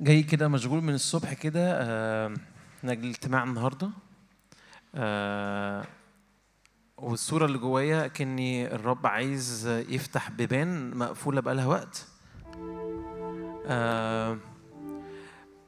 [0.00, 2.28] جاي كده مشغول من الصبح كده آه،
[2.82, 3.90] من أجل الاجتماع النهاردة.
[4.94, 5.84] آه،
[6.96, 12.06] والصورة اللي جوايا كأني الرب عايز يفتح بيبان مقفولة بقالها وقت.
[13.66, 14.38] آه،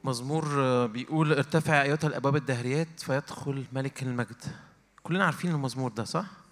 [0.03, 0.45] مزمور
[0.85, 4.43] بيقول ارتفع أيتها الأبواب الدهريات فيدخل ملك المجد.
[5.03, 6.42] كلنا عارفين المزمور ده صح؟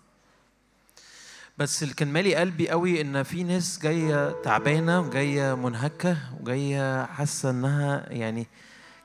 [1.57, 7.49] بس اللي كان مالي قلبي قوي إن في ناس جاية تعبانة وجاية منهكة وجاية حاسة
[7.49, 8.47] إنها يعني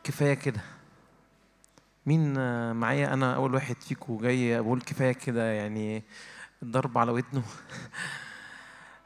[0.05, 0.61] كفاية كده.
[2.07, 2.33] مين
[2.73, 6.03] معايا؟ أنا أول واحد فيكم جاي بقول كفاية كده يعني
[6.63, 7.43] الضرب على ودنه.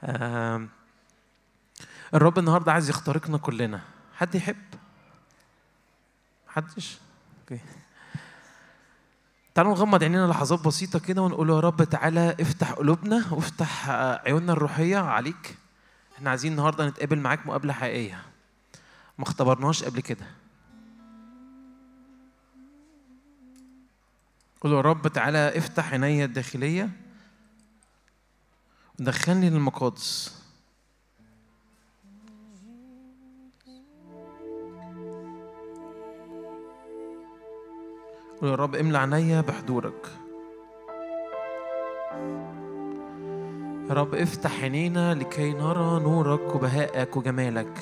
[2.15, 3.80] الرب النهارده عايز يخترقنا كلنا.
[4.15, 4.57] حد يحب؟
[6.48, 6.98] محدش؟
[7.41, 7.60] أوكي.
[9.60, 14.96] تعالوا نغمض عينينا لحظات بسيطة كده ونقول يا رب تعالى افتح قلوبنا وافتح عيوننا الروحية
[14.96, 15.56] عليك.
[16.14, 18.23] إحنا عايزين النهاردة نتقابل معاك مقابلة حقيقية.
[19.18, 20.27] ما اختبرناش قبل كده.
[24.60, 26.90] قول يا رب تعالى افتح عيني الداخلية.
[29.01, 30.40] ودخلني للمقادس
[38.43, 40.07] يا رب املى عينيا بحضورك.
[43.88, 47.79] يا رب افتح عينينا لكي نرى نورك وبهائك وجمالك.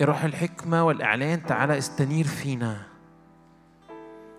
[0.00, 2.82] يا روح الحكمة والإعلان تعالى استنير فينا.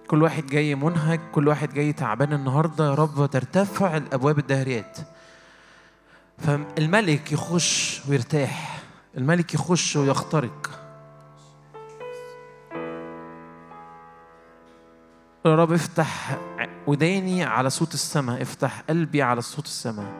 [0.07, 4.97] كل واحد جاي منهك كل واحد جاي تعبان النهاردة يا رب ترتفع الأبواب الدهريات.
[6.37, 8.80] فالملك يخش ويرتاح.
[9.17, 10.69] الملك يخش ويخترق.
[15.45, 16.37] يا رب افتح
[16.87, 20.13] وداني على صوت السماء افتح قلبي على صوت السماء.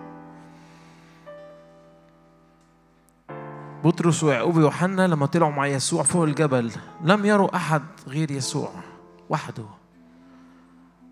[3.84, 6.72] بطرس ويعقوب ويوحنا لما طلعوا مع يسوع فوق الجبل
[7.03, 8.72] لم يروا أحد غير يسوع
[9.30, 9.66] وحده.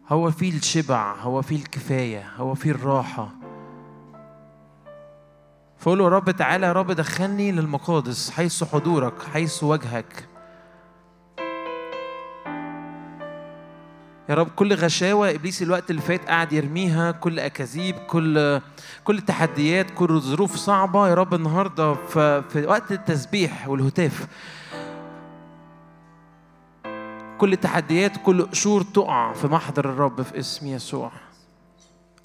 [0.10, 3.39] هو فيه الشبع هو فيه الكفاية هو فيه الراحة.
[5.80, 10.26] فقول له يا رب تعالى يا رب دخلني للمقادس حيث حضورك حيث وجهك.
[14.30, 18.62] يا رب كل غشاوة إبليس الوقت اللي فات قاعد يرميها كل أكاذيب كل
[19.04, 24.28] كل تحديات كل ظروف صعبة يا رب النهاردة في, وقت التسبيح والهتاف.
[27.38, 31.12] كل تحديات كل قشور تقع في محضر الرب في اسم يسوع.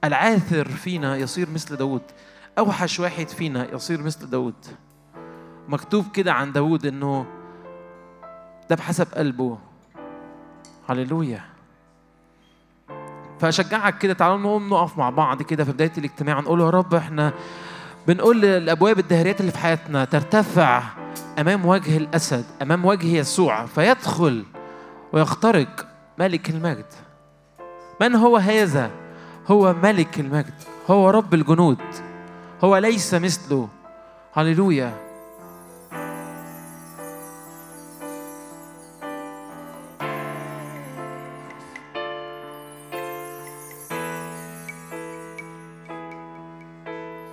[0.05, 2.03] العاثر فينا يصير مثل داود.
[2.59, 4.55] أوحش واحد فينا يصير مثل داود
[5.69, 7.27] مكتوب كده عن داود إنه
[8.71, 9.59] ده بحسب قلبه.
[10.89, 11.41] هللويا.
[13.41, 17.33] فأشجعك كده تعالوا نقوم نقف مع بعض كده في بداية الاجتماع نقول يا رب إحنا
[18.09, 20.83] بنقول للأبواب الدهريات اللي في حياتنا ترتفع
[21.39, 24.45] أمام وجه الأسد أمام وجه يسوع فيدخل
[25.13, 25.87] ويخترق
[26.19, 26.87] ملك المجد.
[28.01, 28.91] من هو هذا؟
[29.49, 30.55] هو ملك المجد.
[30.91, 31.79] هو رب الجنود.
[32.65, 33.69] هو ليس مثله.
[34.35, 34.93] هللويا.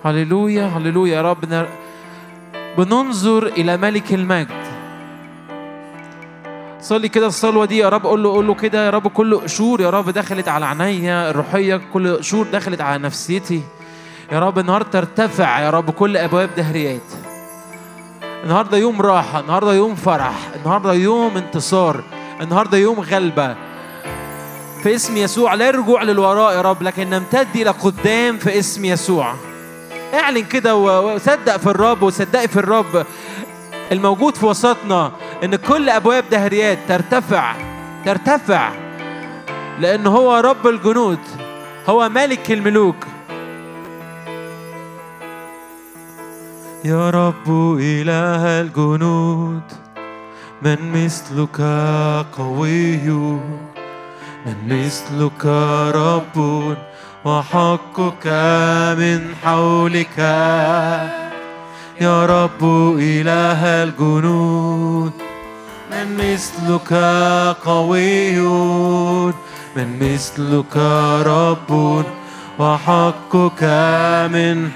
[0.04, 1.66] هللويا هللويا يا رب.
[2.78, 4.62] بننظر إلى ملك المجد.
[6.80, 8.06] صلي كده الصلوة دي يا رب.
[8.06, 9.08] قول له قول له كده يا رب.
[9.08, 13.62] كل قشور يا رب دخلت على عينيا الروحية كل قشور دخلت على نفسيتي.
[14.32, 17.12] يا رب النهارده ترتفع يا رب كل أبواب دهريات.
[18.44, 22.04] النهارده يوم راحة النهارده يوم فرح النهارده يوم انتصار
[22.40, 23.56] النهارده يوم غلبة.
[24.82, 29.34] في اسم يسوع لا رجوع للوراء يا رب لكن نمتد إلى قدام في اسم يسوع.
[30.14, 33.06] اعلن كده وصدق في الرب وصدقي في الرب
[33.92, 35.12] الموجود في وسطنا
[35.44, 37.54] إن كل أبواب دهريات ترتفع
[38.04, 38.70] ترتفع
[39.80, 41.18] لأن هو رب الجنود
[41.88, 42.96] هو ملك الملوك.
[46.84, 47.46] يا رب
[47.78, 49.62] إله الجنود
[50.62, 51.60] من مثلك
[52.38, 53.06] قوي
[54.46, 55.46] من مثلك
[55.94, 56.36] رب
[57.24, 58.26] وحقك
[58.98, 60.18] من حولك.
[62.00, 62.64] يا رب
[62.98, 65.12] إله الجنود
[65.90, 66.92] من مثلك
[67.64, 68.38] قوي
[69.76, 70.76] من مثلك
[71.26, 72.04] رب
[72.58, 73.62] وحقك
[74.34, 74.70] من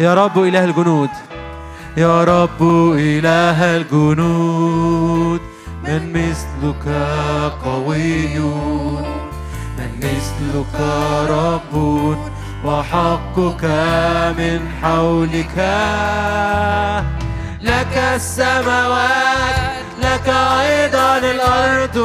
[0.00, 1.27] يا رب إله الجنود.
[1.98, 2.62] يا رب
[2.98, 5.40] إله الجنود
[5.84, 6.86] من مثلك
[7.64, 8.38] قوي
[9.78, 10.74] من مثلك
[11.30, 11.74] رب
[12.64, 13.64] وحقك
[14.38, 15.56] من حولك.
[17.62, 20.28] لك السماوات لك
[20.60, 21.96] أيضا الأرض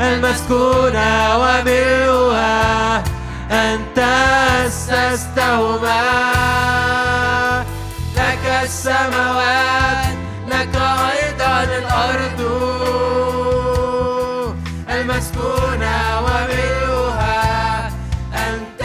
[0.00, 3.04] المسكونة وملؤها
[3.50, 3.98] أنت
[4.66, 6.37] أسستهما.
[8.68, 10.04] السماوات
[10.48, 10.74] لك
[11.12, 12.40] أيضا الأرض.
[14.90, 17.92] المسكونة وملؤها
[18.34, 18.82] أنت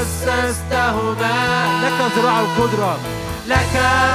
[0.00, 1.36] أسستهما.
[1.84, 2.98] لك ذراع القدرة.
[3.46, 3.74] لك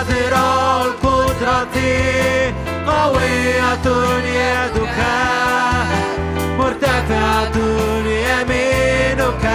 [0.10, 1.78] ذراع القدرة.
[2.88, 3.86] قوية
[4.26, 5.00] يدك
[6.60, 7.56] مرتفعة
[8.08, 9.46] يمينك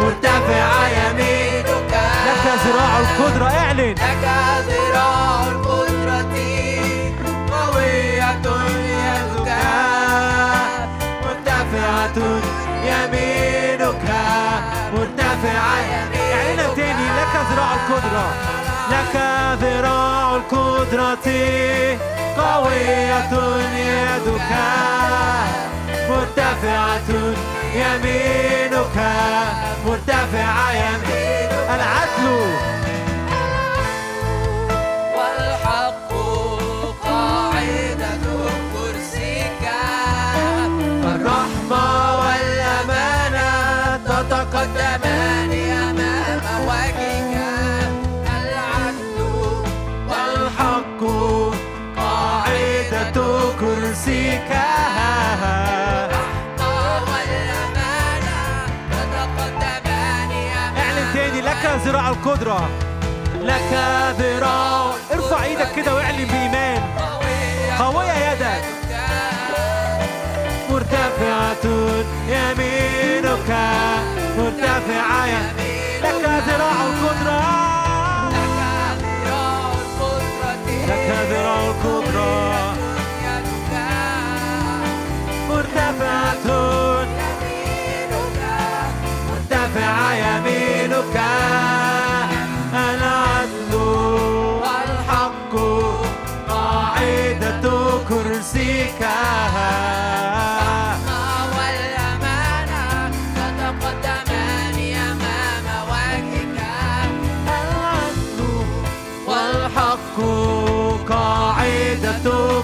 [0.00, 1.49] مرتفعة يمينك.
[2.80, 3.90] ذراع القدرة اعلن.
[3.90, 4.24] لك
[4.68, 6.34] ذراع القدرة
[7.52, 8.44] قوية
[9.06, 9.50] يدك
[11.24, 12.18] مرتفعة
[12.84, 14.04] يمينك
[14.94, 16.32] مرتفعة يمينك.
[16.32, 18.26] اعلن تاني لك ذراع القدرة.
[18.90, 19.14] لك
[19.62, 21.28] ذراع القدرة
[22.38, 23.32] قوية
[23.76, 24.52] يدك
[26.10, 27.10] مرتفعة
[27.74, 28.96] يمينك
[29.86, 31.50] مرتفعة يمينك.
[31.74, 32.26] العدل.
[35.16, 36.10] والحق
[37.04, 38.26] قاعدة
[38.72, 39.64] كرسيك
[41.04, 41.99] الرحمة
[62.20, 62.70] القدرة.
[63.40, 63.72] لك
[64.18, 64.92] ذراع.
[65.12, 66.82] ارفع إيدك كده واعلن بإيمان.
[67.78, 68.62] قوية يدك.
[70.70, 71.64] مرتفعة
[72.28, 73.50] يمينك.
[74.38, 75.59] مرتفعة يمينك.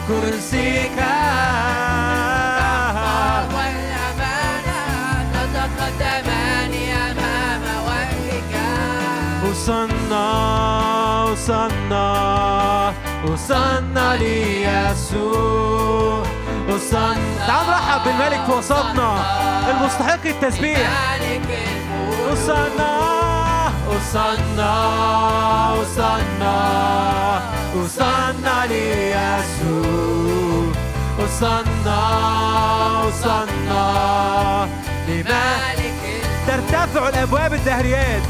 [0.09, 0.99] كرسيك.
[3.57, 4.81] والأمانة
[5.45, 6.73] تتقدمان
[7.11, 8.53] أمام وجهك
[9.45, 10.29] وصلنا
[11.25, 12.07] وصلنا
[13.27, 16.23] وصلنا ليسوع.
[16.71, 17.47] وصلنا.
[17.47, 19.11] تعال نرحب بالملك في وسطنا
[19.71, 20.79] المستحق التسبيح.
[20.79, 21.49] مالك
[22.31, 22.93] الملك
[25.81, 26.57] وصلنا.
[27.77, 30.73] وصلنا ليسوع
[31.19, 32.03] وصلنا
[35.09, 35.95] لمن مالك
[36.47, 38.23] ترتفع الابواب الدهريات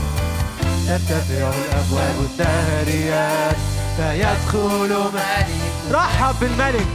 [0.87, 3.57] ترتفع الابواب الدهريات
[3.97, 5.47] فيدخل ملك
[5.93, 6.87] رحب بالملك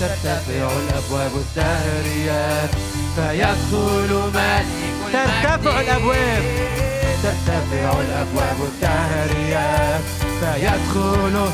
[0.00, 2.70] ترتفع الابواب الدهريات
[3.16, 6.42] فيدخل ملك ترتفع الابواب
[7.22, 10.00] ترتفع الأبواب الدهريات
[10.40, 11.50] فيدخل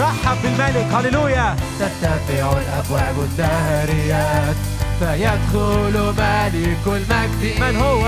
[0.00, 1.56] رحب بالملك هللويا.
[1.80, 4.56] ترتفع الأبواب الدهريات
[4.98, 7.60] فيدخل ملك المجد.
[7.60, 8.04] من هو؟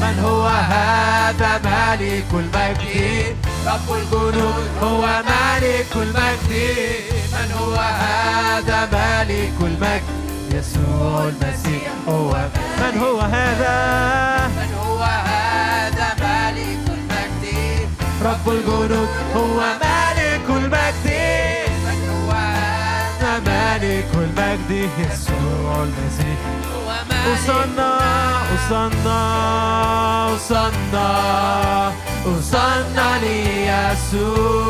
[0.00, 3.36] من هو هذا ملك المجد؟
[3.66, 6.76] رب الجنود هو ملك المجد.
[7.32, 10.02] من هو هذا ملك المجد؟
[10.52, 12.32] يسوع المسيح هو.
[12.80, 14.41] من هو هذا؟
[18.24, 21.06] رب الجنود هو ملك المجد.
[22.10, 24.70] هو هذا ملك المجد.
[24.98, 26.40] يسوع المسيح.
[27.10, 27.90] مالك وصلنا
[28.52, 29.20] وصلنا
[30.34, 31.08] وصلنا
[32.26, 34.62] وصلنا ليسوع.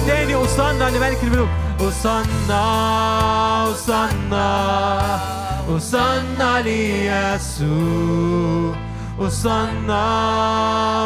[0.00, 1.48] اعلن تاني وصلنا لملك الملوك.
[1.80, 2.62] وصلنا
[3.64, 5.20] وصلنا
[5.68, 7.70] وصلنا ليسوع.
[9.18, 10.04] وصلنا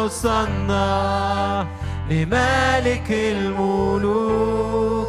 [0.03, 1.67] وصلنا
[2.09, 5.07] لملك الملوك.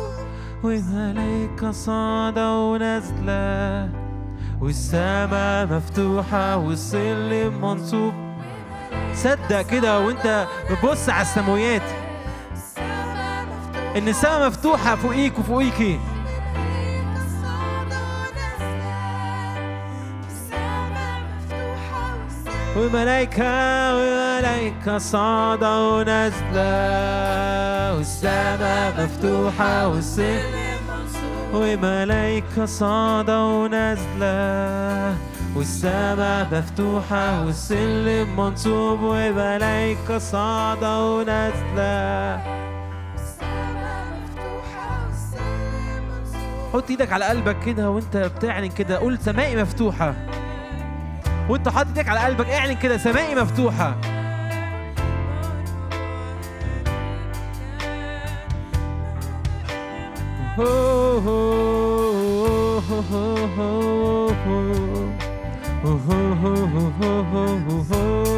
[0.64, 3.90] وملايكة صاعدة ونازلة
[4.60, 8.14] والسماء مفتوحة والسلم منصوب.
[9.14, 12.05] صدق كده وانت بتبص على السماويات.
[13.96, 15.98] ان السماء مفتوحة فوقيك وفوقيكي
[22.76, 30.66] وملايكة وملايكة صاعدة ونازلة والسماء مفتوحة والسلم
[31.54, 35.14] وملايكة صاعدة ونازلة
[35.56, 42.65] والسماء مفتوحة والسلم منصوب وملايكة صاعدة ونازلة.
[46.76, 48.98] حط إيدك على قلبك كده وانت بتعلن كده.
[48.98, 50.14] قول سمائي مفتوحة.
[51.48, 53.96] وانت حاطط إيدك على قلبك اعلن كده سمائي مفتوحة.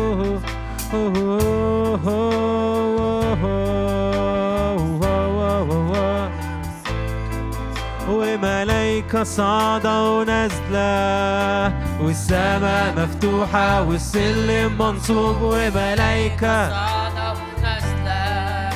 [9.09, 16.69] وملايكة صاعدة ونازلة والسماء مفتوحة والسلم منصوب وملايكة.
[16.71, 18.71] صعدة ونازلة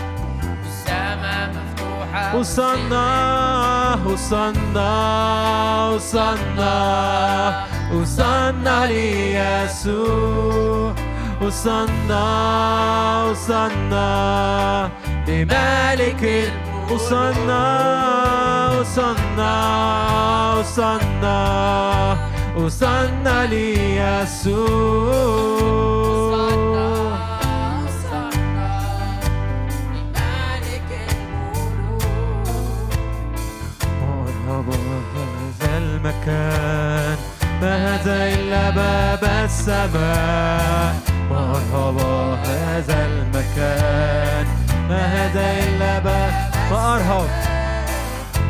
[0.65, 4.91] والسما مفتوحة وصلنا وصلنا
[5.95, 10.13] وصلنا وصلنا ليسوع.
[11.43, 12.25] وصلنا
[13.25, 14.91] وصلنا
[15.29, 17.63] لملك الملوك وصلنا
[18.81, 19.55] وصلنا
[20.59, 21.39] وصلنا
[22.57, 25.13] وصلنا ليسوع
[35.79, 37.19] المكان
[37.63, 40.95] ما هذا إلا باب السماء
[41.31, 44.47] مرحبا هذا المكان
[44.89, 47.29] ما هذا إلا باب مرحب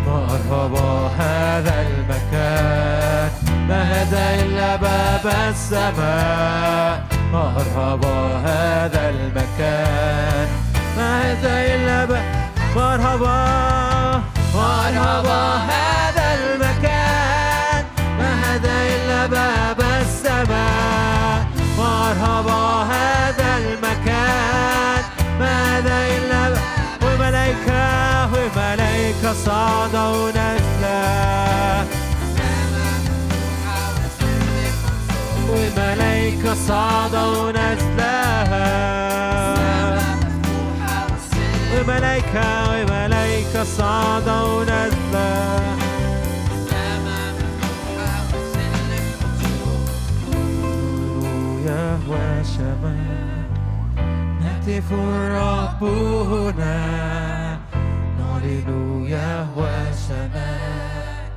[0.06, 3.30] مرحبا هذا المكان.
[3.68, 7.04] ما هذا إلا باب السماء.
[7.32, 10.48] مرحبا هذا المكان.
[10.96, 12.24] ما هذا إلا باب
[12.76, 14.22] مرحبا
[14.54, 17.84] مرحبا هذا المكان.
[18.18, 21.46] ما هذا إلا باب السماء.
[21.78, 22.81] مرحبا
[29.34, 31.86] صعدة ونازلة
[41.80, 45.62] وملائكة وملائكة صعدة ونازلة
[51.66, 53.42] يهوى شمال
[54.40, 57.31] نهتف الرب هنا
[58.42, 59.70] نعلن يهوى
[60.08, 61.32] شمال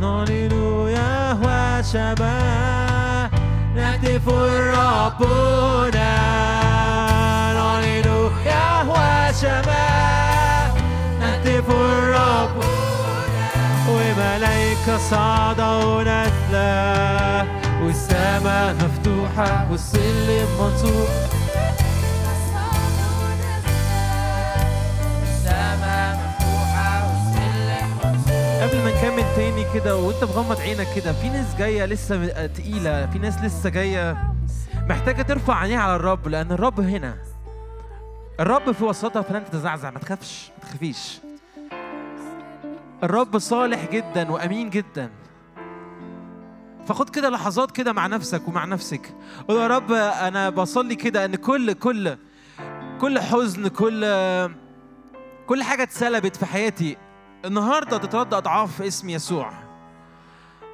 [0.00, 0.52] نعلن
[0.88, 3.30] يهوى شمال
[3.76, 6.16] نهتف الرب هنا
[7.54, 10.70] نعلن يهوى شمال
[11.20, 12.64] نهتف الرب
[13.88, 17.46] وملايكة صاعدة ونازلة
[17.82, 21.35] والسماء مفتوحة والسلم منصوب
[28.66, 33.06] قبل ما نكمل تاني كده وانت مغمض عينك كده في ناس جاية لسه م- تقيلة
[33.06, 34.32] في ناس لسه جاية
[34.88, 37.16] محتاجة ترفع عينيها على الرب لأن الرب هنا.
[38.40, 41.18] الرب في وسطها فلن تتزعزع ما تخافش ما تخافيش.
[43.02, 45.10] الرب صالح جدا وأمين جدا.
[46.86, 49.14] فخد كده لحظات كده مع نفسك ومع نفسك.
[49.48, 52.16] قول يا رب أنا بصلي كده إن كل كل
[53.00, 54.06] كل حزن كل
[55.46, 56.96] كل حاجة اتسلبت في حياتي
[57.46, 59.52] النهارده تترد اضعاف في اسم يسوع.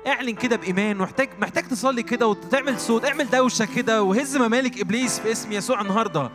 [0.07, 5.21] اعلن كده بإيمان محتاج محتاج تصلي كده وتعمل صوت اعمل دوشة كده وهز ممالك إبليس
[5.21, 6.31] في اسم يسوع النهارده.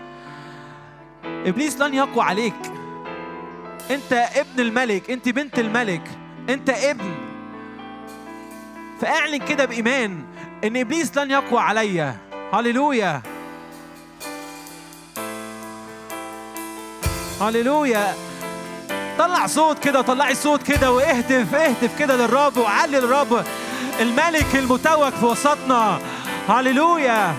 [1.23, 2.71] إبليس لن يقوى عليك.
[3.91, 6.09] أنت ابن الملك أنت بنت الملك
[6.49, 7.15] أنت ابن.
[9.01, 10.23] فاعلن كده بإيمان
[10.63, 12.17] إن إبليس لن يقوى عليا.
[12.53, 13.21] هللويا.
[17.41, 18.26] هللويا.
[19.19, 23.45] طلع صوت كده طلعي صوت كده واهتف اهتف كده للرب وعلي للرب
[23.99, 25.99] الملك المتوج في وسطنا.
[26.49, 27.33] هللويا.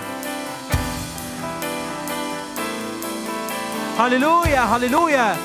[3.99, 5.37] هللويا هللويا.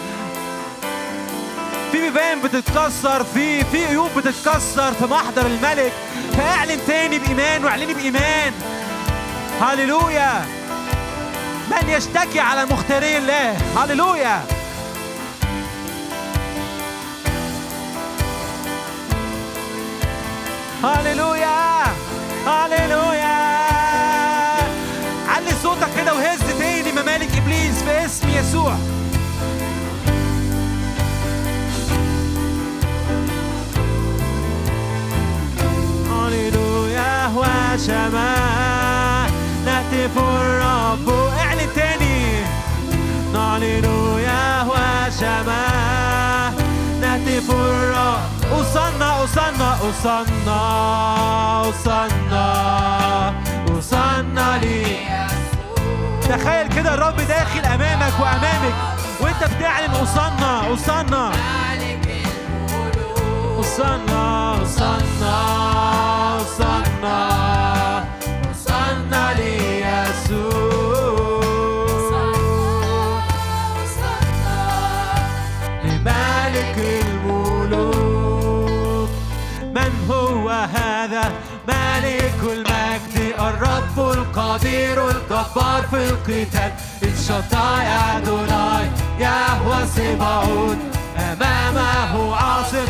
[1.92, 5.92] في بيبان بتتكسر في في قيود بتتكسر في محضر الملك.
[6.36, 8.52] فاعلن تاني بإيمان واعلني بإيمان.
[9.60, 10.46] هللويا.
[11.70, 13.56] من يشتكي على مختاري الله.
[13.76, 14.42] هللويا.
[20.84, 21.82] هللويا
[22.46, 23.34] هللويا.
[25.28, 28.76] علي صوتك كده وهز تاني ممالك إبليس في اسم يسوع.
[36.10, 38.12] هللويا وشمال
[39.66, 41.08] نهتف الرب.
[41.38, 42.44] اعلن تاني.
[43.34, 46.54] هللويا وشمال
[47.00, 48.33] نهتف الرب.
[48.52, 50.60] أصنع أصنع أصنع
[51.68, 53.32] أصنع
[53.78, 54.84] أصنع لي
[56.28, 58.74] تخيل كده الرب داخل أمامك وأمامك
[59.20, 61.30] وأنت بتعلن أصنع أصنع
[63.60, 67.73] أصنع أصنع أصنع
[81.68, 86.72] مالك المجد الرب القدير الجبار في القتال.
[87.02, 88.90] الشطاع أدوناي
[89.20, 90.78] يهوى سبعون
[91.18, 92.88] أمامه عاصف.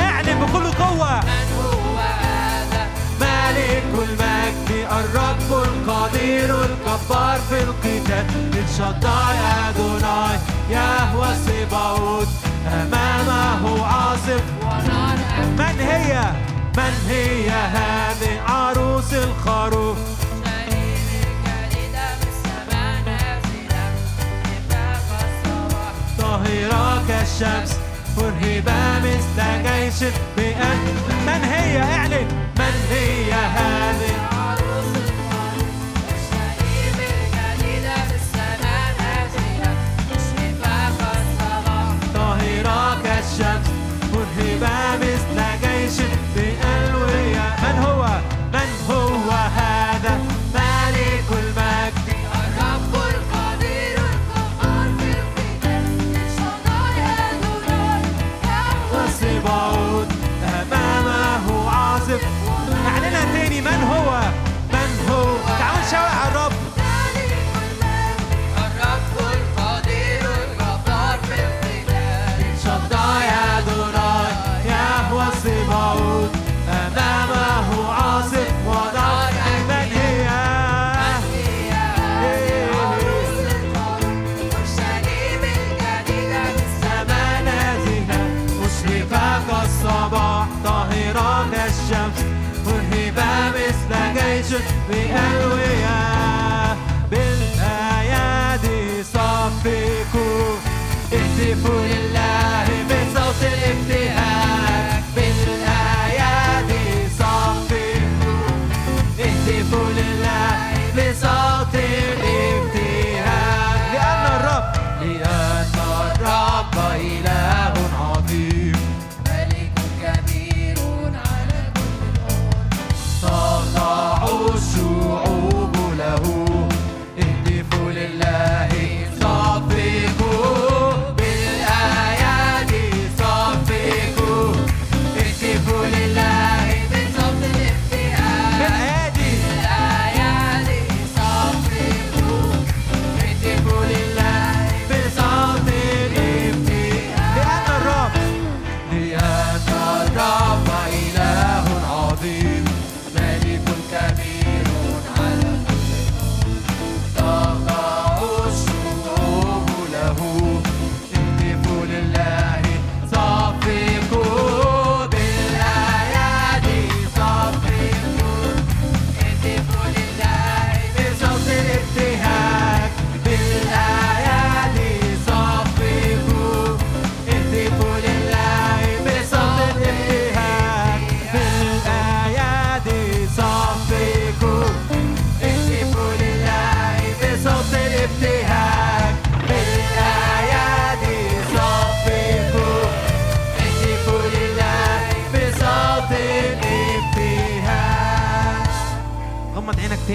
[0.00, 1.20] اعلن بكل قوة.
[1.20, 2.86] من هو هذا
[3.20, 8.24] مالك المجد الرب القدير الجبار في القتال.
[8.64, 9.34] الشطاع
[9.68, 10.38] أدوناي
[10.70, 12.26] يهوى سبعون
[12.66, 14.42] أمامه عاصف.
[15.58, 19.98] من هي؟ من هي هذه عروس الخروف؟
[26.18, 27.76] طاهرة كالشمس
[28.16, 30.78] مرهبة مثل جيش بأن.
[31.26, 34.29] من هي اعلن من هي هذه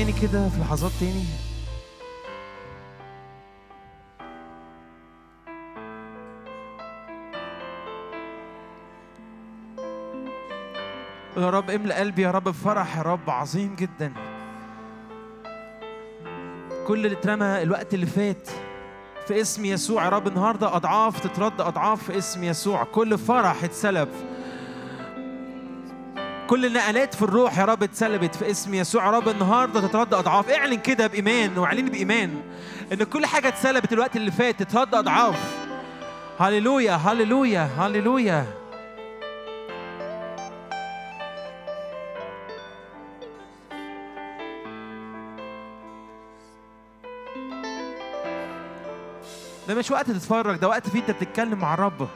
[0.05, 1.25] تاني كده في لحظات تاني؟
[11.37, 14.13] يا رب املأ قلبي يا رب بفرح يا رب عظيم جدا.
[16.87, 18.49] كل اللي اترمى الوقت اللي فات
[19.27, 22.83] في اسم يسوع يا رب النهارده أضعاف تترد أضعاف في اسم يسوع.
[22.83, 24.09] كل فرح اتسلب.
[26.47, 29.05] كل النقلات في الروح يا رب اتسلبت في اسم يسوع.
[29.05, 30.49] يا رب النهارده تترد أضعاف.
[30.49, 32.41] اعلن كده بإيمان واعلن بإيمان
[32.93, 34.63] إن كل حاجة اتسلبت الوقت اللي فات.
[34.63, 35.55] تترد أضعاف.
[36.39, 38.45] هللويا هللويا هللويا.
[49.67, 52.08] ده مش وقت تتفرج ده وقت فيه انت بتتكلم مع الرب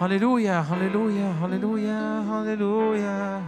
[0.00, 3.42] هللويا هللويا هللويا هللويا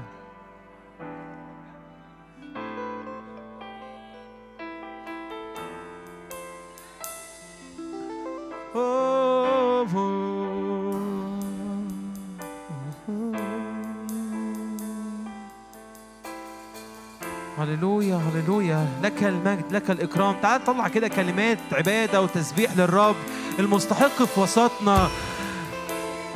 [17.58, 20.36] هللويا هللويا لك المجد لك الإكرام.
[20.42, 23.16] تعال طلع كده كلمات عبادة وتسبيح للرب
[23.58, 25.08] المستحق في وسطنا.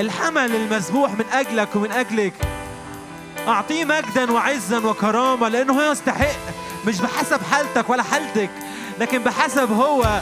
[0.00, 2.32] الحمل المذبوح من أجلك ومن أجلك.
[3.48, 6.36] أعطيه مجدا وعزا وكرامة لأنه هو يستحق.
[6.86, 8.50] مش بحسب حالتك ولا حالتك
[9.00, 10.20] لكن بحسب هو.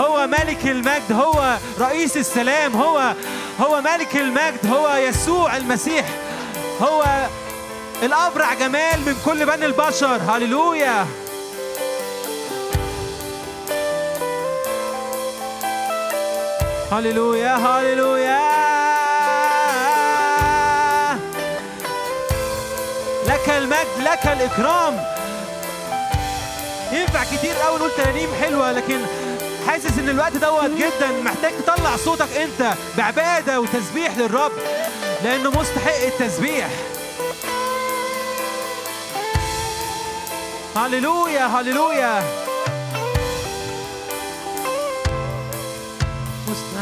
[0.00, 3.14] هو ملك المجد هو رئيس السلام هو
[3.60, 6.04] هو ملك المجد هو يسوع المسيح
[6.82, 7.04] هو
[8.02, 10.20] الأبرع جمال من كل بني البشر.
[10.28, 11.06] هللويا.
[16.92, 18.40] هللويا هللويا.
[23.26, 25.04] لك المجد لك الإكرام.
[26.92, 29.00] ينفع كتير قوي نقول ترانيم حلوة لكن
[29.66, 31.22] حاسس إن الوقت دوت جدا.
[31.24, 34.52] محتاج تطلع صوتك أنت بعبادة وتسبيح للرب
[35.24, 36.68] لأنه مستحق التسبيح.
[40.76, 42.49] هللويا هللويا.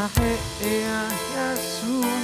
[0.09, 1.01] مستحق يا
[1.35, 2.17] يسوع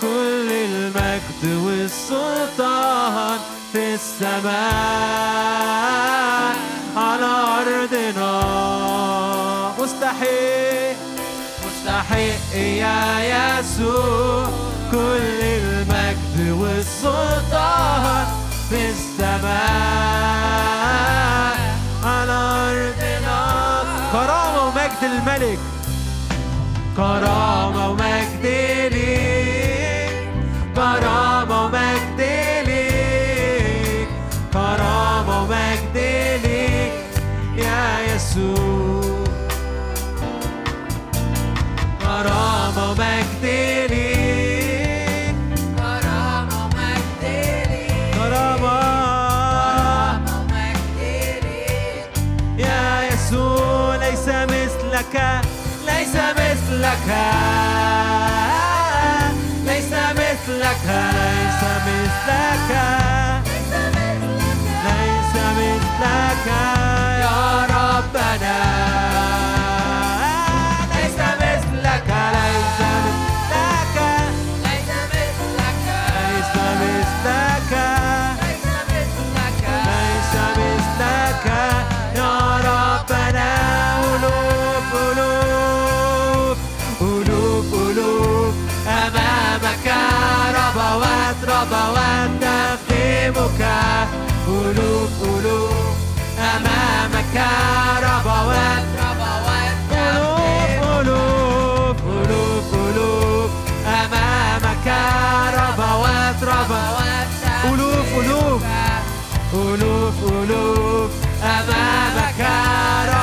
[0.00, 3.38] كل المجد والسلطان
[3.72, 4.64] في السماء.
[6.96, 8.32] على أرضنا
[9.78, 10.96] مستحق
[11.66, 13.00] مستحق يا
[13.34, 14.46] يسوع
[14.90, 18.26] كل المجد والسلطان
[18.70, 19.54] في السماء
[22.04, 22.38] على
[22.70, 23.40] أرضنا
[24.12, 25.58] كرامة ومجد الملك.
[26.96, 28.23] كرامة ومجد
[57.04, 57.34] مثلك
[59.66, 62.70] ليس مثلك ليس مثلك
[64.84, 67.03] ليس مثلك
[91.64, 93.60] ربوات تخدمك
[94.48, 95.96] ألوف ألوف
[96.38, 97.36] أمامك
[98.02, 99.76] ربوات ربوات
[101.00, 103.50] ألوف ألوف ألوف
[103.86, 104.88] أمامك
[105.54, 107.28] ربوات ربوات
[107.64, 108.62] ألوف ألوف
[109.54, 111.10] ألوف ألوف
[111.42, 113.13] أمامك ربوات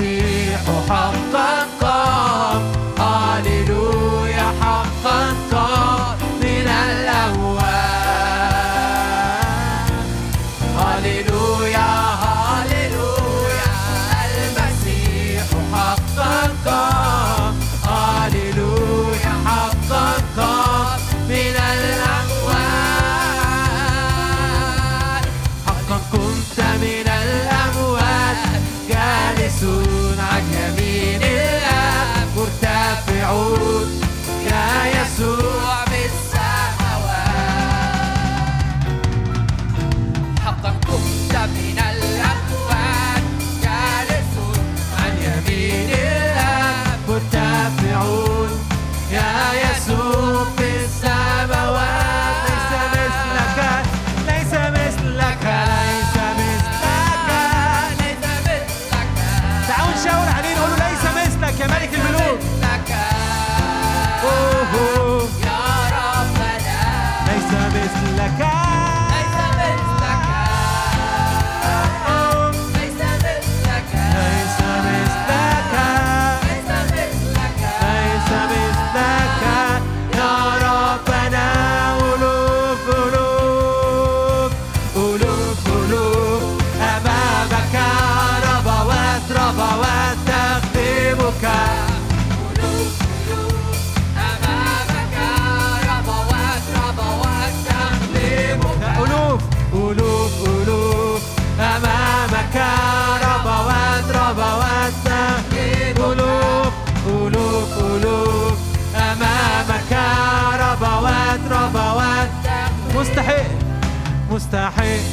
[0.00, 2.62] المسيح حقا قام
[2.98, 5.51] هللويا حقا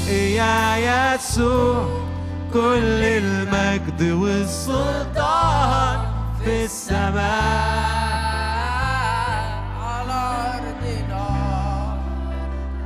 [0.10, 0.78] يا
[1.16, 1.88] يسوع
[2.54, 6.00] كل المجد والسلطان
[6.44, 7.20] في السماء.
[9.82, 10.22] على
[10.56, 11.28] أرضنا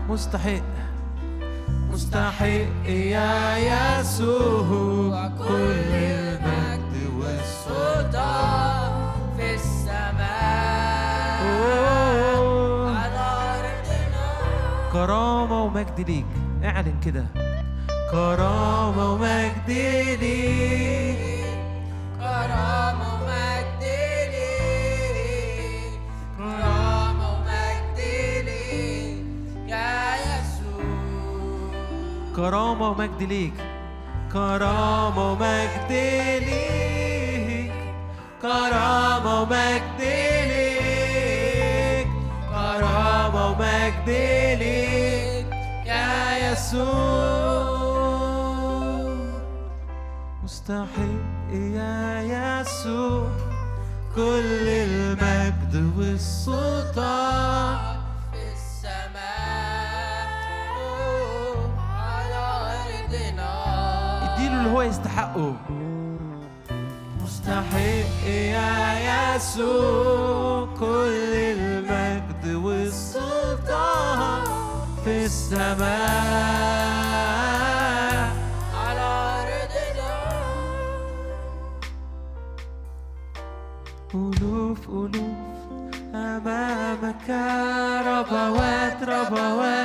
[0.10, 0.74] مستحق
[1.94, 8.92] مستحق يا يسوع كل المجد والسلطان
[9.38, 11.44] في السماء.
[12.98, 13.28] على
[13.60, 14.28] أرضنا.
[14.92, 16.26] كرامة ومجد ليك.
[16.64, 17.26] اعلن كده.
[18.12, 19.70] كرامة ومجد
[20.22, 21.18] ليك
[22.20, 23.84] كرامة ومجد
[24.34, 26.00] ليك
[26.38, 28.00] كرامة ومجد
[28.48, 29.26] ليك
[29.68, 30.86] يا يسوع.
[32.36, 33.54] كرامة ومجد ليك.
[34.34, 35.92] كرامة ومجد
[36.48, 37.72] ليك.
[38.42, 40.02] كرامة ومجد
[40.52, 42.08] ليك.
[42.50, 44.43] كرامة ومجد ليك
[46.64, 48.24] يسوع.
[50.44, 53.28] مستحق يا يسوع.
[54.16, 57.78] كل المجد والسلطان
[58.32, 60.32] في السماء.
[62.00, 63.54] على أرضنا
[64.36, 65.54] اديله اللي هو يستحقه.
[67.24, 70.68] مستحق يا يسوع.
[70.80, 74.53] كل المجد والسلطان
[75.04, 75.84] في السماء.
[78.74, 79.02] على
[79.40, 80.14] أرضنا
[84.16, 85.64] ألوف ألوف
[86.16, 87.30] أمامك
[88.08, 89.83] ربوات ربوات.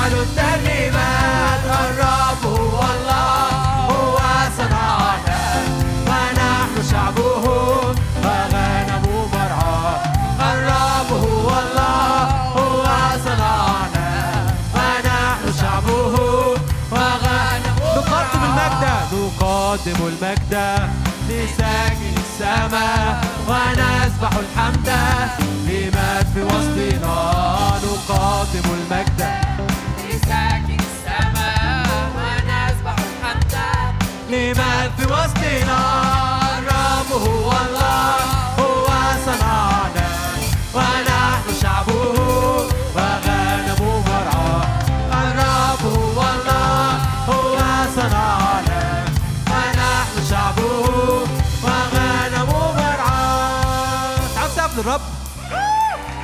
[0.00, 2.80] ستعلو الترنيمات الرب هو
[3.90, 4.18] هو
[4.56, 5.42] صنعنا
[6.06, 7.44] ونحن شعبه
[8.24, 10.02] وغنمه مرعاه
[10.52, 11.50] الرب هو
[12.56, 12.84] هو
[13.24, 14.08] صنعنا
[14.74, 16.14] ونحن شعبه
[16.92, 18.84] وغنمه نقدم المجد.
[19.12, 20.54] نقدم المجد.
[21.28, 23.24] لساكن السماء.
[23.48, 24.88] ونسبح الحمد.
[25.66, 27.18] لمن في وسطنا.
[27.84, 29.09] نقدم المجد.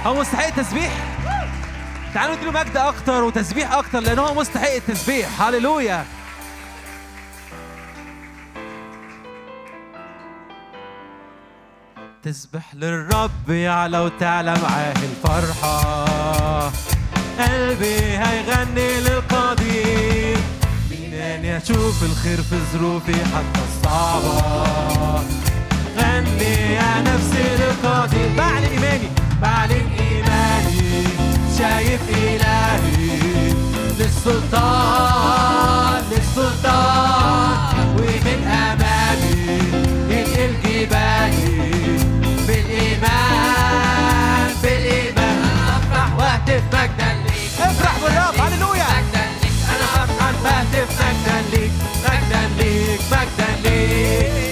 [0.07, 0.92] هو مستحق التسبيح؟
[2.14, 5.42] تعالوا نديله مجد أكتر وتسبيح أكتر لأن هو مستحق التسبيح.
[5.42, 6.05] هللويا.
[12.23, 16.73] تسبح للرب يعلى وتعلى معاه الفرحة.
[17.38, 20.38] قلبي هيغني للقدير.
[20.90, 25.25] مين أن يشوف الخير في ظروفي حتى الصعبة.
[25.99, 28.29] غني يا نفسي للقدير.
[28.37, 29.09] بعلن إيماني
[29.42, 29.95] بعلن
[31.59, 33.53] شايف إلهي
[33.99, 35.57] للسلطان
[36.11, 37.87] للسلطان.
[37.99, 39.61] ومن أمامي
[40.11, 41.59] ينقل جبالي
[42.47, 43.68] بالإيمان
[44.62, 45.37] بالإيمان.
[45.68, 47.53] أفرح وأهتف مجدا ليك.
[47.61, 48.85] افرح بالرب هللويا.
[48.85, 49.57] مجدا ليك.
[49.72, 51.74] أنا فرحان بهتف مجدا ليك.
[52.05, 54.45] مجدا ليك مجدا ليك.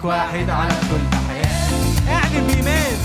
[0.00, 1.78] ملك واحد على كل حياتي
[2.08, 2.96] اعلن بإيمان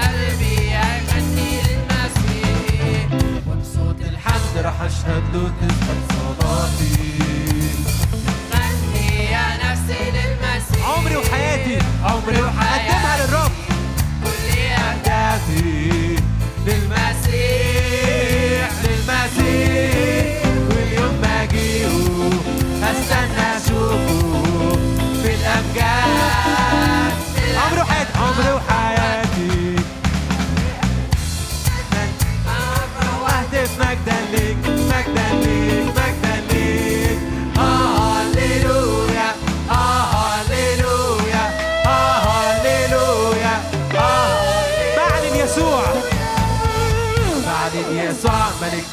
[0.00, 3.06] قلبي يغني للمسيح.
[3.46, 7.20] وبصوت الحمد راح أشهد له تثبت صلاتي.
[8.52, 10.88] غني يا نفسي للمسيح.
[10.88, 11.78] عمري وحياتي.
[12.04, 12.88] عمري وحياتي.
[12.88, 13.52] قدمها للرب.
[14.24, 16.16] كل أهدافي.
[16.66, 17.90] للمسيح.
[18.84, 20.46] للمسيح.
[20.70, 21.86] واليوم ما أجيه
[22.82, 23.45] هستنى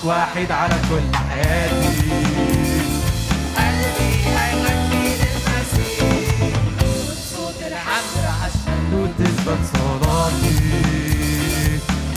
[0.05, 1.87] واحد على كل حياتي
[3.57, 6.35] قلبي هيغني للمسيح
[7.35, 10.57] صوت الحمد اشهد وتثبت صلاتي.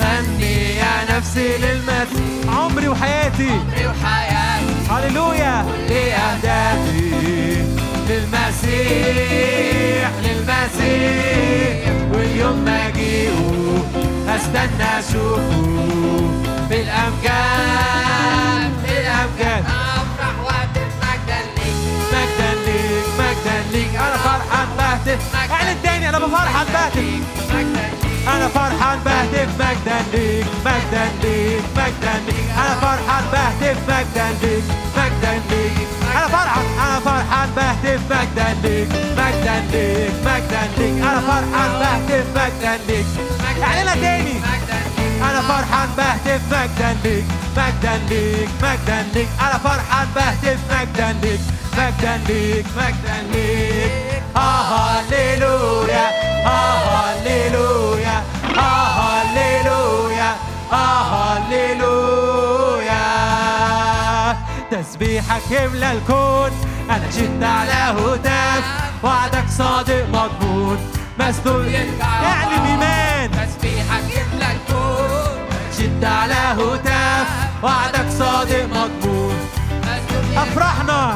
[0.01, 3.51] غني يا نفسي للمسيح عمري وحياتي.
[3.51, 4.75] عمري وحياتي.
[4.91, 5.67] هللويا.
[5.89, 7.11] كل أهدافي.
[8.09, 11.77] للمسيح للمسيح.
[12.13, 13.31] واليوم ما اجيه
[14.37, 15.41] هستنى أشوفه
[16.69, 21.77] في الامجاد في الامجاد أفرح واهتف مجدا ليك
[22.13, 25.21] مجدا ليك مجدا ليك أنا فرحان بهتف
[25.53, 27.23] اعلن تاني أنا بفرحان بهتف
[28.29, 34.65] أنا فرحان بهتف مجدا ليك مجدا ليك مجدا ليك أنا فرحان بهتف مجدا ليك
[34.97, 35.86] مجدا ليك
[36.37, 41.03] فرحان أنا فرحان بهتف مجدا ليك مجدا ليك مجدا ليك.
[41.03, 43.07] أنا فرحان بهتف مجدا ليك.
[43.63, 44.37] اعلنها تاني.
[45.23, 47.25] أنا فرحان بهتف مجدا ليك
[47.57, 49.29] مجدا ليك مجدا ليك.
[49.41, 51.41] أنا فرحان بهتف مجدا ليك
[51.79, 54.23] مجدا ليك مجدا ليك.
[54.37, 56.07] هللويا
[56.47, 58.23] آه هللويا
[58.59, 60.35] آه هللويا
[60.73, 61.26] آه هللويا
[64.97, 66.51] تسبيحك يملى الكون.
[66.91, 68.65] أنا شد على هتاف
[69.03, 70.79] وعدك صادق مضمون
[71.19, 73.31] مسنون اعلن إيمان.
[73.31, 75.39] تسبيحك يملى الكون.
[75.79, 77.27] شد على هتاف
[77.63, 79.37] وعدك صادق مضمون
[80.37, 81.15] أفرحنا.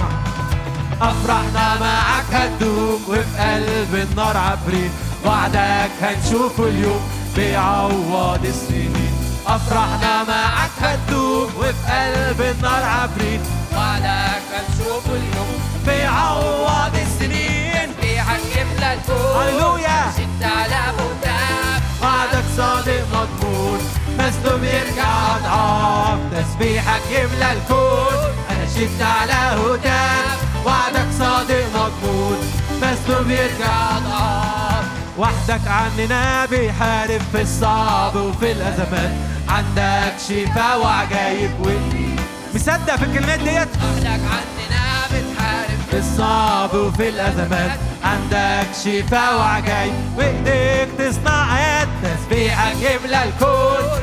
[1.03, 4.91] أفرحنا معك هتدوم وفي قلب النار عبرين
[5.25, 7.01] وعدك هنشوفه اليوم
[7.37, 9.13] بيعوض السنين.
[9.47, 13.41] أفرحنا معك هتدوم وفي قلب النار عبرين
[13.77, 17.91] وعدك هنشوفه اليوم بيعوض السنين.
[18.01, 19.43] تسبيحك يملى الكون.
[19.43, 20.13] هللويا.
[20.17, 23.81] شد على هتاف وعدك صادق مضمون.
[24.19, 26.19] مسلوب يرجع أضعاف.
[26.33, 28.15] تسبيحك يملى الكون.
[28.51, 32.39] أنا شفت على هتاف وعدك صادق مضمون.
[32.83, 34.85] مسلوب يرجع أضعاف.
[35.19, 39.15] وحدك عننا بيحارب في الصعب وفي الأزمات.
[39.49, 41.51] عندك شفاء وعجايب.
[41.61, 41.69] و
[42.55, 47.71] مصدق في الكلمات ديت؟ وحدك عندنا بتحارب في الصعب وفي الأزمات.
[48.05, 54.01] عندك شفاء وعجايب وإيديك تصنع آيات تسبيحك يملى الكون.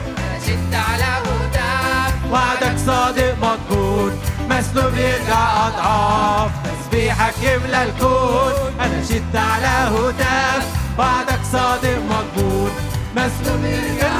[0.47, 4.19] شد على هتاف وعدك صادق مضمون
[4.49, 6.51] مسلوب يرجع أضعاف.
[6.63, 8.53] تسبيحك يملى الكون.
[8.81, 10.65] أنا شدت على هتاف
[10.99, 12.71] وعدك صادق مضمون
[13.15, 14.16] مسلوب يرجع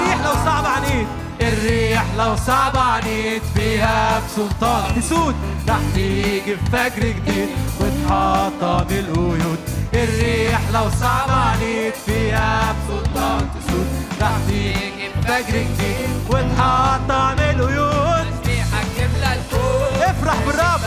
[1.68, 5.02] الريح لو صعب عنيد فيها بسلطان.
[5.02, 5.36] تسود
[5.70, 7.50] رح تيجي بفجر جديد
[7.80, 9.60] وتحطم القيود
[9.94, 13.50] الريح لو صعب عنيد فيها بسلطان.
[13.56, 13.88] تسود
[14.22, 20.82] رح تيجي بفجر جديد وتحطم القيود تسبيحك يملى الكون افرح بالرب.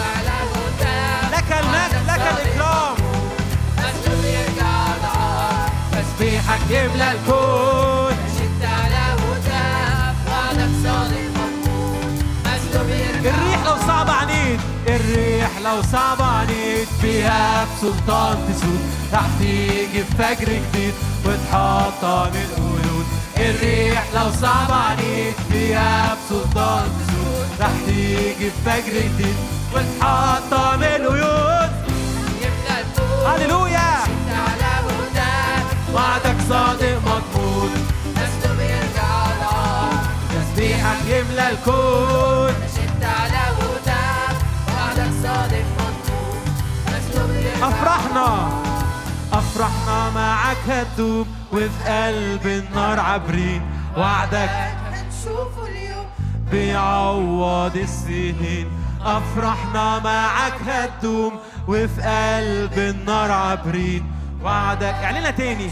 [1.33, 2.95] لك المجد لك الإكرام
[3.78, 4.72] مسلوب يرجع
[5.03, 7.99] ضعاف تسبيحك يملى الكون
[14.97, 18.80] الريح لو صعب عنيد فيها بسلطان تسود
[19.12, 23.07] رح تيجي بفجر جديد وتحطم القيود.
[23.36, 29.36] الريح لو صعب عنيد فيها بسلطان تسود رح تيجي بفجر جديد
[29.74, 31.70] وتحطم القيود.
[33.26, 33.91] هللويا!
[35.95, 37.70] وعدك صادق مضمون
[38.16, 39.11] مسلوب يرجع
[39.41, 42.55] ضعاف تسبيحك يملى الكون.
[47.62, 48.48] أفرحنا.
[49.32, 53.62] أفرحنا معك هتدوم وفي قلب النار عابرين.
[53.96, 54.50] وعدك
[54.92, 56.06] هنشوفه اليوم
[56.50, 58.66] بيعوض السنين.
[59.04, 61.32] أفرحنا معك هتدوم
[61.68, 64.12] وفي قلب النار عابرين.
[64.42, 65.70] وعدك اعلنها تاني.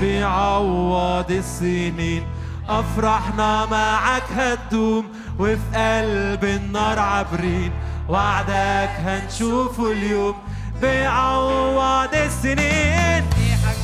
[0.00, 2.26] بيعوض السنين.
[2.68, 5.04] أفرحنا معك هتدوم
[5.38, 7.72] وفي قلب النار عابرين.
[8.08, 10.34] وعدك هنشوفه اليوم
[10.80, 13.24] بيعوض السنين.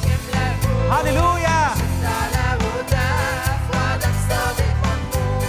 [0.05, 1.75] يملى الكون هللويا.
[1.75, 2.59] شد على
[3.75, 5.47] وعدك صادق مضمون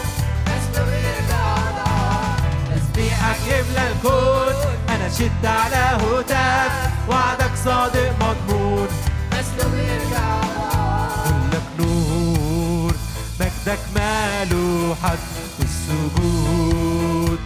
[0.48, 2.42] مسلوب يرجع ضعاف
[2.76, 4.56] تسبيحك يملى الكون
[4.90, 6.72] أنا شدت على هتاف
[7.10, 8.88] وعدك صادق مضمون.
[9.32, 12.94] مسلوب يرجع ضعاف كلك نور
[13.40, 15.18] مجدك ماله حد
[15.60, 17.40] السجود.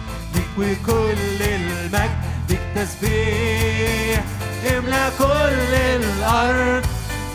[0.58, 2.10] وكل المجد
[2.48, 4.24] ليك تسبيح.
[4.76, 6.84] املأ كل الأرض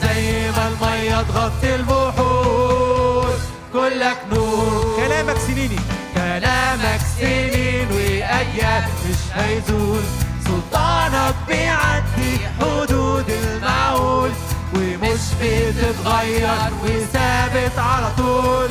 [0.01, 3.33] زي ما المية تغطي البحور.
[3.73, 4.95] كلك نور.
[4.97, 5.79] كلامك سنيني.
[6.15, 10.03] كلامك سنين وأيام مش هيزول.
[10.45, 14.31] سلطانك بيعدي حدود المعقول
[14.75, 18.69] ومش بتتغير وثابت على طول.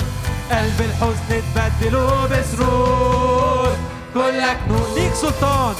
[0.51, 3.77] قلب الحزن اتبدله بسرور.
[4.15, 5.75] كلك نور ليك سلطان.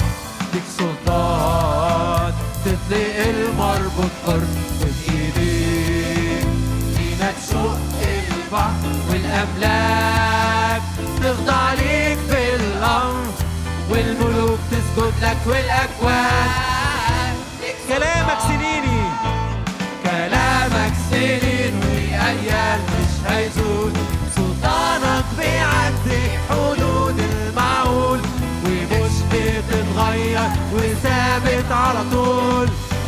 [0.53, 2.33] ليك سلطان.
[2.65, 4.41] تطلق المربوط حر
[4.79, 6.47] بايديك
[6.95, 10.81] فينا تشق البحر والأملاك
[11.23, 13.33] تخضع ليك بالامر
[13.89, 16.72] والملوك تسجد لك والأكوان.
[31.03, 32.67] ثابت على طول.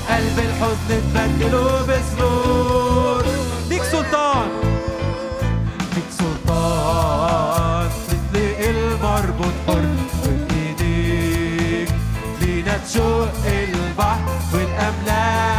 [0.10, 3.26] قلب الحزن تبدله بسرور.
[3.70, 4.48] ليك سلطان.
[5.96, 7.90] ليك سلطان.
[8.08, 9.82] مثل المربوط حر
[10.24, 11.90] من إيديك.
[12.42, 15.55] لينا تشق البحر والأملاك.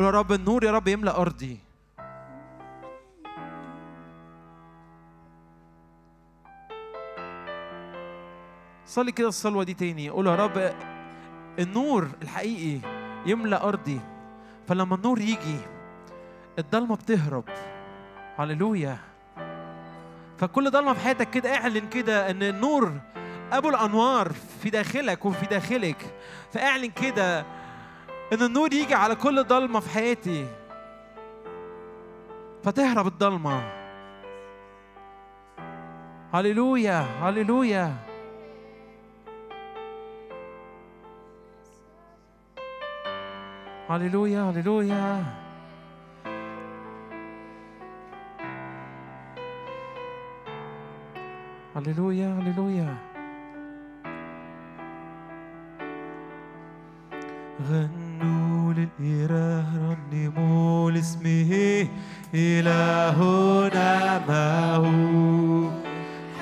[0.00, 1.58] قول يا رب النور يا رب يملأ أرضي.
[8.86, 10.10] صلي كده الصلوة دي تاني.
[10.10, 10.72] قول يا رب
[11.58, 12.80] النور الحقيقي
[13.26, 14.00] يملأ أرضي.
[14.68, 15.58] فلما النور يجي
[16.58, 17.44] الضلمة بتهرب.
[18.38, 18.98] هللويا.
[20.38, 22.92] فكل ضلمة في حياتك كده اعلن كده إن النور
[23.52, 24.32] أبو الأنوار
[24.62, 26.14] في داخلك وفي داخلك.
[26.52, 27.59] فاعلن كده
[28.32, 30.46] إن النور يجي على كل ضلمة في حياتي
[32.62, 33.62] فتهرب الضلمة.
[36.32, 37.94] هللويا هللويا.
[43.88, 45.24] هللويا هللويا.
[51.76, 52.96] هللويا هللويا.
[58.20, 61.86] غنوا للإله رنموا لاسمه
[62.34, 64.84] إلهنا معه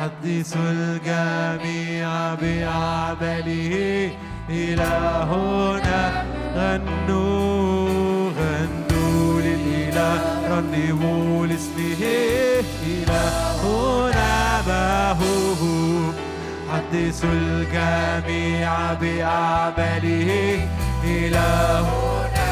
[0.01, 4.11] حدثوا الجميع بأعماله
[4.51, 6.25] إلهنا
[6.57, 12.03] غنوا غنوا للإله رنموا لاسمه
[12.87, 15.19] إلهنا معه
[16.73, 20.69] حدثوا الجميع بأعماله
[21.05, 22.49] إلهنا.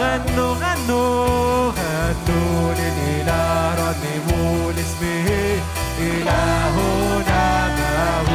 [0.00, 5.28] غنوا غنوا غنوا للإله رنموا لاسمه
[6.00, 8.30] إلهنا معه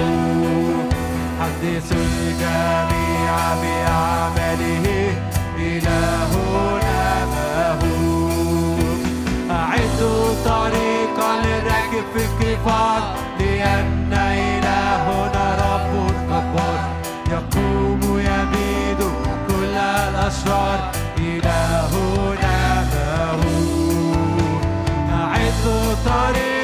[1.40, 4.86] حدثوا الجميع بأعماله
[5.58, 7.82] إلهنا معه
[9.52, 13.02] أعدوا طريقا للراكب في الكفار.
[13.40, 15.92] لأن إلهنا رب
[16.30, 16.82] جبار
[17.32, 18.20] يقوم
[20.32, 23.42] الأشرار إلهنا معه
[25.14, 26.61] أعدوا طريقا للراكب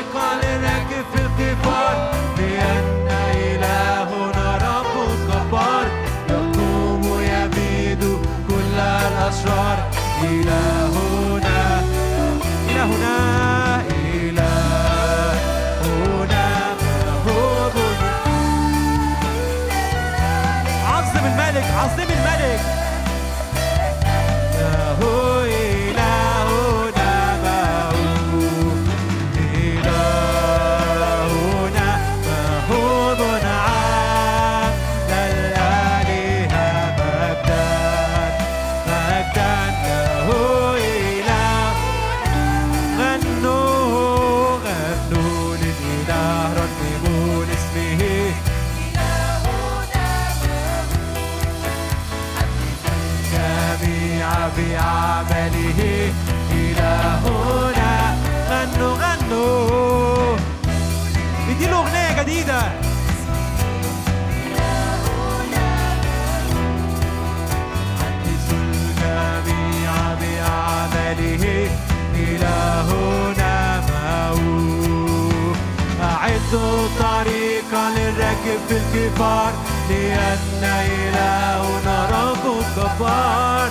[78.98, 79.54] الكفار
[79.90, 82.46] لأن إلهنا رب
[82.78, 83.70] جبار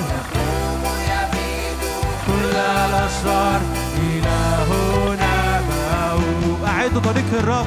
[2.27, 3.61] كل الأشرار
[3.99, 6.20] إلهنا معه.
[6.66, 7.66] أعدوا طريق الرب.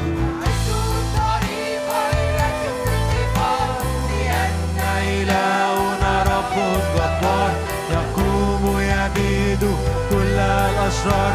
[5.03, 6.55] إلهنا رب
[6.95, 7.51] جبار
[7.91, 9.76] يقوم يبيد
[10.10, 11.34] كل الأشرار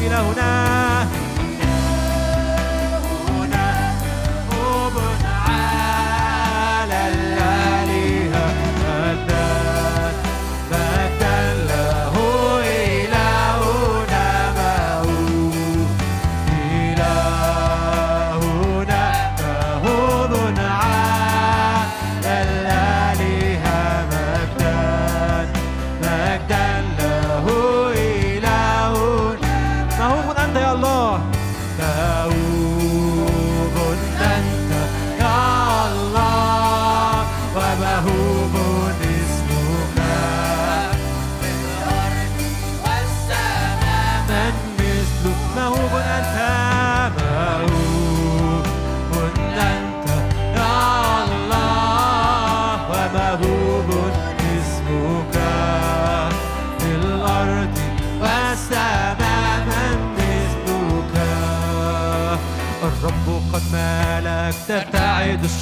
[0.00, 0.61] إلهنا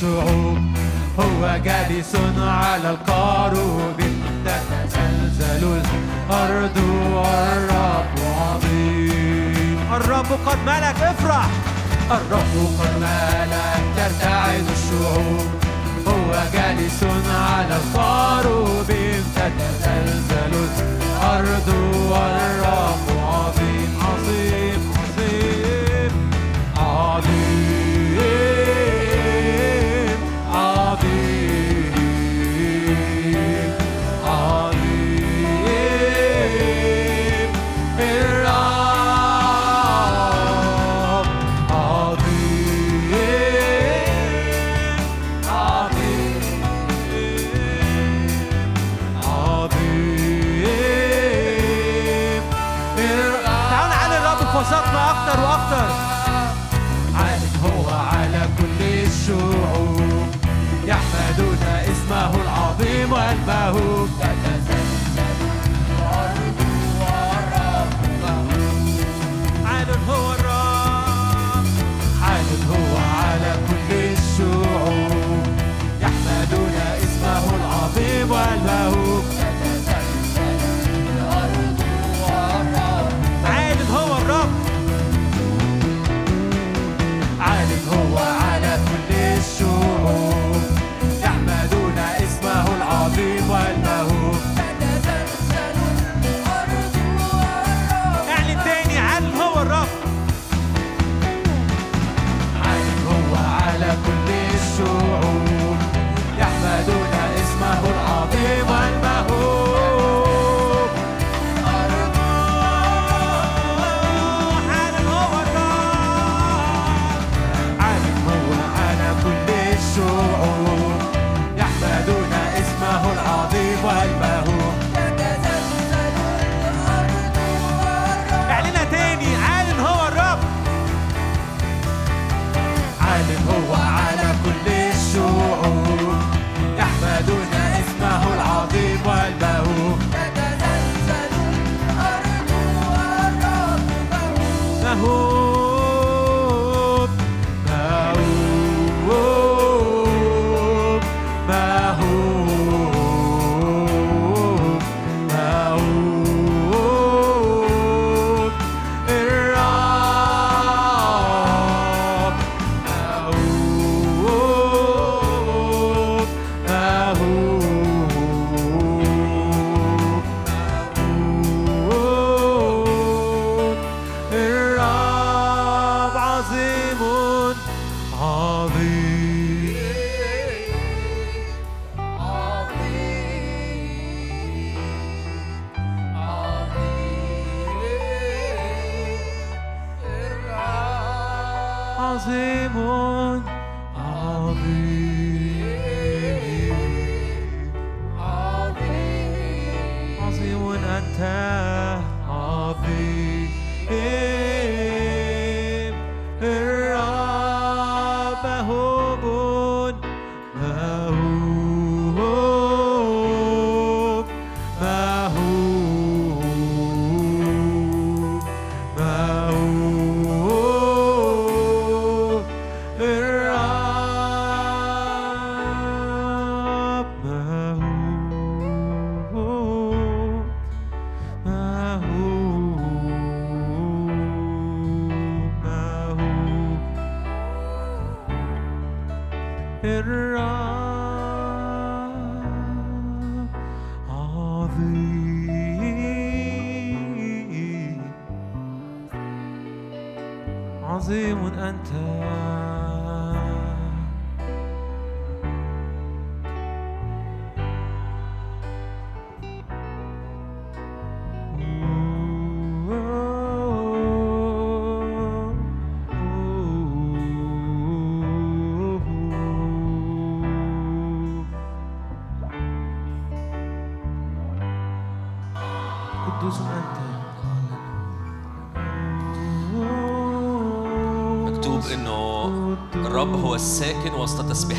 [0.03, 0.59] الشعوب
[1.21, 4.01] هو جالس على القاروب
[4.45, 5.81] تتزلزل
[6.29, 6.77] الأرض
[7.13, 9.79] والرب عظيم.
[9.93, 11.49] الرب قد ملك افرح.
[12.11, 15.49] الرب قد ملك ترتعد الشعوب.
[16.09, 18.87] هو جالس على القاروب
[19.37, 21.69] تتزلزل الأرض
[22.11, 23.99] والرب عظيم.
[24.03, 24.90] عظيم.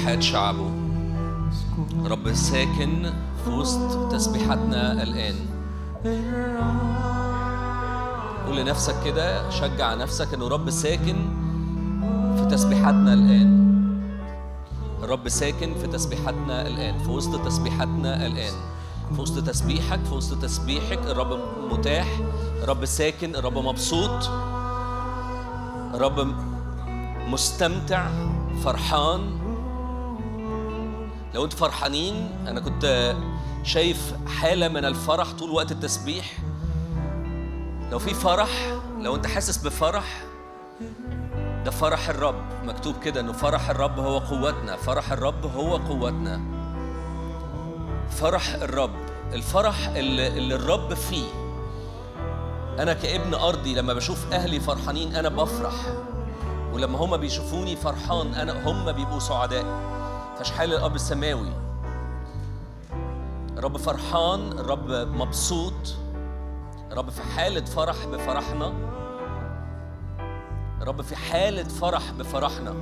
[0.02, 0.72] تسبيحات شعبه.
[2.06, 5.36] رب ساكن في وسط تسبيحاتنا الآن.
[8.48, 11.16] قول لنفسك كده شجع نفسك إنه رب ساكن
[12.38, 13.52] في تسبيحاتنا الآن.
[15.04, 18.54] رب ساكن في تسبيحاتنا الآن في وسط تسبيحاتنا الآن.
[19.16, 21.40] في وسط تسبيحك في وسط تسبيحك الرب
[21.72, 22.08] متاح.
[22.68, 24.30] رب ساكن الرب مبسوط.
[25.94, 26.28] رب
[27.30, 28.08] مستمتع
[28.64, 29.51] فرحان.
[31.34, 33.16] لو أنتوا فرحانين أنا كنت
[33.64, 36.38] شايف حالة من الفرح طول وقت التسبيح.
[37.92, 38.50] لو في فرح
[39.00, 40.24] لو انت حاسس بفرح
[41.66, 42.42] ده فرح الرب.
[42.64, 46.42] مكتوب كده إنه فرح الرب هو قوتنا فرح الرب هو قوتنا.
[48.10, 48.96] فرح الرب
[49.34, 51.28] الفرح اللي, اللي الرب فيه.
[52.80, 55.74] أنا كابن أرضي لما بشوف أهلي فرحانين أنا بفرح.
[56.74, 59.66] ولما هما بيشوفوني فرحان أنا هم بيبقوا سعداء.
[60.42, 61.52] فاشحال الأب السماوي.
[63.58, 65.96] الرب فرحان الرب مبسوط
[66.92, 68.74] الرب في حالة فرح بفرحنا
[70.82, 72.74] الرب في حالة فرح بفرحنا.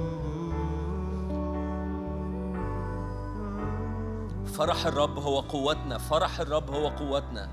[4.46, 7.50] فرح الرب هو قوتنا فرح الرب هو قوتنا.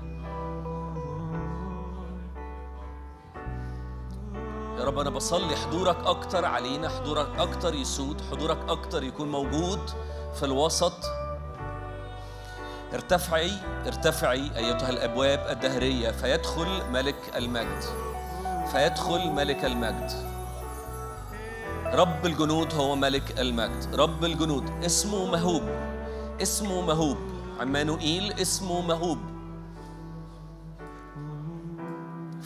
[4.87, 9.79] رب أنا بصلي حضورك أكتر علينا حضورك أكتر يسود حضورك أكتر يكون موجود
[10.33, 10.93] في الوسط.
[12.93, 13.51] ارتفعي
[13.87, 17.83] ارتفعي أيتها الأبواب الدهرية فيدخل ملك المجد.
[18.71, 20.11] فيدخل ملك المجد.
[21.85, 23.95] رب الجنود هو ملك المجد.
[23.95, 25.63] رب الجنود اسمه مهوب
[26.41, 27.17] اسمه مهوب.
[27.59, 29.36] عمانوئيل اسمه مهوب.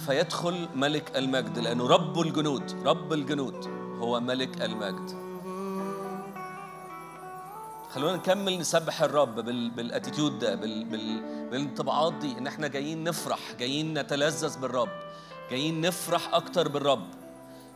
[0.06, 3.68] فيدخل ملك المجد لأنه رب الجنود رب الجنود
[4.00, 5.32] هو ملك المجد.
[7.94, 9.70] خلونا نكمل نسبح الرب بال...
[9.70, 10.84] بالاتيتيود ده بال...
[10.86, 11.22] بال...
[11.50, 14.90] بالانطباعات دي إن إحنا جايين نفرح جايين نتلذذ بالرب
[15.52, 17.08] جايين نفرح أكتر بالرب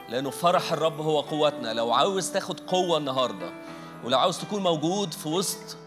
[0.09, 1.73] لأنه فرح الرب هو قوتنا.
[1.73, 3.53] لو عاوز تاخد قوة النهارده
[4.03, 5.77] ولو عاوز تكون موجود في وسط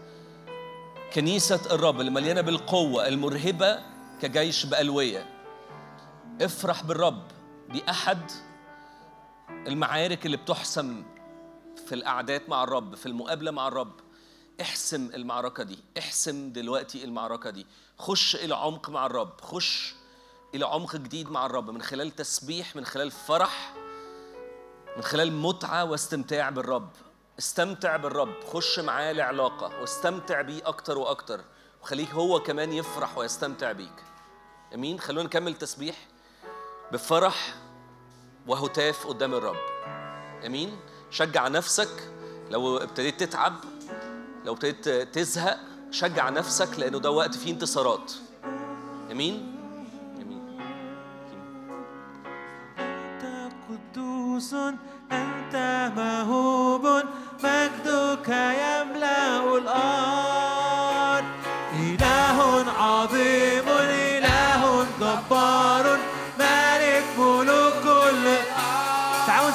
[1.13, 3.79] كنيسة الرب اللي مليانة بالقوة المرهبة
[4.21, 5.38] كجيش بألوية
[6.41, 7.23] افرح بالرب.
[7.69, 8.31] دي أحد
[9.49, 11.03] المعارك اللي بتحسم
[11.87, 13.99] في القعدات مع الرب في المقابلة مع الرب.
[14.61, 17.67] احسم المعركة دي احسم دلوقتي المعركة دي.
[17.97, 19.95] خش إلى عمق مع الرب خش
[20.55, 23.73] إلى عمق جديد مع الرب من خلال تسبيح من خلال فرح
[24.97, 26.89] من خلال متعة واستمتاع بالرب.
[27.39, 31.41] استمتع بالرب خش معاه لعلاقة واستمتع بيه أكتر وأكتر.
[31.81, 34.03] وخليك هو كمان يفرح ويستمتع بيك.
[34.73, 35.95] أمين؟ خلونا نكمل تسبيح.
[36.91, 37.55] بفرح
[38.47, 39.55] وهتاف قدام الرب.
[40.45, 40.77] أمين.
[41.11, 42.11] شجع نفسك
[42.49, 43.53] لو ابتديت تتعب
[44.45, 45.59] لو ابتديت تزهق
[45.91, 48.13] شجع نفسك لأنه ده وقت فيه انتصارات.
[49.11, 49.55] آمين.
[50.21, 50.59] آمين.
[52.79, 54.53] أنت قدوس
[55.11, 55.55] أنت
[55.97, 56.85] مهوب
[57.43, 58.78] مجدك يملأ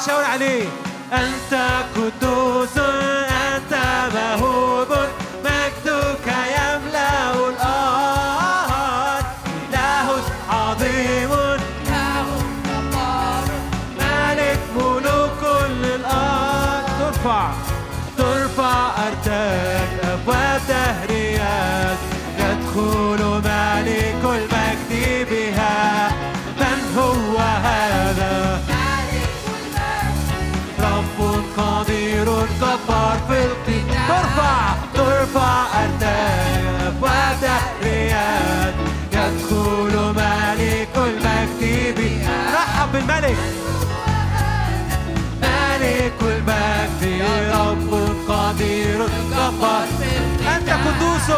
[0.05, 0.65] نشاور عليه.
[1.13, 1.55] أنت
[1.97, 3.73] قدوس أنت
[4.15, 4.54] مهوب
[34.35, 38.75] ترفع ترفع أرتاك أبواب دهريات
[39.13, 42.55] يدخل مالك المجد بها.
[42.55, 43.37] رحب بالملك.
[45.43, 47.25] مالك المجد.
[47.55, 47.93] رب
[48.29, 49.87] قدير جبار
[50.57, 51.29] أنت قدوس.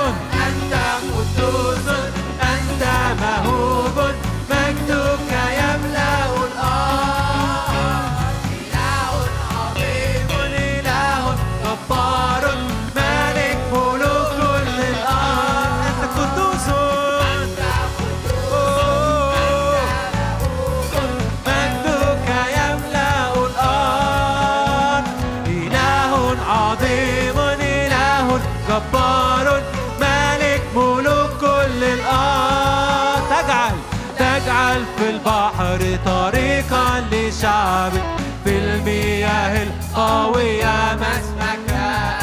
[40.36, 42.18] مسمكا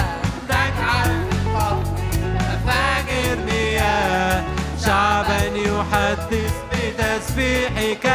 [0.49, 1.83] تجعل في البحر
[2.35, 4.43] مفاجر مياه
[4.85, 8.05] شعبا يحدث بتسبيحك.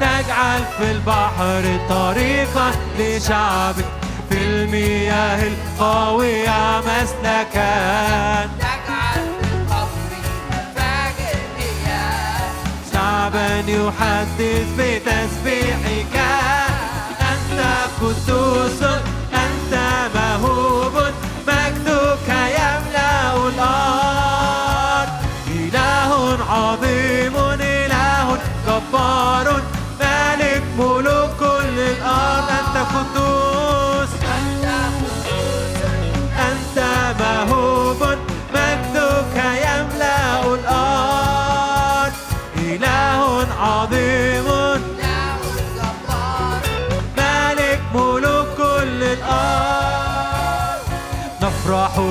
[0.00, 3.84] تجعل في البحر طريقا لشعبك
[4.30, 10.12] في المياه القوية مسلكا تجعل في القبر
[11.58, 12.50] إياه
[12.92, 16.03] شعبا يحدث بتسبيحك.
[18.10, 19.13] أنت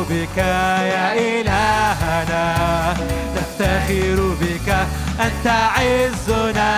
[0.09, 2.43] بك يا إلهنا.
[3.35, 4.69] نفتخر بك
[5.19, 6.71] أنت عزنا.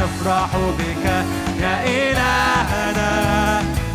[0.00, 1.04] نفرح بك
[1.60, 3.10] يا إلهنا.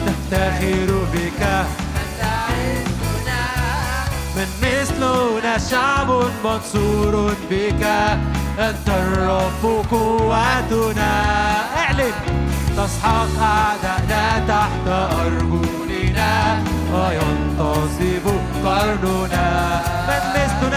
[0.07, 3.43] نفتخر بك أنت عزنا.
[4.35, 6.09] من مثلنا شعب
[6.43, 7.83] منصور بك.
[8.59, 11.11] أنت الرب قوتنا.
[11.77, 12.13] اعلن
[12.77, 15.88] تسحق أعدائنا تحت أرجلنا
[16.93, 18.25] وينتصب
[18.65, 20.68] قرننا من مثلنا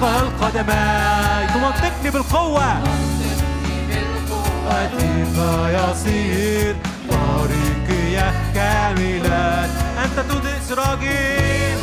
[0.00, 2.82] تتقلقل قدماي تمنطقني بالقوة.
[4.68, 6.76] قوتي فيصير
[7.10, 9.64] طريقي كاملا
[10.04, 11.74] أنت تضيء سراجي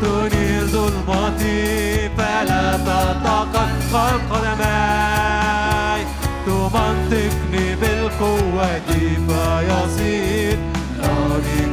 [0.00, 6.02] تنير ظلمتي فلا تتقلقل قدماي
[6.46, 8.80] تمنطقني بالقوة
[9.28, 10.58] فيصير
[11.02, 11.67] طريقي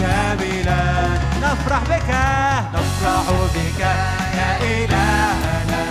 [0.00, 0.84] كاملا
[1.42, 2.10] نفرح بك
[2.74, 3.80] نفرح بك
[4.38, 5.84] يا إلهنا.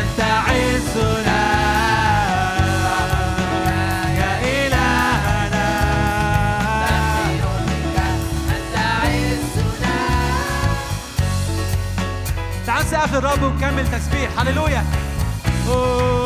[0.00, 1.42] أنت عزنا
[4.20, 5.68] يا إلهنا.
[8.50, 9.96] أنت عزنا
[12.66, 14.30] تعال للرب ونكمل تسبيح.
[14.38, 14.84] هللويا.
[15.68, 16.19] أوه،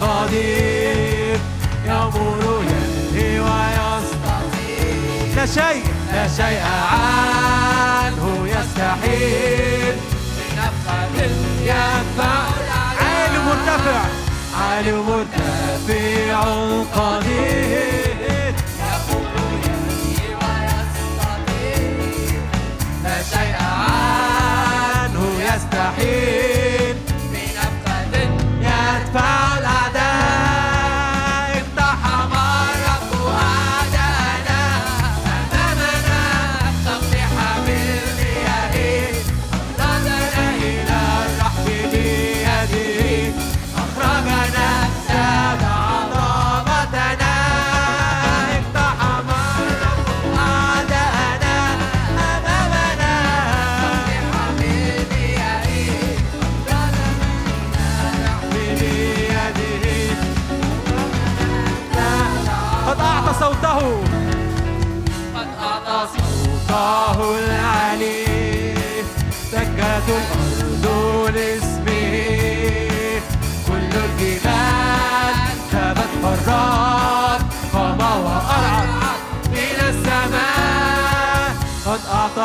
[0.00, 1.38] قدير
[1.86, 6.62] يمر يلهي ويستطيع لا شيء لا شيء
[6.92, 9.96] عنه يستحيل.
[11.62, 12.38] يدفع
[13.00, 14.02] عالي مرتفع
[14.60, 16.40] عالي مرتفع
[16.94, 17.99] قدير.
[29.12, 29.49] يدفع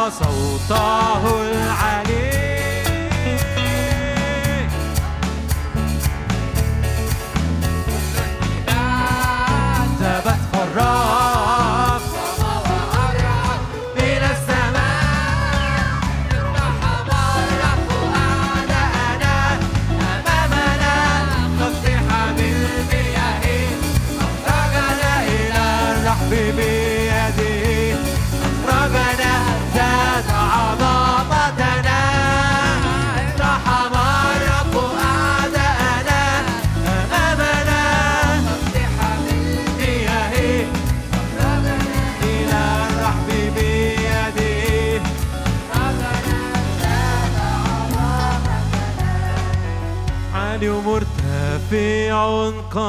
[0.09, 2.34] صوته العلي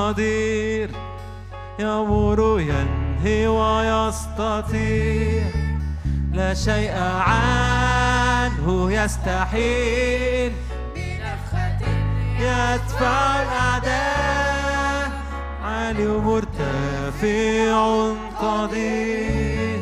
[0.07, 0.91] قدير
[1.79, 5.43] يأمر ينهي ويستطيع
[6.33, 6.95] لا شيء
[7.29, 10.53] عنه يستحيل.
[12.39, 15.11] يدفع الأعداء
[15.65, 17.73] عالي مرتفع
[18.41, 19.81] قدير.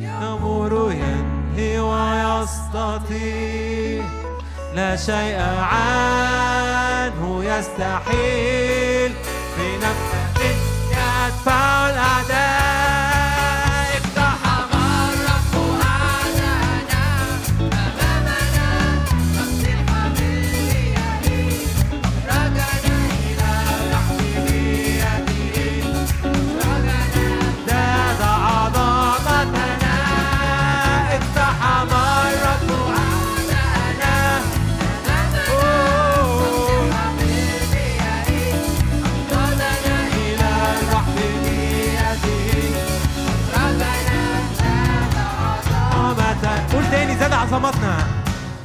[0.00, 3.22] يأمر ينهي ويستطيع
[4.74, 8.81] لا شيء عنه يستحيل.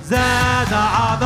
[0.10, 1.16] زاد عظمتنا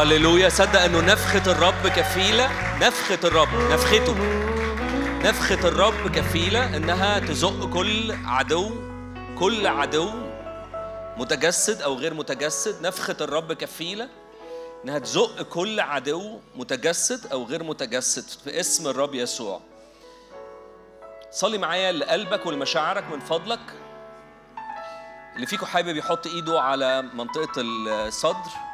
[0.00, 2.50] هللويا صدق إنه نفخة الرب كفيلة.
[2.78, 4.14] نفخة الرب نفخته.
[5.24, 8.70] نفخة الرب كفيلة إنها تزق كل عدو
[9.38, 10.10] كل عدو
[11.16, 12.86] متجسد أو غير متجسد.
[12.86, 14.08] نفخة الرب كفيلة
[14.84, 19.60] إنها تزق كل عدو متجسد أو غير متجسد في اسم الرب يسوع.
[21.30, 23.60] صلي معايا لقلبك ولمشاعرك من فضلك.
[25.36, 28.69] اللي فيكم حابب يحط إيده على منطقة الصدر.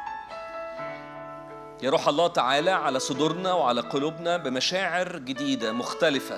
[1.83, 6.37] يا روح الله تعالى على صدورنا وعلى قلوبنا بمشاعر جديدة مختلفة.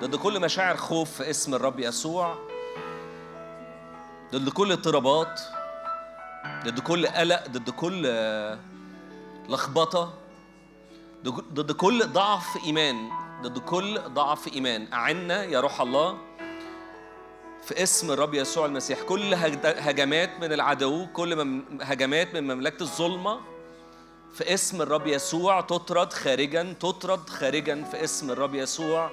[0.00, 2.34] ضد كل مشاعر خوف في اسم الرب يسوع.
[4.32, 5.40] ضد كل اضطرابات.
[6.64, 8.58] ضد كل قلق ضد كل آه،
[9.48, 10.14] لخبطة.
[11.28, 13.08] ضد كل ضعف إيمان.
[13.42, 14.92] ضد كل ضعف إيمان.
[14.92, 16.18] أعنا يا روح الله
[17.64, 19.02] في اسم الرب يسوع المسيح.
[19.02, 23.40] كل هج- هجمات من العدو كل هجمات من مملكة الظلمة
[24.32, 29.10] في اسم الرب يسوع تطرد خارجا تطرد خارجا في اسم الرب يسوع.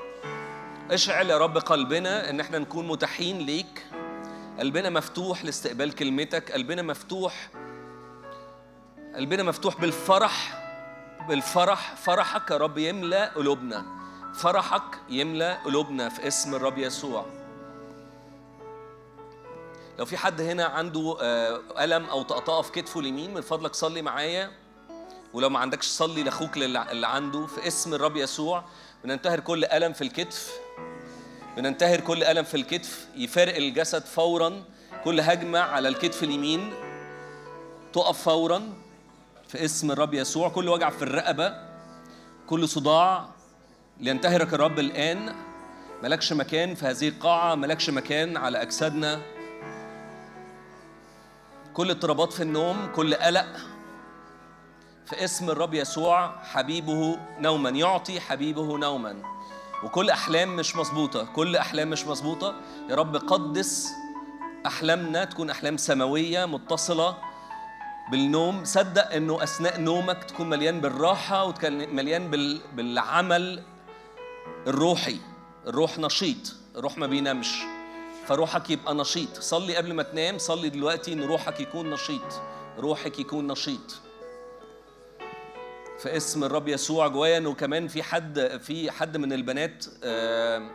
[0.92, 3.86] اشعل يا رب قلبنا إن إحنا نكون متاحين ليك.
[4.60, 6.52] قلبنا مفتوح لاستقبال كلمتك.
[6.52, 7.50] قلبنا مفتوح
[9.16, 10.64] قلبنا مفتوح بالفرح
[11.28, 11.96] بالفرح.
[11.96, 13.86] فرحك يا رب يملأ قلوبنا.
[14.36, 17.26] فرحك يملأ قلوبنا في اسم الرب يسوع.
[20.00, 24.02] لو في حد هنا عنده آه، ألم أو طقطقة في كتفه اليمين من فضلك صلي
[24.02, 24.59] معايا.
[25.34, 28.64] ولو ما عندكش صلي لأخوك للي اللي عنده في اسم الرب يسوع.
[29.04, 30.52] بننتهر كل ألم في الكتف.
[31.58, 33.08] بننتهر كل ألم في الكتف.
[33.16, 34.64] يفارق الجسد فورا.
[35.04, 36.74] كل هجمة على الكتف اليمين
[37.94, 38.74] تقف فورا
[39.48, 40.50] في اسم الرب يسوع.
[40.50, 41.54] كل وجع في الرقبة
[42.48, 43.30] كل صداع.
[44.00, 45.36] لينتهرك الرب الآن.
[46.04, 47.56] ملكش مكان في هذه القاعة.
[47.56, 49.22] ملكش مكان على أجسادنا.
[51.74, 53.48] كل اضطرابات في النوم كل قلق
[55.10, 57.70] في اسم الرب يسوع حبيبه نوما.
[57.70, 59.16] يعطي حبيبه نوما.
[59.84, 61.24] وكل أحلام مش مظبوطة.
[61.36, 62.56] كل أحلام مش مظبوطة.
[62.90, 63.88] يا رب قدس
[64.66, 67.18] أحلامنا تكون أحلام سماوية متصلة
[68.12, 68.66] بالنوم.
[68.66, 72.62] صدق إنه أثناء نومك تكون مليان بالراحة وتكون مليان بال...
[72.76, 73.64] بالعمل
[74.68, 75.20] الروحي.
[75.68, 76.56] الروح نشيط.
[76.76, 77.62] الروح ما بينامش.
[78.28, 79.40] فروحك يبقى نشيط.
[79.40, 80.38] صلي قبل ما تنام.
[80.38, 82.42] صلي دلوقتي إن روحك يكون نشيط.
[82.78, 84.02] روحك يكون نشيط.
[86.00, 89.86] في اسم الرب يسوع جوايا إنه كمان في حد في حد من البنات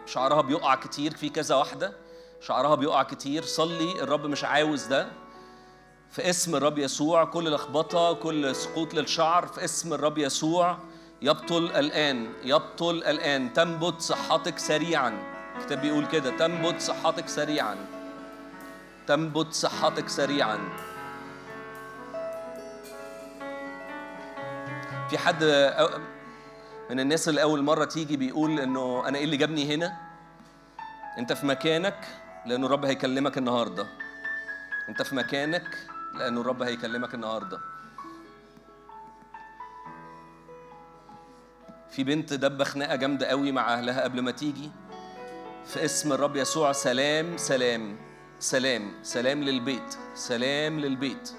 [0.07, 1.93] شعرها بيقع كتير في كذا واحدة
[2.41, 3.43] شعرها بيقع كتير.
[3.43, 5.09] صلي الرب مش عاوز ده.
[6.11, 10.79] في اسم الرب يسوع كل لخبطة كل سقوط للشعر في اسم الرب يسوع
[11.22, 13.53] يبطل الآن يبطل الآن.
[13.53, 15.22] تنبت صحتك سريعا.
[15.57, 17.77] الكتاب بيقول كده تنبت صحتك سريعا.
[19.07, 20.59] تنبت صحتك سريعا.
[25.11, 25.44] في حد
[26.90, 29.96] من الناس اللي أول مرة تيجي بيقول إنه أنا إيه اللي جابني هنا؟
[31.18, 32.07] أنت في مكانك
[32.46, 33.86] لأنه الرب هيكلمك النهارده.
[34.88, 35.78] أنت في مكانك
[36.14, 37.59] لأنه الرب هيكلمك النهارده.
[41.90, 44.70] في بنت دبة خناقة جامدة قوي مع أهلها قبل ما تيجي.
[45.64, 47.96] في اسم الرب يسوع سلام سلام
[48.38, 51.32] سلام سلام للبيت سلام للبيت.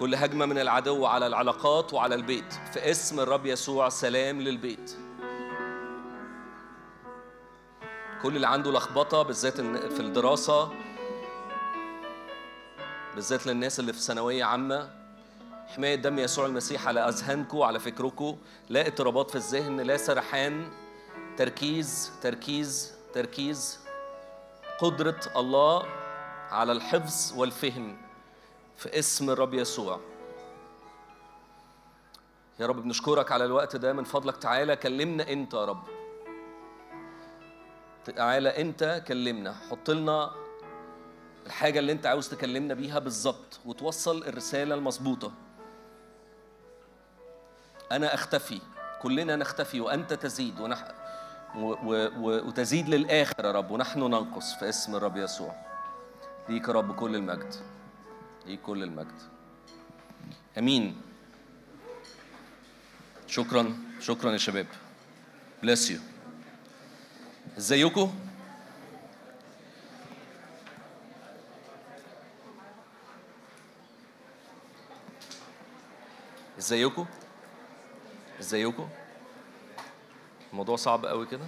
[0.00, 2.52] كل هجمة من العدو على العلاقات وعلى البيت.
[2.72, 4.96] في اسم الرب يسوع سلام للبيت.
[8.22, 9.60] كل اللي عنده لخبطة بالذات
[9.92, 10.70] في الدراسة
[13.14, 14.90] بالذات للناس اللي في ثانوية عامة
[15.66, 18.36] حماية دم يسوع المسيح على اذهانكم وعلى فكركم
[18.68, 20.70] لا اضطرابات في الذهن لا سرحان
[21.36, 23.78] تركيز تركيز تركيز.
[24.78, 25.86] قدرة الله
[26.50, 28.09] على الحفظ والفهم.
[28.80, 30.00] في اسم الرب يسوع.
[32.60, 34.36] يا رب بنشكرك على الوقت ده من فضلك.
[34.36, 35.82] تعالى كلمنا انت يا رب.
[38.16, 39.54] تعالى انت كلمنا.
[39.70, 40.30] حط لنا
[41.46, 45.32] الحاجة اللي انت عاوز تكلمنا بيها بالظبط وتوصل الرسالة المظبوطة.
[47.92, 48.60] أنا أختفي.
[49.02, 50.60] كلنا نختفي وأنت تزيد.
[50.60, 50.84] ونح...
[51.56, 51.60] و...
[51.60, 52.08] و...
[52.18, 52.46] و...
[52.48, 53.70] وتزيد للآخر يا رب.
[53.70, 55.54] ونحن ننقص في اسم الرب يسوع.
[56.48, 57.79] ليك يا رب كل المجد.
[58.46, 59.22] ليك كل المجد؟
[60.58, 61.00] آمين.
[63.26, 64.66] شكرا شكرا يا شباب.
[65.62, 66.00] Bless you.
[67.58, 68.12] إزيكم؟
[76.58, 77.06] إزيكم؟
[78.40, 78.88] إزيكم؟
[80.52, 81.46] الموضوع صعب قوي كده.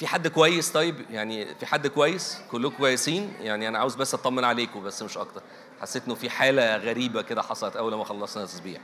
[0.00, 4.44] في حد كويس؟ طيب يعني في حد كويس؟ كلكم كويسين؟ يعني أنا عاوز بس أطمن
[4.44, 5.42] عليكم بس مش أكتر.
[5.80, 8.80] حسيت إنه في حالة غريبة كده حصلت أول ما خلصنا التسبيح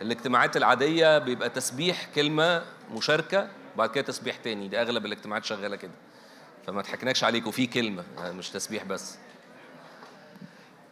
[0.00, 4.68] الاجتماعات العادية بيبقى تسبيح كلمة مشاركة وبعد كده تسبيح تاني.
[4.68, 5.92] دي أغلب الاجتماعات شغالة كده.
[6.66, 7.50] فما تحكناش عليكم.
[7.50, 9.16] في كلمة مش تسبيح بس.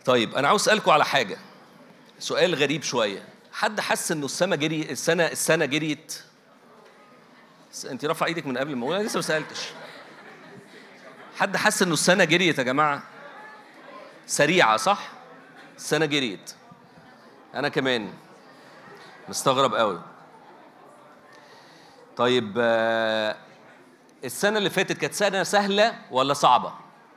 [0.04, 1.38] طيب أنا عاوز أسألكم على حاجة.
[2.18, 3.24] سؤال غريب شوية.
[3.52, 6.22] حد حس إنه السنة جري السنة السنة جريت؟
[7.90, 9.68] انت رافعة إيدك من قبل ما أنا لسه ما سألتش.
[11.36, 13.02] حد حس انه السنة جريت يا جماعة؟
[14.26, 15.08] سريعة صح؟
[15.76, 16.54] السنة جريت.
[17.54, 18.12] أنا كمان.
[19.28, 20.00] مستغرب قوي.
[22.16, 23.36] طيب آه،
[24.24, 26.72] السنة اللي فاتت كانت سنة سهلة ولا صعبة؟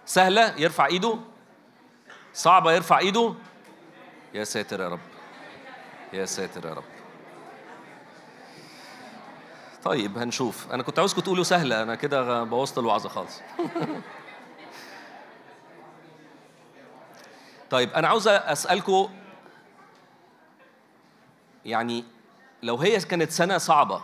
[0.05, 1.19] سهلة يرفع ايده.
[2.33, 3.33] صعبة يرفع ايده.
[4.33, 4.99] يا ساتر يا رب.
[6.13, 6.92] يا ساتر يا رب.
[9.83, 10.71] طيب هنشوف.
[10.71, 13.41] أنا كنت عاوزكم تقولوا سهلة أنا كده بوظت الوعظة خالص.
[17.69, 19.09] طيب أنا عاوز اسالكم
[21.65, 22.03] يعني
[22.63, 24.01] لو هي كانت سنة صعبة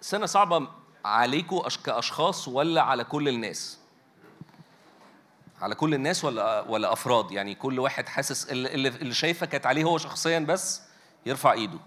[0.00, 0.68] سنة صعبة
[1.04, 3.78] عليكم كأشخاص ولا على كل الناس؟
[5.60, 9.84] على كل الناس ولا ولا أفراد؟ يعني كل واحد حاسس اللي اللي شايفة كانت عليه
[9.84, 10.82] هو شخصيا بس
[11.26, 11.78] يرفع إيده.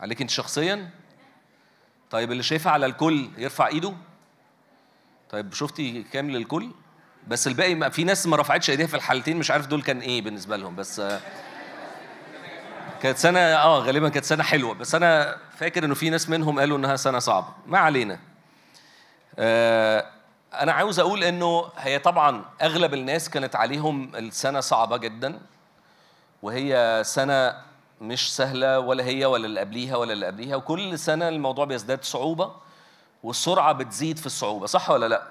[0.00, 0.90] عليك أنت شخصيا؟
[2.10, 3.94] طيب اللي شايفها على الكل يرفع ايده.
[5.30, 6.70] طيب شفتي كام للكل؟
[7.28, 10.22] بس الباقي ما في ناس ما رفعتش ايديها في الحالتين مش عارف دول كان إيه
[10.22, 11.20] بالنسبة لهم بس آه،
[13.02, 14.74] كانت سنة آه غالبا كانت سنة حلوة.
[14.74, 17.48] بس أنا فاكر إنه في ناس منهم قالوا إنها سنة صعبة.
[17.66, 18.18] ما علينا.
[19.38, 20.06] آه
[20.54, 25.40] أنا عاوز أقول إنه هي طبعا أغلب الناس كانت عليهم السنة صعبة جدا
[26.42, 27.67] وهي سنة
[28.00, 32.52] مش سهلة ولا هي ولا اللي قبليها ولا اللي قبليها وكل سنة الموضوع بيزداد صعوبة
[33.22, 35.22] والسرعة بتزيد في الصعوبة صح ولا لأ؟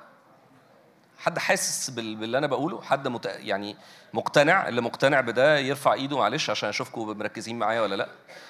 [1.17, 3.25] حد حاسس بال- باللي أنا بقوله؟ حد مت...
[3.25, 3.75] يعني
[4.13, 8.07] مقتنع؟ اللي مقتنع بده يرفع إيده معلش عشان أشوفكم مركزين معايا ولا لأ؟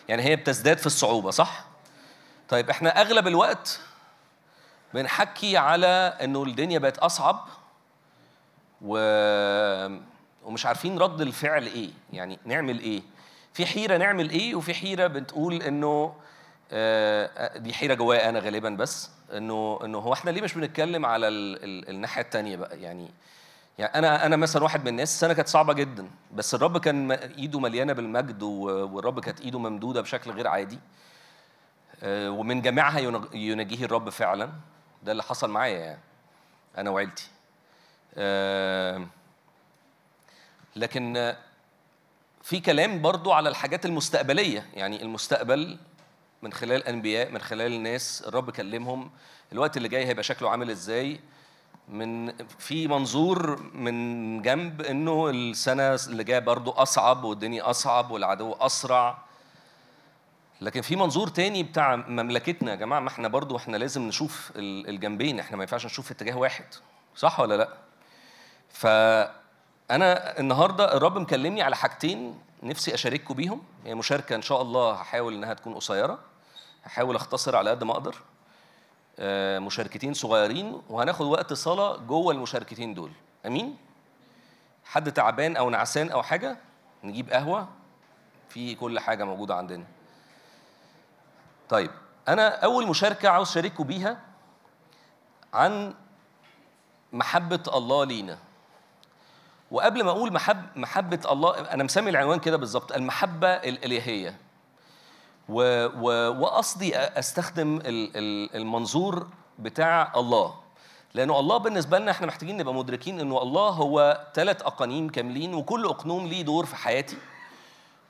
[0.09, 1.65] يعني هي بتزداد في الصعوبة صح؟
[2.49, 3.79] طيب إحنا أغلب الوقت
[4.93, 5.87] بنحكي على
[6.21, 7.45] إنه الدنيا بقت أصعب
[8.81, 8.97] و...
[10.43, 13.01] ومش عارفين رد الفعل إيه يعني نعمل إيه؟
[13.57, 16.15] في حيرة نعمل إيه؟ وفي حيرة بتقول إنه
[16.71, 21.27] آه، دي حيرة جوايا أنا غالبا بس إنه إنه هو إحنا ليه مش بنتكلم على
[21.27, 21.63] ال...
[21.63, 21.89] ال...
[21.89, 23.11] الناحية التانية بقى؟ يعني
[23.77, 27.59] يعني أنا أنا مثلا واحد من الناس السنة كانت صعبة جدا بس الرب كان إيده
[27.59, 30.79] مليانة بالمجد والرب كانت إيده ممدودة بشكل غير عادي
[32.03, 32.99] آه، ومن جميعها
[33.33, 34.49] ينجيه الرب فعلا.
[35.03, 35.99] ده اللي حصل معايا يعني
[36.77, 37.27] أنا وعيلتي.
[38.17, 39.07] آه،
[40.75, 41.37] لكن آه،
[42.47, 44.65] في كلام برضو على الحاجات المستقبلية.
[44.73, 45.77] يعني المستقبل
[46.41, 49.11] من خلال أنبياء من خلال الناس الرب كلمهم.
[49.51, 51.19] الوقت اللي جاي هيبقى شكله عامل إزاي؟
[51.89, 59.17] من في منظور من جنب إنه السنة اللي جاية برضو أصعب والدنيا أصعب والعدو أسرع.
[60.61, 62.71] لكن في منظور تاني بتاع مملكتنا.
[62.71, 65.39] يا جماعة ما إحنا برضو إحنا لازم نشوف ال- الجنبين.
[65.39, 66.65] إحنا ما ينفعش نشوف اتجاه واحد.
[67.15, 67.69] صح ولا لأ؟
[69.89, 73.63] فانا النهارده الرب مكلمني على حاجتين نفسي اشارككم بيهم.
[73.85, 76.19] هي مشاركة إن شاء الله هحاول إنها تكون قصيرة.
[76.83, 78.15] هحاول أختصر على قد ما أقدر.
[79.19, 83.11] آه، مشاركتين صغيرين وهناخد وقت صلاة جوه المشاركتين دول.
[83.45, 83.77] أمين؟
[84.85, 86.57] حد تعبان أو نعسان أو حاجة؟
[87.03, 87.67] نجيب قهوة؟
[88.49, 89.83] في كل حاجة موجودة عندنا.
[91.69, 91.91] طيب
[92.27, 94.21] أنا أول مشاركة عاوز أشارككم بيها
[95.53, 95.93] عن
[97.13, 98.37] محبة الله لينا.
[99.71, 104.37] وقبل ما أقول محب محبة الله أنا مسمي العنوان كده بالظبط المحبة الإلهية.
[105.49, 109.27] و و وقصدي أستخدم ال- ال- المنظور
[109.59, 110.55] بتاع الله.
[111.13, 115.85] لأنه الله بالنسبة لنا إحنا محتاجين نبقى مدركين إنه الله هو ثلاث أقانيم كاملين وكل
[115.85, 117.17] أقنوم ليه دور في حياتي.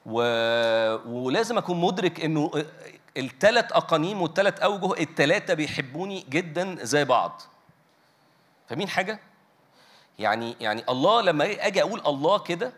[0.05, 0.21] و...
[1.05, 2.51] ولازم أكون مدرك إنه
[3.17, 7.41] الثلاث أقانيم والثلاث أوجه الثلاثه بيحبوني جدا زي بعض.
[8.69, 9.19] فاهمين حاجة؟
[10.19, 12.73] يعني يعني الله لما أجي أقول الله كده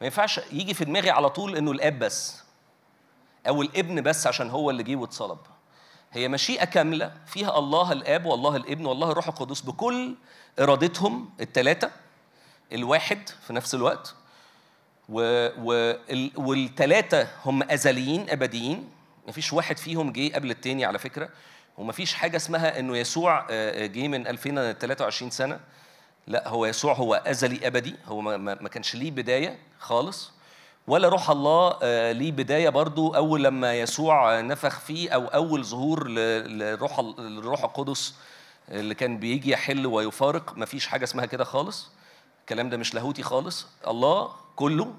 [0.00, 2.42] ما ينفعش يجي في دماغي على طول انه الاب بس
[3.48, 5.38] أو الابن بس عشان هو اللي جه واتصلب.
[6.12, 10.14] هي مشيئة كاملة فيها الله الاب والله الابن والله الروح القدس بكل
[10.58, 11.90] ارادتهم الثلاثه
[12.72, 14.14] الواحد في نفس الوقت
[15.08, 15.94] و و
[16.36, 18.90] والثلاثه هم أزليين أبديين
[19.28, 21.28] مفيش واحد فيهم جه قبل التاني على فكرة
[21.78, 25.60] ومفيش حاجة اسمها إنه يسوع آه، جه من 2023 سنة.
[26.28, 30.30] لا هو يسوع هو أزلي أبدي هو ما, ما ما كانش ليه بداية خالص
[30.86, 36.08] ولا روح الله آه، ليه بداية برضو أول لما يسوع نفخ فيه أو أول ظهور
[36.08, 38.14] ل- لروح ال- الروح القدس
[38.68, 40.58] اللي كان بيجي يحل ويفارق.
[40.58, 41.88] مفيش حاجة اسمها كده خالص.
[42.40, 43.66] الكلام ده مش لاهوتي خالص.
[43.86, 44.94] الله كله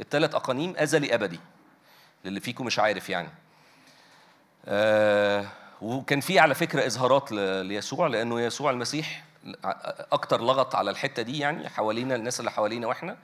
[0.00, 1.40] الثلاث أقانيم أزلي أبدي
[2.24, 3.28] للي فيكم مش عارف يعني.
[4.66, 5.46] آه
[5.82, 9.24] وكان في على فكرة إظهارات ل- ليسوع لأنه يسوع المسيح
[10.12, 13.16] أكتر لغط على الحتة دي يعني حوالينا الناس اللي حوالينا وإحنا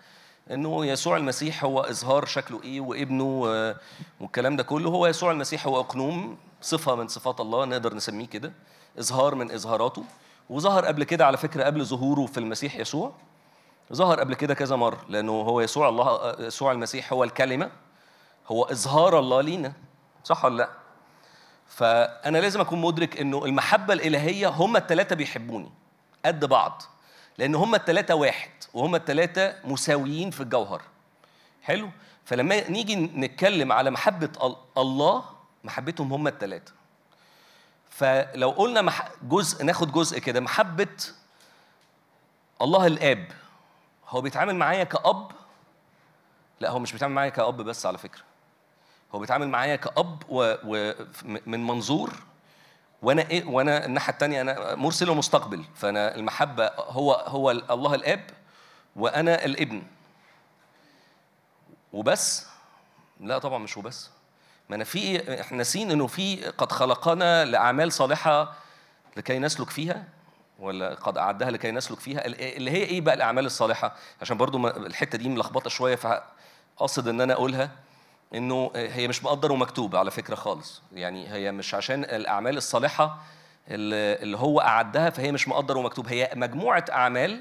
[0.51, 3.77] إنه يسوع المسيح هو إظهار شكله إيه وإبنه آه،
[4.21, 4.91] والكلام ده كله.
[4.91, 8.53] هو يسوع المسيح هو أقنوم صفة من صفات الله نقدر نسميه كده
[8.99, 10.05] إظهار من إظهاراته.
[10.51, 13.13] وظهر قبل كده على فكرة قبل ظهوره في المسيح يسوع.
[13.93, 17.71] ظهر قبل كده كذا مرة لأنه هو يسوع الله يسوع المسيح هو الكلمة
[18.49, 19.73] هو إظهار الله لينا
[20.25, 20.69] صح ولا لأ؟
[21.67, 25.71] فأنا لازم أكون مدرك إنه المحبة الإلهية هم الثلاثه بيحبوني.
[26.25, 26.83] قد بعض
[27.39, 30.83] لأن هم الثلاثه واحد وهم الثلاثه مساويين في الجوهر.
[31.63, 31.91] حلو؟
[32.25, 35.25] فلما نيجي نتكلم على محبة أل- الله
[35.65, 36.73] محبتهم هم الثلاثه
[37.91, 38.93] فلو قلنا.
[39.23, 40.97] جزء ناخد جزء كده محبة
[42.63, 43.29] الله الآب.
[44.09, 45.31] هو بيتعامل معايا كأب؟
[46.61, 48.23] لا هو مش بيتعامل معايا كأب بس على فكرة.
[49.15, 50.55] هو بيتعامل معايا كأب و...
[50.65, 50.93] و...
[51.25, 52.11] من منظور
[53.03, 58.31] وأنا إيه وأنا الناحية الثانية أنا مرسل ومستقبل فانا المحبة هو هو الله الآب
[58.97, 59.83] وأنا الابن.
[61.93, 62.47] وبس؟
[63.21, 64.11] لا طبعا مش وبس.
[64.69, 68.53] ما أنا في إحنا ناسين إنه في قد خلقنا لأعمال صالحة
[69.17, 70.05] لكي نسلك فيها
[70.59, 75.19] ولا قد أعدها لكي نسلك فيها؟ اللي هي إيه بقى الأعمال الصالحة؟ عشان برضو الحتة
[75.19, 77.71] دي ملخبطة شوية فاقصد إن أنا أقولها.
[78.35, 80.83] إنه هي مش مقدر ومكتوب على فكرة خالص.
[80.93, 83.19] يعني هي مش عشان الأعمال الصالحة
[83.69, 86.07] اللي اللي هو أعدها فهي مش مقدر ومكتوب.
[86.09, 87.41] هي مجموعة أعمال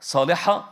[0.00, 0.70] صالحة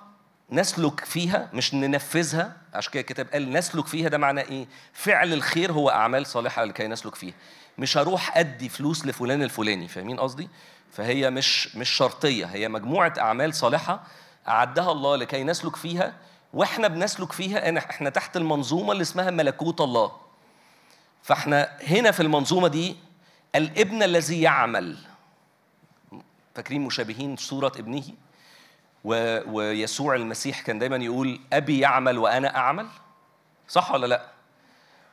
[0.51, 2.57] نسلك فيها مش ننفذها.
[2.75, 6.87] عشان كده الكتاب قال نسلك فيها ده معناه إيه؟ فعل الخير هو أعمال صالحة لكي
[6.87, 7.35] نسلك فيها.
[7.79, 10.49] مش هروح أدي فلوس لفلان الفلاني فاهمين قصدي؟
[10.93, 12.47] فهي مش مش شرطية.
[12.47, 14.03] هي مجموعة أعمال صالحة
[14.49, 16.13] أعدها الله لكي نسلك فيها
[16.53, 20.13] وإحنا بنسلك فيها إحنا تحت المنظومة اللي اسمها ملكوت الله.
[21.23, 22.97] فإحنا هنا في المنظومة دي
[23.55, 24.99] الابن الذي يعمل.
[26.55, 28.05] فاكرين مشابهين صورة ابنه؟
[29.05, 29.39] و...
[29.57, 32.89] ويسوع المسيح كان دايما يقول أبي يعمل وأنا أعمل.
[33.69, 34.27] صح ولا لأ؟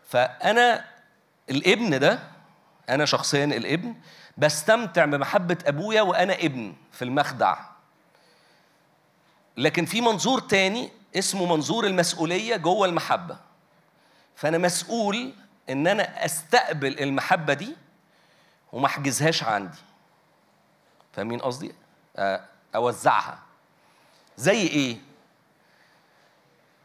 [0.07, 0.85] فأنا
[1.49, 2.19] الابن ده
[2.89, 3.95] أنا شخصيا الابن
[4.37, 7.57] بستمتع بمحبة أبويا وأنا ابن في المخدع.
[9.57, 13.37] لكن في منظور تاني اسمه منظور المسؤولية جوه المحبة.
[14.35, 15.33] فأنا مسؤول
[15.69, 17.75] إن أنا أستقبل المحبة دي
[18.71, 19.77] وما أحجزهاش عندي.
[21.13, 21.75] فاهمين قصدي؟
[22.15, 22.41] آه،
[22.75, 23.39] أوزعها.
[24.37, 24.97] زي إيه؟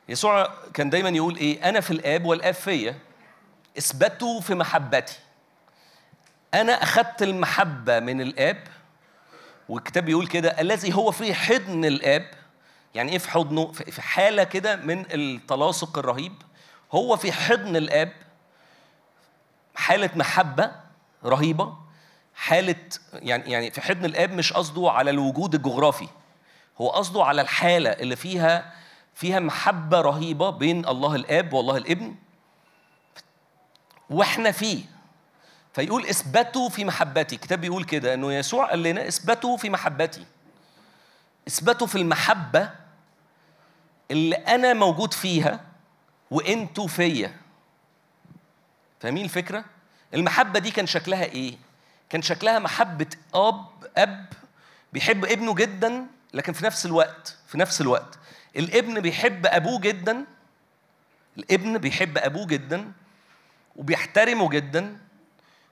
[0.09, 2.99] يسوع كان دايما يقول إيه؟ أنا في الآب والآب فيا
[3.79, 5.19] اثبتوا في محبتي.
[6.55, 8.65] أنا اخذت المحبة من الآب
[9.69, 12.31] والكتاب بيقول كده الذي هو في حضن الآب
[12.95, 16.33] يعني إيه في حضنه؟ في حالة كده من التلاصق الرهيب
[16.93, 18.13] هو في حضن الآب
[19.75, 20.71] حالة محبة
[21.25, 21.75] رهيبة
[22.35, 22.77] حالة
[23.13, 26.09] يعني يعني في حضن الآب مش قصده على الوجود الجغرافي
[26.81, 28.73] هو قصده على الحالة اللي فيها
[29.15, 32.15] فيها محبة رهيبة بين الله الآب والله الابن
[34.11, 34.85] وإحنا فيه.
[35.73, 40.27] فيقول إثبتوا في محبتي الكتاب بيقول كده إنه يسوع قال لنا إثبتوا في محبتي.
[41.49, 42.71] اثبتوا في المحبة
[44.11, 45.61] اللي أنا موجود فيها
[46.31, 47.37] وإنتوا فيا.
[49.01, 49.65] فاهمين الفكرة؟
[50.15, 51.57] المحبة دي كان شكلها إيه؟
[52.11, 53.67] كان شكلها محبة آب
[53.97, 54.27] أب
[54.93, 58.19] بيحب ابنه جدا لكن في نفس الوقت في نفس الوقت
[58.57, 60.25] الابن بيحب أبوه جدا
[61.39, 62.93] الابن بيحب أبوه جدا
[63.77, 64.99] وبيحترمه جدا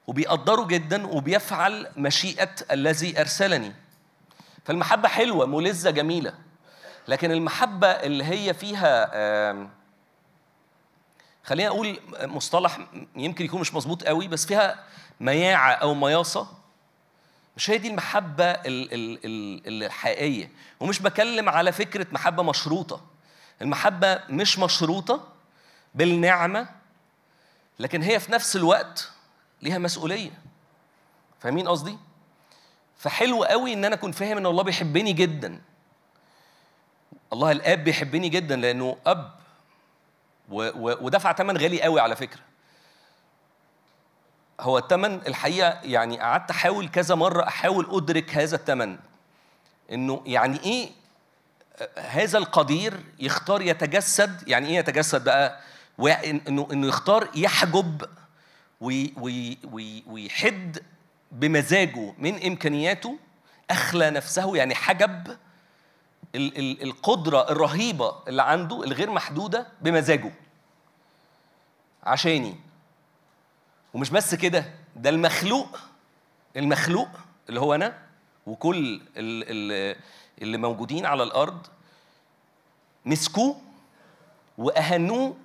[0.07, 3.73] وبيقدره جدا وبيفعل مشيئة الذي أرسلني.
[4.66, 6.34] فالمحبة حلوة ملذة جميلة.
[7.09, 9.10] لكن المحبة اللي هي فيها
[11.44, 12.78] خلينا أقول مصطلح
[13.16, 14.84] يمكن يكون مش مظبوط قوي بس فيها
[15.20, 16.48] مياعة أو مياصة.
[17.56, 20.51] مش هي دي المحبة ال- ال- ال- الحقيقية.
[20.80, 23.01] ومش بكلم على فكرة محبة مشروطة.
[23.62, 25.28] المحبة مش مشروطة
[25.94, 26.68] بالنعمة
[27.78, 29.10] لكن هي في نفس الوقت
[29.62, 30.30] ليها مسؤولية.
[31.40, 31.98] فاهمين قصدي؟
[32.98, 35.60] فحلو قوي إن أنا أكون فاهم إن الله بيحبني جدا.
[37.32, 39.31] الله الآب بيحبني جدا لأنه أب.
[40.48, 42.40] و و ودفع ثمن غالي قوي على فكرة.
[44.60, 48.98] هو الثمن الحقيقة يعني قعدت أحاول كذا مرة أحاول أدرك هذا الثمن
[49.93, 50.90] إنه يعني إيه؟
[51.98, 54.48] هذا القدير يختار يتجسد.
[54.48, 55.60] يعني إيه يتجسد بقى؟
[56.48, 58.02] انه إنه يختار يحجب
[58.81, 60.78] وي وي وي ويحد
[61.37, 63.19] بمزاجه من إمكانياته
[63.71, 65.27] أخلى نفسه يعني حجب
[66.35, 70.33] ال ال القدرة الرهيبة اللي عنده الغير محدودة بمزاجه.
[72.05, 72.57] عشاني.
[73.95, 74.65] ومش بس كده
[74.97, 75.79] ده المخلوق
[76.57, 77.09] المخلوق
[77.49, 77.99] اللي هو أنا
[78.47, 79.01] وكل
[80.43, 81.67] اللي موجودين على الأرض
[83.05, 83.61] مسكوه
[84.59, 85.37] وأهنوه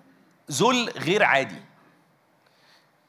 [0.51, 1.61] ذل غير عادي.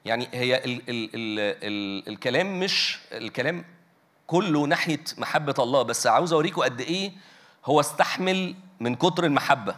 [0.04, 3.64] يعني هي ال ال ال ال الكلام مش الكلام
[4.26, 7.12] كله ناحية محبة الله بس عاوز أوريكم قد إيه
[7.64, 9.76] هو استحمل من كتر المحبة.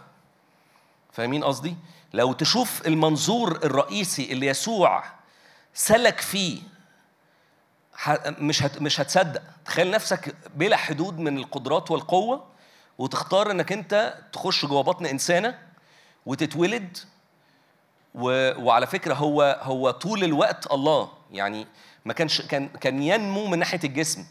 [1.12, 1.76] فاهمين قصدي؟
[2.12, 5.04] لو تشوف المنظور الرئيسي اللي يسوع
[5.74, 6.62] سلك فيه
[8.26, 9.42] مش هت مش هتصدق.
[9.64, 12.46] تخيل نفسك بلا حدود من القدرات والقوة
[12.98, 15.58] وتختار إنك أنت تخش جوه بطن إنسانة
[16.26, 16.98] وتتولد
[18.14, 18.52] و...
[18.64, 21.08] وعلى فكرة هو هو طول الوقت الله.
[21.32, 21.66] يعني
[22.04, 24.26] ما كانش كان كان ينمو من ناحية الجسم.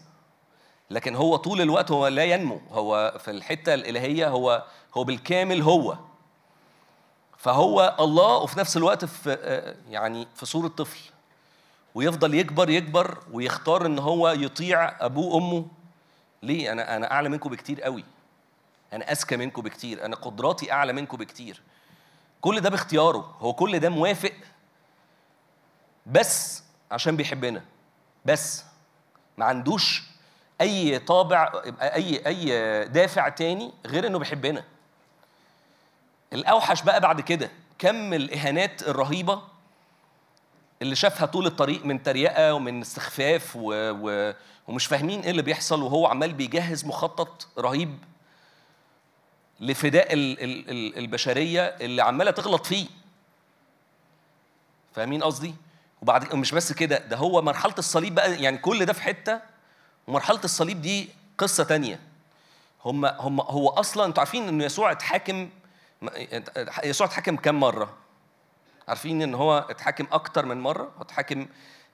[0.90, 2.62] لكن هو طول الوقت هو لا ينمو.
[2.72, 5.98] هو في الحتة الإلهية هو هو بالكامل هو.
[7.38, 11.00] فهو الله وفي نفس الوقت في يعني في صورة طفل.
[11.96, 15.66] ويفضل يكبر يكبر ويختار إن هو يطيع أبوه وأمه.
[16.44, 18.04] ليه؟ أنا أنا أعلى منكم بكتير قوي.
[18.94, 20.06] أنا أذكى منكم بكتير.
[20.06, 21.62] أنا قدراتي أعلى منكم بكتير.
[22.44, 23.36] كل ده باختياره.
[23.40, 24.32] هو كل ده موافق
[26.06, 27.64] بس عشان بيحبنا.
[28.26, 28.64] بس
[29.38, 30.04] ما عندوش
[30.62, 31.52] أي طابع
[31.82, 32.46] أي أي
[32.88, 34.64] دافع تاني غير إنه بيحبنا.
[36.34, 39.42] الأوحش بقى بعد كده كم الإهانات الرهيبة
[40.82, 43.72] اللي شافها طول الطريق من تريقة ومن استخفاف و...
[43.74, 44.34] و...
[44.68, 47.98] ومش فاهمين إيه اللي بيحصل وهو عمال بيجهز مخطط رهيب.
[49.64, 50.44] لفداء ال...
[50.44, 50.70] ال...
[50.70, 52.88] ال- البشرية اللي عمالة تغلط فيه.
[54.96, 55.56] فاهمين قصدي؟
[56.02, 59.42] وبعد مش بس كده ده هو مرحلة الصليب بقى يعني كل ده في حتة
[60.08, 62.00] ومرحلة الصليب دي قصة تانية.
[62.86, 65.50] هم هم هو أصلا أنتوا عارفين إن يسوع اتحاكم
[66.84, 67.94] يسوع اتحاكم كم مرة؟
[68.88, 71.48] عارفين إن هو اتحاكم أكتر من مرة؟ اتحاكم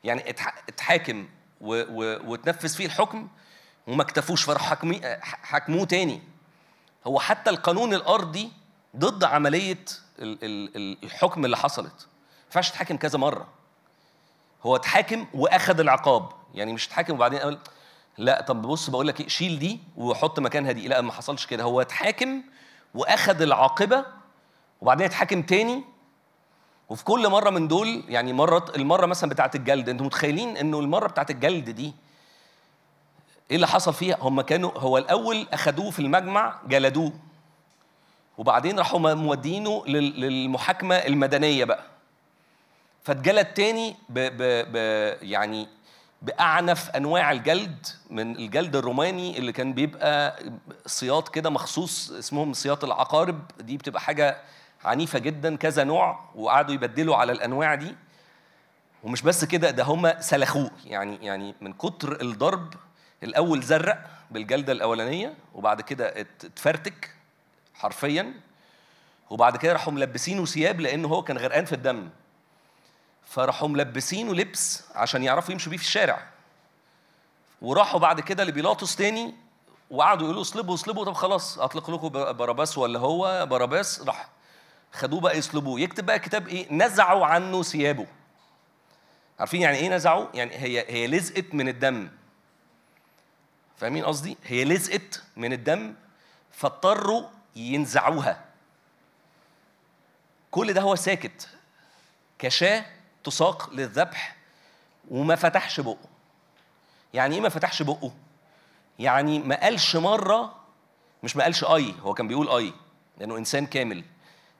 [0.03, 1.27] يعني اتح- اتحاكم.
[1.61, 3.27] وتنفذ فيه الحكم
[3.87, 4.77] وما اكتفوش فراحوا
[5.21, 6.21] حاكموه تاني.
[7.07, 8.51] هو حتى القانون الأرضي
[8.97, 9.85] ضد عملية
[10.19, 11.85] ال- ال- ال- الحكم اللي حصلت.
[12.07, 13.47] ما ينفعش تحاكم كذا مرة.
[14.63, 16.29] هو اتحاكم واخد العقاب.
[16.53, 17.59] يعني مش اتحاكم وبعدين قال
[18.17, 20.87] لا طب بص بقول لك إيه شيل دي وحط مكانها دي.
[20.87, 21.63] لا ما حصلش كده.
[21.63, 22.41] هو اتحاكم
[22.93, 24.05] واخد العاقبة
[24.81, 25.83] وبعدين اتحاكم تاني.
[26.89, 31.07] وفي كل مرة من دول يعني مره المرة مثلا بتاعة الجلد أنتوا متخيلين إنه المرة
[31.07, 31.93] بتاعة الجلد دي
[33.49, 37.11] إيه اللي حصل فيها؟ هم كانوا هو الأول أخدوه في المجمع جلدوه.
[38.37, 41.83] وبعدين راحوا مودينه لل- للمحاكمة المدنية بقى.
[43.03, 44.75] فاتجلد تاني ب ب ب
[45.23, 45.67] يعني
[46.21, 50.39] بأعنف أنواع الجلد من الجلد الروماني اللي كان بيبقى
[50.85, 53.39] سياط كده مخصوص اسمهم سياط العقارب.
[53.59, 54.37] دي بتبقى حاجة
[54.85, 57.95] عنيفة جدا كذا نوع وقعدوا يبدلوا على الأنواع دي.
[59.03, 60.71] ومش بس كده ده هم سلخوه.
[60.85, 62.73] يعني يعني من كتر الضرب
[63.23, 67.15] الأول زرق بالجلدة الأولانية وبعد كده ات- اتفرتك
[67.73, 68.33] حرفيا
[69.29, 72.09] وبعد كده راحوا ملبسينه ثياب لأنه هو كان غرقان في الدم.
[73.25, 76.27] فراحوا ملبسينه لبس عشان يعرفوا يمشوا بيه في الشارع.
[77.61, 79.33] وراحوا بعد كده لبيلاطس تاني
[79.91, 84.29] وقعدوا يقولوا اصلبوا اصلبوا طب خلاص أطلق لكم باراباس ولا هو باراباس راح
[84.93, 85.79] خدوه بقى يصلبوه.
[85.79, 88.07] يكتب بقى كتاب إيه؟ نزعوا عنه ثيابه.
[89.39, 92.09] عارفين يعني إيه نزعوا؟ يعني هي هي لزقت من الدم.
[93.79, 95.95] فاهمين قصدي؟ هي لزقت من الدم
[96.51, 97.23] فاضطروا
[97.55, 98.45] ينزعوها.
[100.51, 101.49] كل ده هو ساكت.
[102.39, 102.85] كشاة
[103.23, 104.35] تساق للذبح
[105.11, 106.09] وما فتحش بقه.
[107.13, 108.11] يعني إيه ما فتحش بقه؟
[108.99, 110.55] يعني ما قالش مرة
[111.23, 112.73] مش ما قالش آي هو كان بيقول آي
[113.17, 114.03] لأنه إنسان كامل.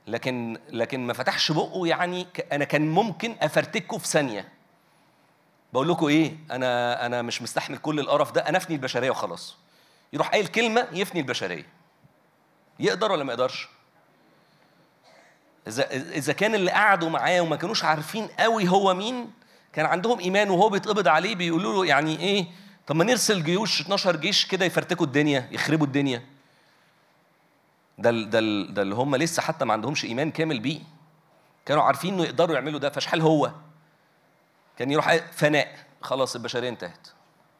[0.08, 4.59] لكن لكن ما فتحش بقه يعني أنا كان ممكن أفرتكه في ثانية.
[5.74, 9.56] بقول لكم إيه أنا أنا مش مستحمل كل القرف ده أنا أفني البشرية وخلاص.
[10.14, 11.66] يروح قايل كلمة يفني البشرية.
[12.80, 13.68] يقدر ولا ما يقدرش؟
[15.68, 19.32] إذا إذا كان اللي قعدوا معاه وما كانوش عارفين قوي هو مين
[19.74, 22.48] كان عندهم إيمان وهو بيتقبض عليه بيقولوا له يعني إيه
[22.88, 26.26] طب ما نرسل جيوش 12 جيش كده يفرتكوا الدنيا يخربوا الدنيا.
[27.98, 28.40] ده ده
[28.70, 30.80] ده اللي هم لسه حتى ما عندهمش إيمان كامل بيه.
[31.66, 33.52] كانوا عارفين إنه يقدروا يعملوا ده فشحال هو؟
[34.80, 35.85] كان يروح فناء.
[36.01, 37.07] خلاص البشرية انتهت.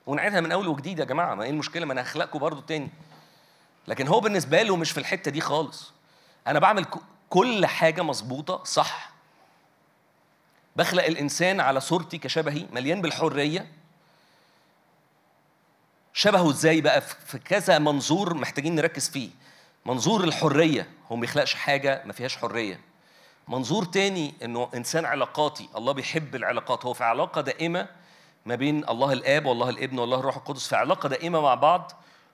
[0.07, 2.89] ونعيدها من أول وجديد يا جماعة ما إيه المشكلة؟ ما أنا هخلقكم برضو تاني.
[3.87, 5.93] لكن هو بالنسبة له مش في الحتة دي خالص.
[6.47, 6.85] أنا بعمل
[7.29, 9.11] كل حاجة مظبوطة صح.
[10.75, 13.71] بخلق الإنسان على صورتي كشبهي مليان بالحرية.
[16.13, 19.29] شبهه إزاي بقى؟ في في كذا منظور محتاجين نركز فيه.
[19.85, 22.88] منظور الحرية هو ما بيخلقش حاجة ما فيهاش حرية.
[23.49, 26.85] منظور تاني إنه إنسان علاقاتي الله بيحب العلاقات.
[26.85, 27.88] هو في علاقة دائمة
[28.45, 31.91] ما بين الله الآب والله الابن والله الروح القدس في علاقة دائمة مع بعض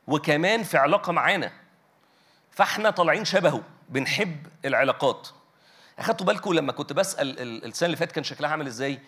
[0.08, 1.52] وكمان في علاقة معانا.
[2.52, 5.28] فإحنا طالعين شبهه بنحب العلاقات.
[6.00, 9.00] أخدتوا بالكم لما كنت بسأل ال- السنة اللي فاتت كان شكلها عامل إزاي؟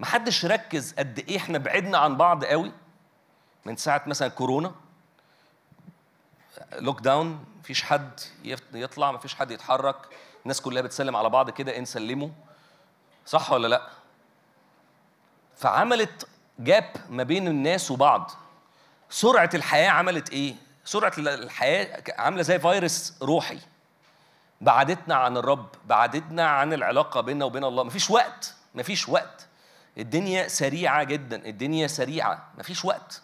[0.00, 2.72] محدش ركز قد إيه إحنا بعدنا عن بعض قوي.
[3.64, 4.74] من ساعة مثلا كورونا
[6.72, 8.20] لوك داون مفيش حد
[8.74, 9.96] يطلع مفيش حد يتحرك.
[10.46, 12.28] الناس كلها بتسلم على بعض كده إن سلموا.
[13.26, 13.82] صح ولا لأ؟
[15.56, 16.26] فعملت
[16.58, 18.30] جاب ما بين الناس وبعض.
[19.10, 20.54] سرعة الحياة عملت إيه؟
[20.84, 23.58] سرعة ال- الحياة عاملة زي فيروس روحي.
[24.60, 27.84] بعدتنا عن الرب بعدتنا عن العلاقة بيننا وبين الله.
[27.84, 29.46] مفيش وقت مفيش وقت.
[29.98, 32.48] الدنيا سريعة جدا الدنيا سريعة.
[32.58, 33.22] مفيش وقت.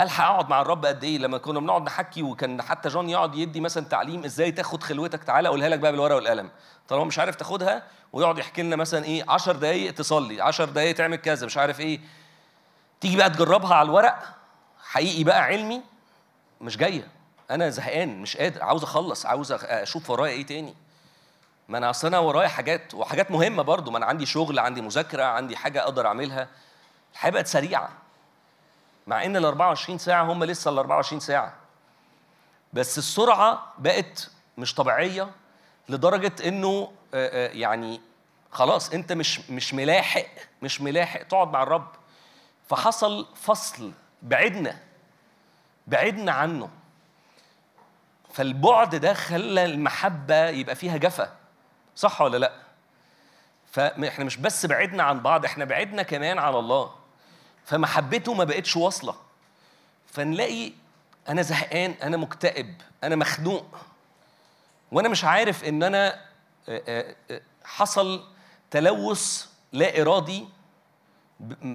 [0.00, 3.60] ألحق أقعد مع الرب قد إيه؟ لما كنا بنقعد نحكي وكان حتى جون يقعد يدي
[3.60, 6.50] مثلا تعليم إزاي تاخد خلوتك تعالى أقولها لك بقى بالورقة والقلم.
[6.88, 7.82] طالما مش عارف تاخدها
[8.12, 12.00] ويقعد يحكي لنا مثلا إيه؟ 10 دقائق تصلي 10 دقائق تعمل كذا مش عارف إيه.
[13.00, 14.22] تيجي بقى تجربها على الورق
[14.84, 15.82] حقيقي بقى علمي
[16.60, 17.08] مش جاية.
[17.50, 20.74] أنا زهقان مش قادر عاوز أخلص عاوز أشوف ورايا إيه تاني.
[21.68, 25.24] ما أنا أصل أنا ورايا حاجات وحاجات مهمة برضو ما أنا عندي شغل عندي مذاكرة
[25.24, 26.48] عندي حاجة أقدر أعملها.
[27.12, 27.88] الحياة بقت سريعة.
[29.06, 31.54] مع إن ال 24 ساعة هم لسه ال 24 ساعة.
[32.72, 35.30] بس السرعة بقت مش طبيعية
[35.88, 36.92] لدرجة إنه
[37.52, 38.00] يعني
[38.52, 40.26] خلاص أنت مش مش ملاحق
[40.62, 41.88] مش ملاحق تقعد مع الرب.
[42.68, 43.92] فحصل فصل
[44.22, 44.76] بعدنا
[45.86, 46.68] بعدنا عنه.
[48.32, 51.32] فالبعد ده خلى المحبة يبقى فيها جفا.
[51.96, 52.52] صح ولا لأ؟
[53.72, 56.94] فإحنا مش بس بعدنا عن بعض إحنا بعدنا كمان عن الله.
[57.64, 59.14] فمحبته ما بقتش واصلة.
[60.06, 60.72] فنلاقي
[61.28, 62.74] أنا زهقان أنا مكتئب
[63.04, 63.76] أنا مخنوق.
[64.92, 66.20] وأنا مش عارف إن أنا
[67.64, 68.24] حصل
[68.70, 70.48] تلوث لا إرادي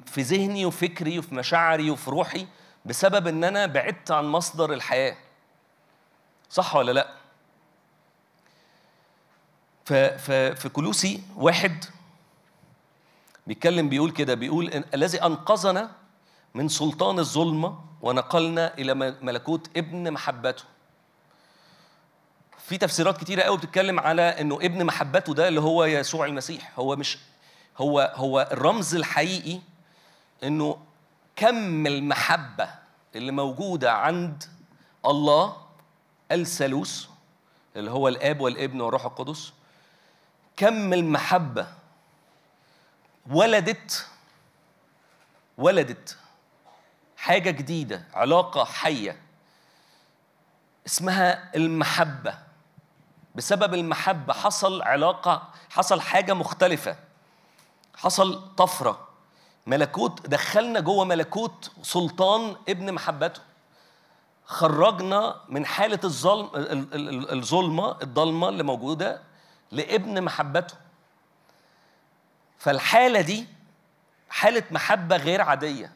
[0.06, 2.48] في ذهني وفكري وفي مشاعري وفي روحي
[2.86, 5.18] بسبب إن أنا بعدت عن مصدر الحياة.
[6.50, 7.08] صح ولا لأ؟
[9.86, 10.32] ف-
[10.62, 11.86] في كلوسي واحد
[13.48, 15.92] بيتكلم بيقول كده بيقول إن الذي أنقذنا
[16.54, 20.64] من سلطان الظلمة ونقلنا إلى م- ملكوت ابن محبته.
[22.58, 26.72] في تفسيرات كتيرة قوي بتتكلم على إنه ابن محبته ده اللي هو يسوع المسيح.
[26.80, 27.18] هو مش
[27.78, 29.60] هو هو الرمز الحقيقي
[30.44, 30.78] إنه
[31.36, 32.70] كم المحبة
[33.16, 34.44] اللي موجودة عند
[35.06, 35.56] الله
[36.32, 37.06] الثالوث
[37.76, 39.54] اللي هو الآب والابن والروح القدس
[40.58, 41.68] كم المحبة
[43.32, 44.08] ولدت
[45.58, 46.18] ولدت
[47.18, 49.22] حاجة جديدة علاقة حية
[50.88, 52.38] اسمها المحبة.
[53.36, 56.96] بسبب المحبة حصل علاقة حصل حاجة مختلفة.
[57.96, 59.08] حصل طفرة.
[59.68, 63.42] ملكوت دخلنا جوه ملكوت سلطان ابن محبته.
[64.46, 69.22] خرجنا من حالة الظلم ال- ال- ال- الظلمة الضلمة اللي موجودة
[69.72, 70.76] لابن محبته.
[72.58, 73.48] فالحالة دي
[74.30, 75.92] حالة محبة غير عادية.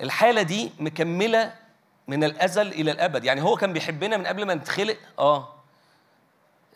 [0.00, 1.54] الحالة دي مكملة
[2.08, 3.24] من الأزل إلى الأبد.
[3.24, 5.54] يعني هو كان بيحبنا من قبل ما نتخلق؟ آه.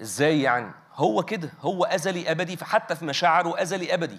[0.00, 4.18] إزاي يعني؟ هو كده هو أزلي أبدي فحتى في مشاعره أزلي أبدي.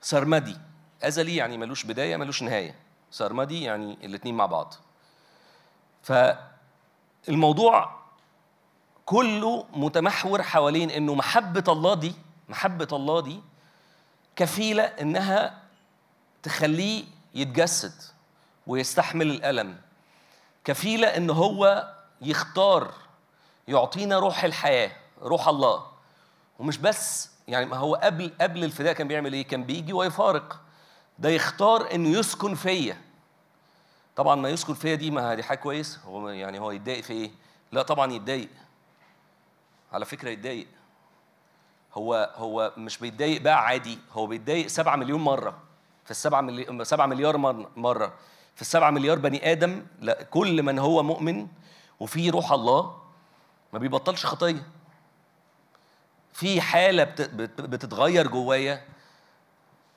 [0.00, 0.56] سرمدي.
[1.02, 2.74] أزلي يعني ملوش بداية ملوش نهاية.
[3.10, 4.74] سرمدي يعني الاتنين مع بعض.
[6.02, 7.98] فالموضوع
[9.08, 12.14] كله متمحور حوالين إنه محبة الله دي
[12.48, 13.40] محبة الله دي
[14.36, 15.58] كفيلة إنها
[16.42, 17.04] تخليه
[17.34, 17.92] يتجسد
[18.66, 19.76] ويستحمل الألم.
[20.64, 21.88] كفيلة إن هو
[22.22, 22.92] يختار
[23.68, 25.86] يعطينا روح الحياة روح الله.
[26.58, 30.60] ومش بس يعني ما هو قبل قبل الفداء كان بيعمل إيه؟ كان بيجي ويفارق.
[31.18, 33.00] ده يختار إنه يسكن فيا.
[34.16, 36.00] طبعا ما يسكن فيا دي ما دي حاجة كويسة.
[36.06, 37.30] هو يعني هو يتضايق في إيه؟
[37.72, 38.48] لا طبعا يتضايق.
[39.92, 40.66] على فكرة يتضايق.
[41.94, 45.58] هو هو مش بيتضايق بقى عادي هو بيتضايق سبعة مليون مرة.
[46.04, 46.84] في السبعة ملي...
[46.84, 48.12] سبعة مليار مر- مرة.
[48.54, 51.46] في السبعة مليار بني آدم لا كل من هو مؤمن
[52.00, 52.96] وفيه روح الله
[53.72, 54.62] ما بيبطلش خطية
[56.32, 57.20] في حالة بت...
[57.22, 57.60] بت...
[57.60, 58.84] بتتغير جوايا.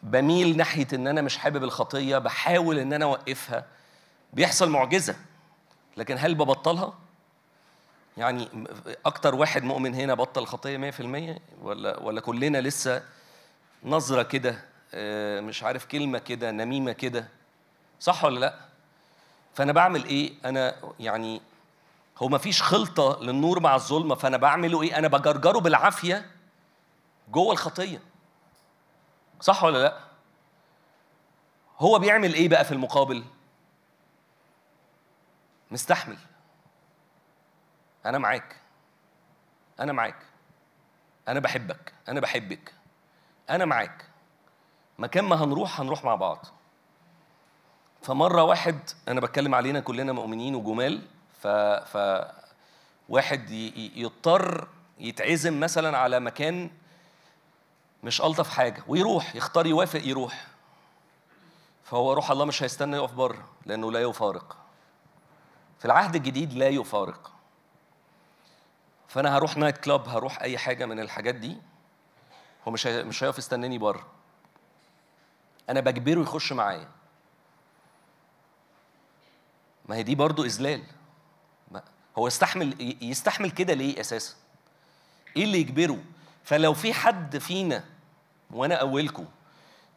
[0.03, 3.65] بميل ناحية إن أنا مش حابب الخطية بحاول إن أنا أوقفها.
[4.33, 5.15] بيحصل معجزة.
[5.97, 6.93] لكن هل ببطلها؟
[8.17, 8.47] يعني
[9.05, 13.03] أكتر واحد مؤمن هنا بطل خطية 100% ولا ولا كلنا لسه
[13.83, 14.63] نظرة كده
[14.93, 17.27] آه، مش عارف كلمة كده نميمة كده
[17.99, 18.55] صح ولا لأ؟
[19.53, 21.41] فأنا بعمل إيه؟ أنا يعني
[22.17, 26.31] هو ما فيش خلطة للنور مع الظلمة فأنا بعمله إيه؟ أنا بجرجره بالعافية
[27.31, 28.01] جوه الخطية.
[29.41, 29.97] صح ولا لأ؟
[31.79, 33.23] هو بيعمل إيه بقى في المقابل؟
[35.71, 36.17] مستحمل.
[38.05, 38.55] أنا معاك.
[39.79, 40.17] أنا معاك.
[41.27, 41.93] أنا بحبك.
[42.09, 42.73] أنا بحبك.
[43.49, 44.05] أنا معاك.
[44.99, 46.45] مكان ما هنروح هنروح مع بعض.
[48.01, 51.07] فمرة واحد أنا بتكلم علينا كلنا مؤمنين وجمال
[51.41, 52.25] ف, ف
[53.09, 53.49] واحد
[53.95, 54.67] يضطر
[54.99, 56.69] يتعزم مثلا على مكان
[58.03, 60.47] مش ألطف حاجة ويروح يختار يوافق يروح.
[61.83, 64.57] فهو روح الله مش هيستنى يقف بره لأنه لا يفارق.
[65.79, 67.30] في العهد الجديد لا يفارق.
[69.11, 71.57] فأنا هروح نايت كلاب هروح أي حاجة من الحاجات دي.
[72.67, 74.07] هو مش مش هيقف يستناني بره.
[75.69, 76.87] أنا بجبره يخش معايا.
[79.85, 80.83] ما هي دي برضو إذلال.
[82.17, 84.35] هو يستحمل يستحمل كده ليه أساسا؟
[85.37, 86.03] إيه اللي يجبره؟
[86.43, 87.83] فلو في حد فينا
[88.51, 89.25] وأنا اولكم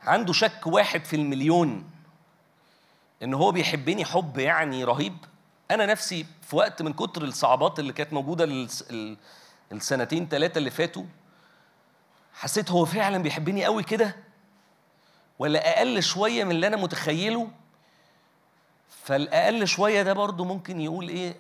[0.02, 1.90] عنده شك واحد في المليون
[3.22, 5.16] إن هو بيحبني حب يعني رهيب
[5.70, 9.16] أنا نفسي في وقت من كتر الصعوبات اللي كانت موجودة الس- ال-
[9.72, 11.04] السنتين ثلاثة اللي فاتوا
[12.34, 14.16] حسيت هو فعلا بيحبني قوي كده؟
[15.38, 17.50] ولا أقل شوية من اللي أنا متخيله؟
[19.04, 21.36] فالأقل شوية ده برضو ممكن يقول إيه؟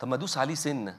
[0.00, 0.98] طب ما أدوس عليه سنة.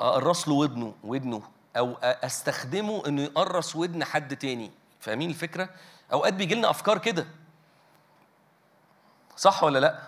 [0.00, 1.42] أقرص له ودنه ودنه
[1.76, 4.70] أو أستخدمه إنه يقرص ودن حد تاني.
[5.00, 5.68] فاهمين الفكرة؟
[6.12, 7.26] أوقات بيجي لنا أفكار كده.
[9.36, 9.98] صح ولا لأ؟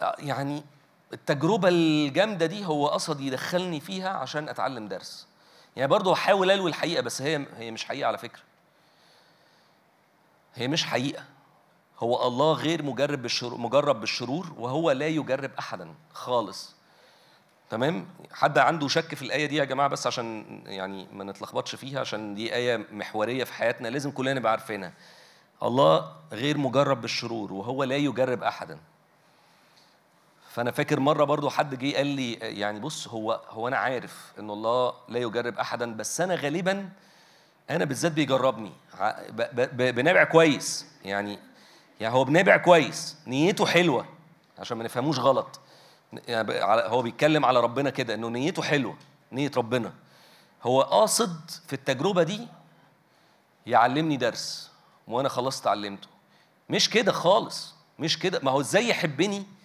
[0.00, 0.64] يعني
[1.12, 5.26] التجربة الجامدة دي هو قصد يدخلني فيها عشان أتعلم درس.
[5.76, 8.42] يعني برضه هحاول ألوي الحقيقة بس هي هي مش حقيقة على فكرة.
[10.54, 11.24] هي مش حقيقة.
[11.98, 16.76] هو الله غير مجرب بالشرور مجرب بالشرور وهو لا يجرب أحدا خالص.
[17.70, 22.00] تمام؟ حد عنده شك في الآية دي يا جماعة بس عشان يعني ما نتلخبطش فيها
[22.00, 24.92] عشان دي آية محورية في حياتنا لازم كلنا نبقى عارفينها.
[25.62, 28.78] الله غير مجرب بالشرور وهو لا يجرب احدا.
[30.56, 34.50] فأنا فاكر مرة برضو حد جه قال لي يعني بص هو هو أنا عارف إن
[34.50, 36.88] الله لا يجرب احدا بس أنا غالبا
[37.70, 38.72] أنا بالذات بيجربني.
[39.72, 40.86] بنابع كويس.
[41.04, 41.38] يعني
[42.00, 43.16] يعني هو بنابع كويس.
[43.26, 44.06] نيته حلوة.
[44.58, 45.60] عشان ما نفهموش غلط.
[46.28, 46.52] يعني
[46.88, 48.96] هو بيتكلم على ربنا كده إنه نيته حلوة.
[49.32, 49.92] نية ربنا.
[50.62, 52.48] هو قاصد في التجربة دي
[53.66, 54.70] يعلمني درس
[55.08, 56.08] وأنا خلاص اتعلمته.
[56.70, 57.74] مش كده خالص.
[57.98, 58.40] مش كده.
[58.42, 59.55] ما هو إزاي يحبني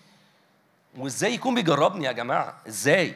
[0.97, 3.15] وازاي يكون بيجربني يا جماعة؟ إزاي؟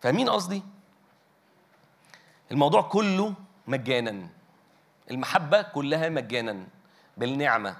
[0.00, 0.62] فاهمين قصدي؟
[2.50, 3.34] الموضوع كله
[3.66, 4.28] مجانا.
[5.10, 6.66] المحبة كلها مجانا.
[7.16, 7.76] بالنعمة.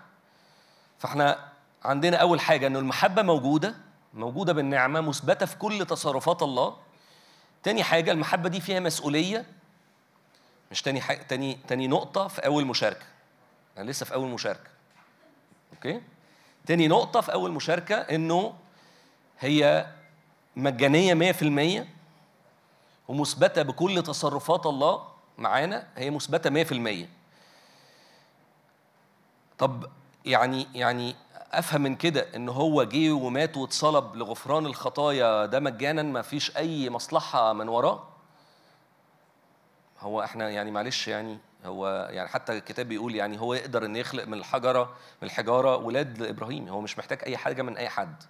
[0.99, 1.49] فاحنا
[1.85, 3.75] عندنا أول حاجة إنه المحبة موجودة
[4.15, 6.77] موجودة بالنعمة مثبتة في كل تصرفات الله.
[7.63, 9.47] تاني حاجة المحبة دي فيها مسؤولية.
[10.71, 13.07] مش تاني حاجة تاني تاني نقطة في أول مشاركة.
[13.79, 14.71] أنا لسه في أول مشاركة.
[15.73, 16.03] أوكي؟
[16.67, 18.55] تاني نقطة في أول مشاركة إنه
[19.39, 19.87] هي
[20.57, 21.33] مجانية
[21.83, 21.87] 100%
[23.09, 25.05] ومثبتة بكل تصرفات الله
[25.39, 26.65] معانا هي مثبتة
[27.05, 27.07] 100%
[29.59, 29.87] طب
[30.25, 31.17] يعني يعني
[31.53, 36.91] أفهم من كده إن هو جه ومات واتصلب لغفران الخطايا ده مجانا ما فيش أي
[36.91, 38.03] مصلحة من وراه؟
[40.01, 44.25] هو إحنا يعني معلش يعني هو يعني حتى الكتاب بيقول يعني هو يقدر إن يخلق
[44.25, 44.85] من الحجرة
[45.23, 46.69] من الحجارة ولاد لإبراهيم.
[46.69, 48.23] هو مش محتاج أي حاجة من أي حد.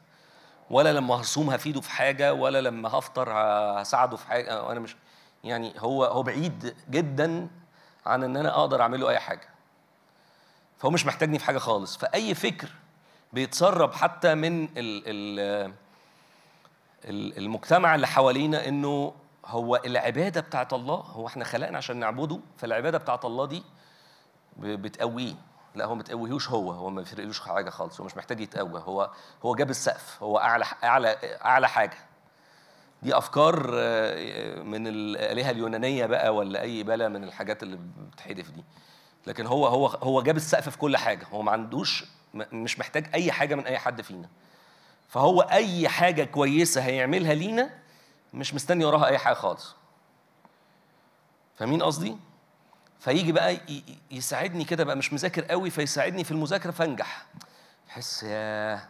[0.71, 3.33] ولا لما هصوم هفيده في حاجة ولا لما هفطر
[3.83, 4.73] هساعده في حاجة.
[4.73, 4.97] أنا مش
[5.45, 7.49] يعني هو هو بعيد جدا
[8.07, 9.49] عن إن أنا أقدر اعمل له أي حاجة.
[10.79, 11.97] فهو مش محتاجني في حاجة خالص.
[11.97, 12.69] فأي فكر
[13.33, 15.03] بيتسرب حتى من ال
[17.05, 19.15] ال المجتمع اللي حوالينا إنه
[19.47, 23.63] هو العبادة بتاعت الله هو إحنا خلقنا عشان نعبده فالعبادة بتاعت الله دي
[24.59, 25.35] بتقويه.
[25.75, 29.11] لا هو ما بتقويهوش هو هو ما بيفرقلوش حاجة خالص هو مش محتاج يتقوى هو
[29.45, 31.97] هو جاب السقف هو أعلى أعلى أعلى حاجة.
[33.03, 37.79] دي أفكار آه، من الآلهة اليونانية بقى ولا أي بلا من الحاجات اللي
[38.13, 38.65] بتحدف دي.
[39.27, 42.05] لكن هو هو هو جاب السقف في كل حاجة هو ما عندوش
[42.35, 44.29] مش محتاج أي حاجة من أي حد فينا.
[45.09, 47.82] فهو أي حاجة كويسة هيعملها لينا
[48.35, 49.75] مش مستني وراها أي حاجة خالص.
[51.57, 52.17] فاهمين قصدي؟
[53.01, 53.61] فيجي بقى
[54.11, 57.27] يساعدني كده بقى مش مذاكر قوي فيساعدني في المذاكرة فانجح.
[57.91, 58.89] احس يا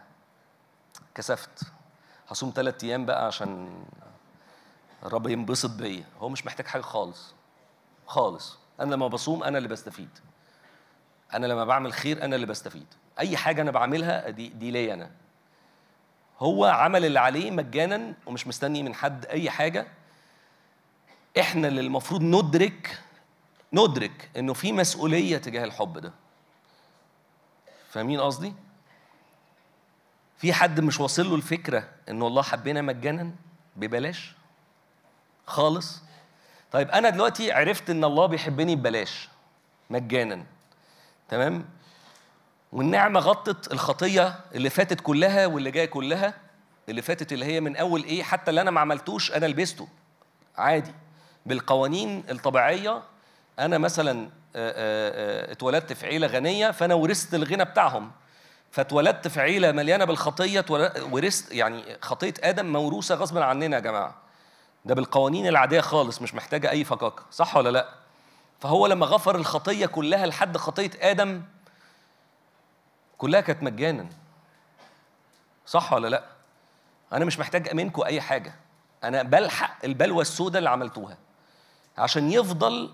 [1.15, 1.63] كسفت.
[2.27, 3.83] هصوم ثلاث أيام بقى عشان
[5.05, 6.03] الرب ينبسط بيا.
[6.19, 7.33] هو مش محتاج حاجة خالص.
[8.07, 8.57] خالص.
[8.79, 10.09] أنا لما بصوم أنا اللي بستفيد.
[11.33, 12.87] أنا لما بعمل خير أنا اللي بستفيد.
[13.19, 15.11] أي حاجة أنا بعملها دي دي ليا أنا.
[16.43, 19.87] هو عمل اللي عليه مجانا ومش مستني من حد أي حاجة.
[21.39, 22.99] إحنا اللي المفروض ندرك
[23.73, 26.13] ندرك إنه في مسؤولية تجاه الحب ده.
[27.89, 28.53] فاهمين قصدي؟
[30.37, 33.31] في حد مش واصل له الفكرة إن الله حبنا مجانا؟
[33.75, 34.33] ببلاش.
[35.47, 36.01] خالص.
[36.71, 39.29] طيب أنا دلوقتي عرفت إن الله بيحبني ببلاش
[39.89, 40.45] مجانا.
[41.29, 41.65] تمام؟
[42.73, 46.33] والنعمة غطت الخطية اللي فاتت كلها واللي جاية كلها
[46.89, 49.87] اللي فاتت اللي هي من أول إيه حتى اللي أنا ما عملتوش أنا لبسته.
[50.57, 50.91] عادي.
[51.45, 53.01] بالقوانين الطبيعية
[53.59, 54.29] أنا مثلا
[55.51, 58.11] اتولدت في عيلة غنية فأنا ورثت الغنى بتاعهم.
[58.71, 60.65] فاتولدت في عيلة مليانة بالخطية
[61.11, 64.15] ورثت يعني خطية آدم موروثة غصبا عننا يا جماعة.
[64.85, 67.89] ده بالقوانين العادية خالص مش محتاجة أي فكاكه صح ولا لأ؟
[68.59, 71.41] فهو لما غفر الخطية كلها لحد خطية آدم
[73.23, 74.09] كلها كانت مجانا.
[75.65, 76.23] صح ولا لا؟
[77.13, 78.55] أنا مش محتاج منكم أي حاجة.
[79.03, 81.17] أنا بلحق البلوى السوداء اللي عملتوها.
[81.97, 82.93] عشان يفضل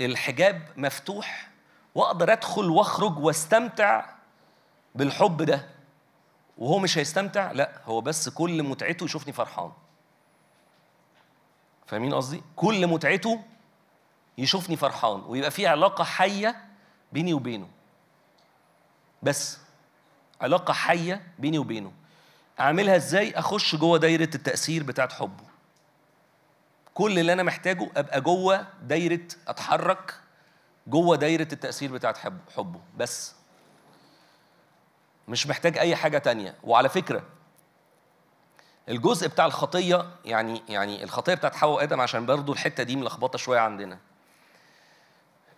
[0.00, 1.48] الحجاب مفتوح
[1.94, 4.06] وأقدر أدخل وأخرج وأستمتع
[4.94, 5.68] بالحب ده.
[6.58, 9.72] وهو مش هيستمتع؟ لا هو بس كل متعته يشوفني فرحان.
[11.86, 13.44] فاهمين قصدي؟ كل متعته
[14.38, 15.22] يشوفني فرحان.
[15.26, 16.64] ويبقى في علاقة حية
[17.12, 17.68] بيني وبينه.
[19.22, 19.58] بس
[20.40, 21.92] علاقة حية بيني وبينه.
[22.60, 25.44] أعملها إزاي؟ أخش جوه دايرة التأثير بتاعت حبه.
[26.94, 30.14] كل اللي أنا محتاجه أبقى جوه دايرة أتحرك
[30.86, 32.18] جوه دايرة التأثير بتاعت
[32.56, 32.80] حبه.
[32.96, 33.34] بس.
[35.28, 36.54] مش محتاج أي حاجة تانية.
[36.62, 37.22] وعلى فكرة
[38.88, 43.60] الجزء بتاع الخطية يعني يعني الخطية بتاعت حواء وآدم عشان برضو الحتة دي ملخبطة شوية
[43.60, 43.98] عندنا.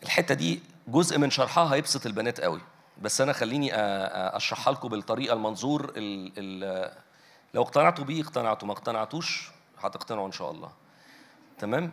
[0.02, 2.60] الحتة دي جزء من شرحها هيبسط البنات قوي.
[3.02, 3.70] بس أنا خليني
[4.36, 6.92] أشرحها لكم بالطريقة المنظور ال ال
[7.54, 10.70] لو اقتنعتوا بيه اقتنعتوا ما اقتنعتوش هتقتنعوا إن شاء الله.
[11.58, 11.92] تمام؟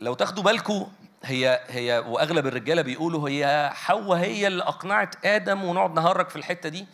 [0.00, 0.88] لو تاخدوا بالكم
[1.24, 6.68] هي هي وأغلب الرجالة بيقولوا هي حواء هي اللي أقنعت آدم ونقعد نهرج في الحتة
[6.68, 6.86] دي.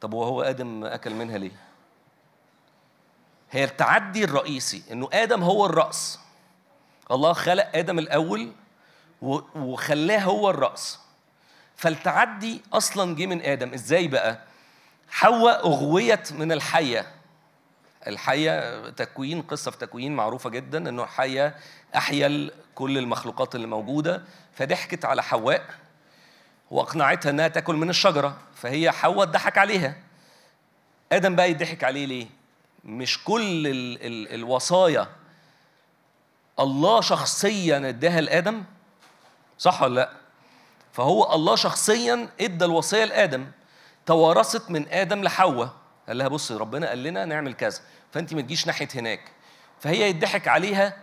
[0.00, 1.52] طب وهو آدم أكل منها ليه؟
[3.50, 6.20] هي التعدي الرئيسي إنه آدم هو الرأس.
[7.10, 8.52] الله خلق آدم الأول
[9.22, 11.00] وخلاه هو الرأس.
[11.80, 13.72] فالتعدي أصلا جه من آدم.
[13.74, 14.38] إزاي بقى؟
[15.10, 17.06] حواء أغويت من الحية.
[18.06, 21.56] الحية تكوين قصة في تكوين معروفة جدا إنه حية
[21.96, 24.22] احيا كل المخلوقات اللي موجودة
[24.54, 25.64] فضحكت على حواء
[26.70, 29.96] وأقنعتها إنها تأكل من الشجرة فهي حواء ضحك عليها.
[31.12, 32.26] آدم بقى يضحك عليه ليه؟
[32.84, 35.08] مش كل ال ال الوصايا
[36.60, 38.64] الله شخصيا اداها لآدم؟
[39.58, 40.19] صح ولا لأ؟
[41.00, 43.46] فهو الله شخصيا إدى الوصية لآدم
[44.06, 45.70] توارثت من آدم لحواء.
[46.08, 47.80] قال لها بصي ربنا قال لنا نعمل كذا
[48.12, 49.20] فانت ما تجيش ناحية هناك.
[49.78, 50.96] فهي يضحك عليها.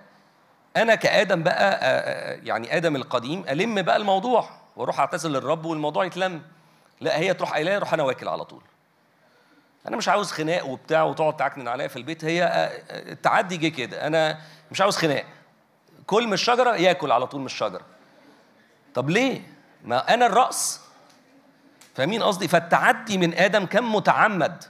[0.75, 6.05] أنا كآدم بقى آه، آه، يعني آدم القديم ألم بقى الموضوع وأروح أعتذر للرب والموضوع
[6.05, 6.41] يتلم.
[7.01, 8.61] لا هي تروح قايلة لي، أروح أنا واكل على طول.
[9.87, 12.25] أنا مش عاوز خناق وبتاع وتقعد تعكنن عليا في البيت.
[12.25, 14.07] هي آه، آه، التعدي جه كده.
[14.07, 14.39] أنا
[14.71, 15.25] مش عاوز خناق.
[16.07, 17.85] كل من الشجرة ياكل على طول من الشجرة.
[18.93, 20.79] طب ليه؟ ما أنا الرأس.
[21.95, 24.63] فاهمين قصدي؟ فالتعدي من آدم كان متعمد.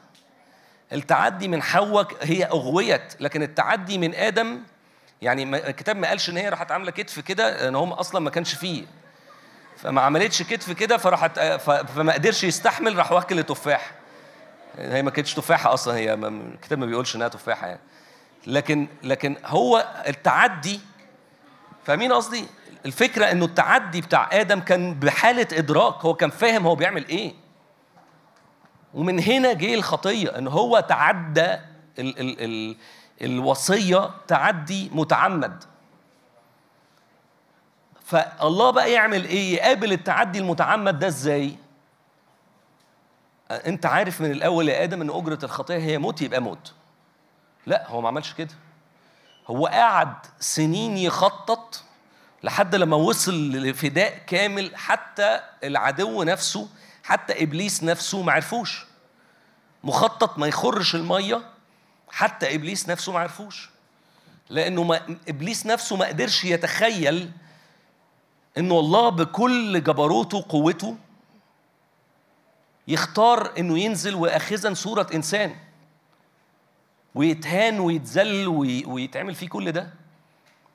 [0.93, 3.15] التعدي من حواء هي أغويت.
[3.19, 4.61] لكن التعدي من آدم
[5.21, 8.53] يعني الكتاب ما قالش إن هي راحت عاملة كتف كده إن هم أصلا ما كانش
[8.53, 8.85] فيه.
[9.77, 11.39] فما عملتش كتف كده فراحت
[11.95, 13.91] فما قدرش يستحمل راح واكل تفاح.
[14.77, 17.79] هي ما كانتش تفاحة أصلا هي الكتاب ما بيقولش إنها تفاحة يعني.
[18.47, 20.79] لكن لكن هو التعدي
[21.85, 22.45] فاهمين قصدي؟
[22.87, 25.93] الفكرة إنه التعدي بتاع آدم كان بحالة إدراك.
[26.05, 27.33] هو كان فاهم هو بيعمل إيه.
[28.93, 31.53] ومن هنا جه الخطية إن هو تعدى
[31.99, 32.75] ال ال ال
[33.21, 35.63] الوصية تعدي متعمد.
[38.05, 41.55] فالله بقى يعمل إيه؟ يقابل التعدي المتعمد ده إزاي؟
[43.51, 46.73] أنت عارف من الأول يا آدم إن أجرة الخطية هي موت يبقى موت.
[47.65, 48.53] لا هو ما عملش كده.
[49.47, 51.83] هو قعد سنين يخطط
[52.47, 56.69] لحد لما وصل لفداء كامل حتى العدو نفسه
[57.03, 58.85] حتى إبليس نفسه ما عرفوش.
[59.83, 61.41] مخطط ما يخرش المية
[62.11, 63.69] حتى إبليس نفسه ما عرفوش.
[64.49, 67.31] لأنه ما إبليس نفسه ما قدرش يتخيل
[68.57, 70.95] انه الله بكل جبروته وقوته
[72.87, 75.55] يختار إنه ينزل واخذا صورة إنسان
[77.15, 79.89] ويتهان ويتذل وي- ويتعمل فيه كل ده.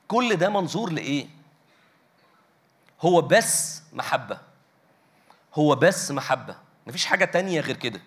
[0.07, 1.27] كل ده منظور لإيه؟
[3.03, 4.39] هو بس محبة.
[5.53, 6.55] هو بس محبة.
[6.87, 8.01] مفيش حاجة تانية غير كده.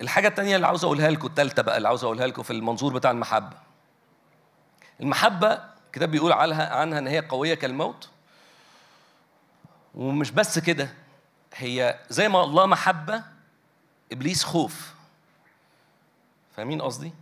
[0.00, 3.10] الحاجة التانية اللي عاوز أقولها لكم التالتة بقى اللي عاوز أقولها لكم في المنظور بتاع
[3.10, 3.56] المحبة.
[5.00, 8.08] المحبة الكتاب بيقول عنها عنها إن هي قوية كالموت.
[9.94, 10.94] ومش بس كده
[11.54, 13.22] هي زي ما الله محبة
[14.12, 14.94] إبليس خوف.
[16.56, 17.12] فاهمين قصدي؟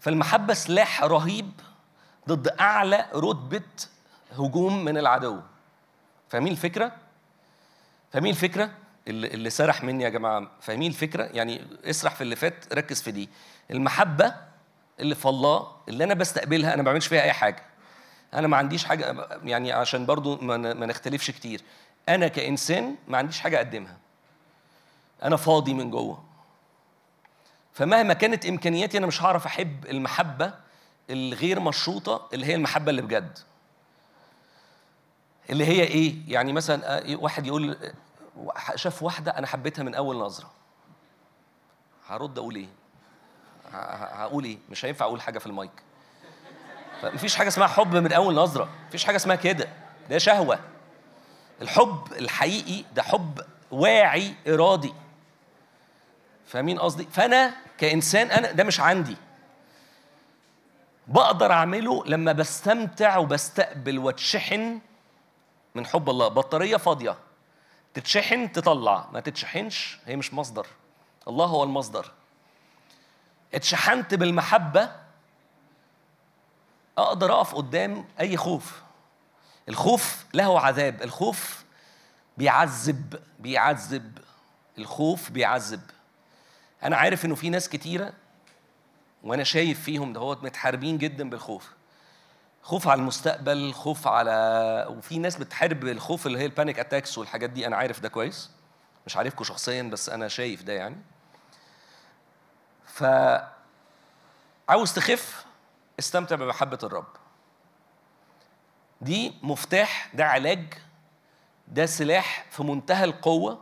[0.00, 1.52] فالمحبة سلاح رهيب
[2.28, 3.62] ضد أعلى رتبة
[4.38, 5.40] هجوم من العدو
[6.28, 6.92] فاهمين الفكرة؟
[8.12, 8.70] فاهمين الفكرة؟
[9.08, 13.10] اللي, اللي سرح مني يا جماعة فاهمين الفكرة؟ يعني اسرح في اللي فات ركز في
[13.10, 13.28] دي
[13.70, 14.34] المحبة
[15.00, 17.62] اللي في الله اللي أنا بستقبلها أنا ما بعملش فيها أي حاجة
[18.34, 21.62] أنا ما عنديش حاجة يعني عشان برضو ما نختلفش كتير
[22.08, 23.96] أنا كإنسان ما عنديش حاجة أقدمها
[25.22, 26.24] أنا فاضي من جوه
[27.72, 30.54] فمهما كانت إمكانياتي أنا مش هعرف أحب المحبة
[31.10, 33.38] الغير مشروطة اللي هي المحبة اللي بجد.
[35.50, 37.76] اللي هي إيه؟ يعني مثلا آه، واحد يقول
[38.36, 40.50] آه، شاف واحدة أنا حبيتها من أول نظرة.
[42.08, 42.68] هرد أقول إيه؟
[43.72, 45.70] هقول إيه؟ مش هينفع أقول حاجة في المايك.
[47.04, 48.68] مفيش حاجة اسمها حب من أول نظرة.
[48.88, 49.68] مفيش حاجة اسمها كده.
[50.10, 50.58] ده شهوة.
[51.62, 54.92] الحب الحقيقي ده حب واعي إرادي.
[56.46, 59.16] فاهمين قصدي؟ فأنا كإنسان أنا ده مش عندي.
[61.10, 64.80] بقدر أعمله لما بستمتع وبستقبل واتشحن
[65.74, 66.28] من حب الله.
[66.28, 67.16] بطارية فاضية.
[67.94, 69.08] تتشحن تطلع.
[69.12, 70.66] ما تتشحنش هي مش مصدر.
[71.28, 72.12] الله هو المصدر.
[73.54, 74.92] اتشحنت بالمحبة
[76.98, 78.82] أقدر أقف قدام أي خوف.
[79.68, 81.02] الخوف له عذاب.
[81.02, 81.64] الخوف
[82.36, 84.18] بيعذب بيعذب.
[84.78, 85.82] الخوف بيعذب.
[86.82, 88.12] أنا عارف إنه في ناس كتيرة
[89.22, 91.70] وأنا شايف فيهم دهوت متحاربين جدا بالخوف.
[92.62, 97.50] خوف على المستقبل خوف على وفي ناس بتحارب الخوف اللي هي ال panic attacks والحاجات
[97.50, 97.66] دي.
[97.66, 98.50] أنا عارف ده كويس.
[99.06, 100.96] مش عارفكم شخصيا بس أنا شايف ده يعني.
[102.86, 103.04] ف
[104.68, 105.44] عاوز تخف
[105.98, 107.06] استمتع بمحبة الرب.
[109.00, 110.74] دي مفتاح ده علاج
[111.68, 113.60] ده سلاح في منتهى القوة.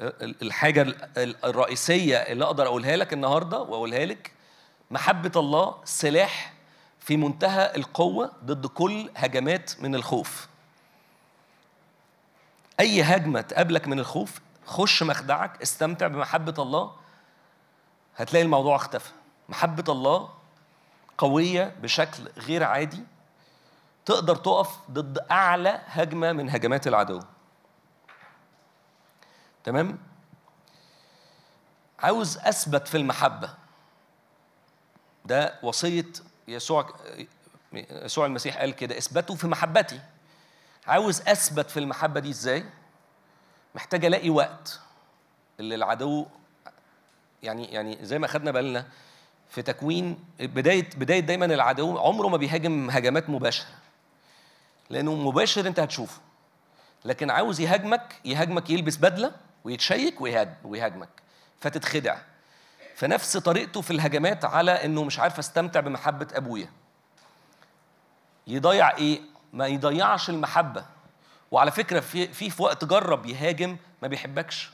[0.00, 4.32] ال- الحاجة ال- الرئيسية اللي أقدر أقولها لك النهاردة وأقولها لك
[4.90, 6.52] محبة الله سلاح
[7.00, 10.48] في منتهى القوة ضد كل هجمات من الخوف.
[12.80, 16.92] أي هجمة تقابلك من الخوف خش مخدعك استمتع بمحبة الله
[18.16, 19.10] هتلاقي الموضوع اختفى.
[19.48, 20.28] محبة الله
[21.18, 23.04] قوية بشكل غير عادي
[24.04, 27.20] تقدر تقف ضد أعلى هجمة من هجمات العدو.
[29.64, 29.98] تمام؟
[31.98, 33.65] عاوز أثبت في المحبة.
[35.26, 36.06] ده وصية
[36.48, 36.94] يسوع
[37.72, 40.00] يسوع المسيح قال كده اثبتوا في محبتي.
[40.86, 42.64] عاوز أثبت في المحبة دي إزاي؟
[43.74, 44.80] محتاج ألاقي وقت
[45.60, 46.26] اللي العدو
[47.42, 48.86] يعني يعني زي ما خدنا بالنا
[49.50, 53.66] في تكوين بداية بداية دايما العدو عمره ما بيهاجم هجمات مباشرة
[54.90, 56.20] لأنه مباشر أنت هتشوفه.
[57.04, 59.32] لكن عاوز يهاجمك يهاجمك يلبس بدلة
[59.64, 61.08] ويتشيك ويهاج- ويهاجمك
[61.60, 62.16] فتتخدع.
[62.96, 66.70] فنفس طريقته في الهجمات على إنه مش عارف أستمتع بمحبة أبويا.
[68.46, 69.20] يضيع إيه؟
[69.52, 70.84] ما يضيعش المحبة.
[71.50, 74.70] وعلى فكرة في في في وقت جرب يهاجم ما بيحبكش.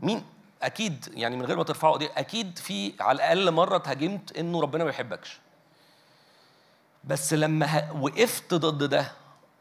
[0.00, 0.24] مين؟
[0.62, 4.84] أكيد يعني من غير ما ترفعوا ايديك أكيد في على الأقل مرة اتهاجمت إنه ربنا
[4.84, 5.38] ما بيحبكش.
[7.04, 9.12] بس لما وقفت ضد ده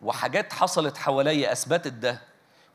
[0.01, 2.21] وحاجات حصلت حواليا أثبتت ده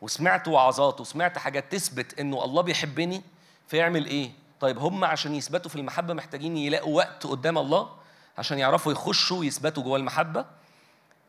[0.01, 3.23] وسمعت وعظات وسمعت حاجات تثبت إنه الله بيحبني
[3.69, 7.91] فيعمل إيه؟ طيب هم عشان يثبتوا في المحبة محتاجين يلاقوا وقت قدام الله
[8.39, 10.45] عشان يعرفوا يخشوا ويثبتوا جوه المحبة.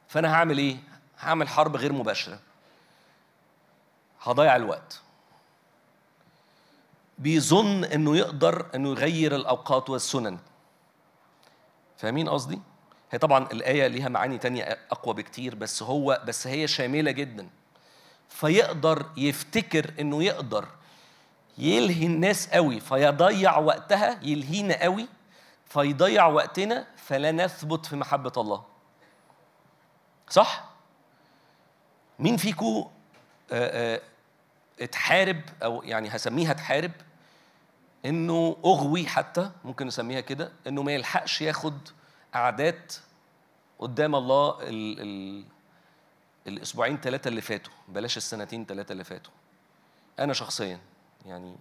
[0.08, 0.78] فأنا هعمل إيه؟
[1.20, 2.40] هعمل حرب غير مباشرة.
[4.22, 5.02] هضيع الوقت.
[7.18, 10.38] بيظن إنه يقدر إنه يغير الأوقات والسنن.
[11.98, 12.60] فاهمين قصدي؟
[13.12, 17.50] هي طبعا الآية ليها معاني تانية أقوى بكتير بس هو بس هي شاملة جدا.
[18.30, 20.68] فيقدر يفتكر إنه يقدر
[21.58, 25.08] يلهي الناس قوي فيضيع وقتها يلهينا قوي
[25.66, 28.64] فيضيع وقتنا فلا نثبت في محبة الله.
[30.30, 30.70] صح؟
[32.20, 32.90] مين فيكو
[33.52, 34.02] آه، آه،
[34.82, 36.92] اتحارب أو يعني هسميها تحارب
[38.06, 41.78] إنه أغوي حتى ممكن نسميها كده إنه ما يلحقش ياخد
[42.34, 42.94] قعدات
[43.80, 45.46] قدام الله ال ال
[46.48, 47.74] الأسبوعين ثلاثة اللي فاتوا.
[47.88, 49.34] بلاش السنتين ثلاثة اللي فاتوا.
[50.20, 50.80] أنا شخصيا.
[51.26, 51.56] يعني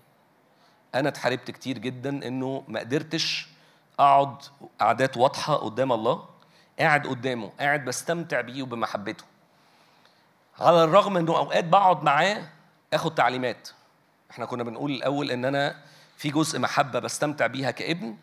[0.94, 3.48] أنا اتحاربت كتير جدا إنه ما قدرتش
[3.98, 4.36] أقعد
[4.80, 6.24] قعدات واضحة قدام الله
[6.78, 9.24] قاعد قدامه قاعد بستمتع بيه وبمحبته
[10.58, 12.42] على الرغم إنه أوقات بقعد معاه
[12.92, 13.68] آخد تعليمات.
[14.30, 15.76] إحنا كنا بنقول الأول إن أنا
[16.16, 18.16] في جزء محبة بستمتع بيها كابن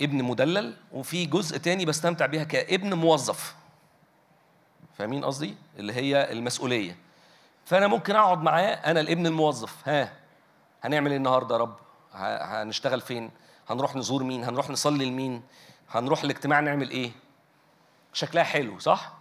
[0.00, 3.54] ابن مدلل وفي جزء تاني بستمتع بيها كابن موظف.
[4.98, 6.96] فاهمين قصدي؟ اللي هي المسؤولية.
[7.64, 9.88] فأنا ممكن أقعد معاه أنا الابن الموظف.
[9.88, 10.12] ها
[10.86, 11.76] هنعمل إيه النهارده يا رب؟
[12.12, 13.30] هنشتغل فين؟
[13.70, 15.42] هنروح نزور مين؟ هنروح نصلي لمين؟
[15.90, 17.10] هنروح الاجتماع نعمل إيه؟
[18.12, 19.12] شكلها حلو صح؟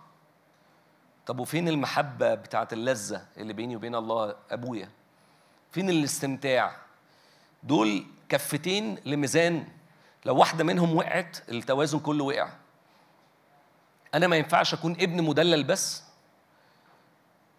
[1.25, 4.89] طب وفين المحبة بتاعت اللذة اللي بيني وبين الله أبويا؟
[5.71, 6.75] فين الاستمتاع؟
[7.63, 9.67] دول كفتين لميزان.
[10.25, 12.49] لو واحدة منهم وقعت التوازن كله وقع.
[14.13, 16.03] أنا ما ينفعش أكون ابن مدلل بس.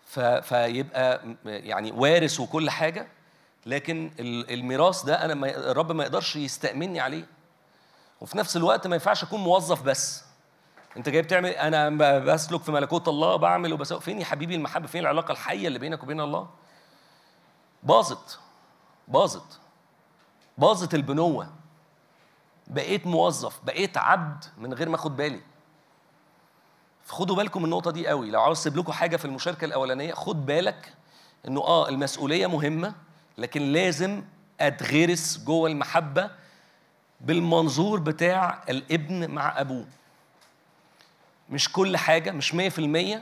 [0.07, 0.20] ف...
[0.20, 3.09] فيبقى يعني وارث وكل حاجة.
[3.66, 5.70] لكن ال- الميراث ده ما...
[5.70, 7.26] الرب ما يقدرش يستأمني عليه.
[8.20, 10.24] وفي نفس الوقت ما ينفعش أكون موظف بس.
[10.97, 14.01] أنت جاي بتعمل أنا بسلك في ملكوت الله بعمل وبسوي.
[14.01, 16.48] فين يا حبيبي المحبة؟ فين العلاقة الحية اللي بينك وبين الله؟
[17.82, 18.38] باظت.
[19.09, 19.60] باظت.
[20.59, 21.51] باظت البنوة.
[22.66, 25.40] بقيت موظف بقيت عبد من غير ما أخد بالي.
[27.09, 28.30] خدوا بالكم من النقطة دي قوي.
[28.30, 30.94] لو عاوز اسيب لكم حاجة في المشاركة الأولانية خد بالك
[31.48, 32.94] إنه آه المسؤولية مهمة.
[33.38, 34.22] لكن لازم
[34.60, 36.30] أتغرس جوه المحبة
[37.20, 39.86] بالمنظور بتاع الابن مع أبوه.
[41.50, 43.18] مش كل حاجة مش 100%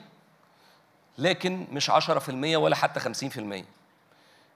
[1.18, 3.64] لكن مش 10% ولا حتى 50%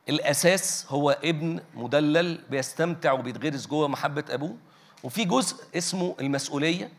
[0.09, 4.57] الأساس هو ابن مدلل بيستمتع وبيتغرس جوه محبة أبوه
[5.03, 6.91] وفي جزء اسمه المسؤولية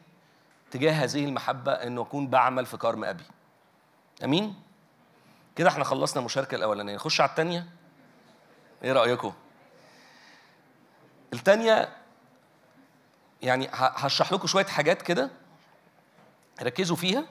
[0.72, 3.24] تجاه هذه المحبة إنه أكون بعمل في كرم أبي.
[4.24, 4.56] أمين؟
[5.56, 6.96] كده إحنا خلصنا المشاركة الأولانية.
[6.96, 7.66] نخش على التانية.
[8.84, 9.34] إيه رأيكم؟
[11.34, 11.90] التانية
[13.42, 15.30] يعني هشرح لكم شوية حاجات كده
[16.62, 17.26] ركزوا فيها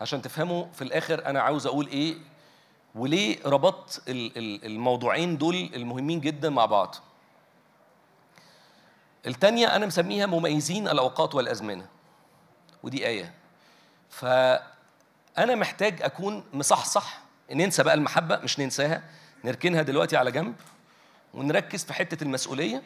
[0.00, 2.16] عشان تفهموا في الآخر أنا عاوز أقول إيه
[2.94, 6.94] وليه ربطت ال- ال- الموضوعين دول المهمين جدا مع بعض.
[9.26, 11.86] التانية أنا مسميها مميزين الأوقات والأزمنة.
[12.82, 13.34] ودي آية.
[14.10, 17.20] فأنا محتاج أكون مصحصح.
[17.52, 19.02] ننسى بقى المحبة مش ننساها.
[19.44, 20.54] نركنها دلوقتي على جنب.
[21.36, 22.82] ونركز في حتة المسؤولية.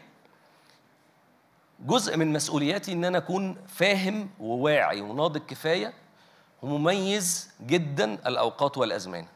[1.81, 5.95] جزء من مسؤولياتي إن أنا أكون فاهم وواعي وناضج كفاية
[6.63, 9.27] ومميز جدا الأوقات والأزمان.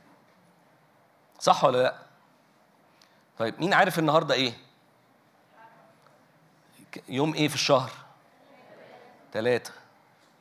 [1.41, 1.95] صح ولا لأ؟
[3.39, 4.53] طيب مين عارف النهارده إيه؟
[7.09, 7.91] يوم إيه في الشهر؟
[9.33, 9.73] ثلاثة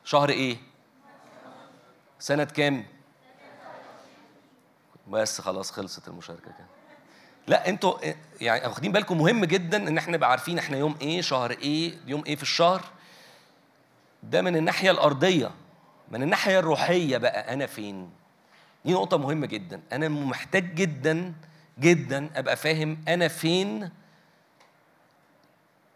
[0.04, 0.56] شهر إيه؟
[2.18, 2.86] سنة كام؟
[5.08, 6.73] بس خلاص خلصت المشاركة كده.
[7.46, 7.98] لا أنتوا
[8.40, 12.24] يعني واخدين بالكم مهم جدا إن إحنا نبقى عارفين إحنا يوم إيه شهر إيه يوم
[12.26, 12.84] إيه في الشهر.
[14.22, 15.50] ده من الناحية الأرضية.
[16.10, 18.10] من الناحية الروحية بقى أنا فين؟
[18.84, 19.82] دي نقطة مهمة جدا.
[19.92, 21.34] أنا محتاج جدا
[21.80, 23.90] جدا أبقى فاهم أنا فين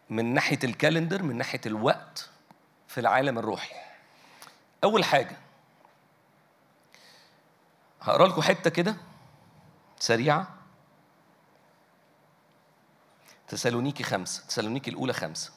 [0.09, 2.29] من ناحية الكالندر من ناحية الوقت
[2.87, 3.75] في العالم الروحي.
[4.83, 5.37] أول حاجة
[8.01, 8.95] هقرأ لكم حتة كده
[9.99, 10.58] سريعة.
[13.49, 15.51] تسالونيكي خمسة تسالونيكي الأولى خمسة.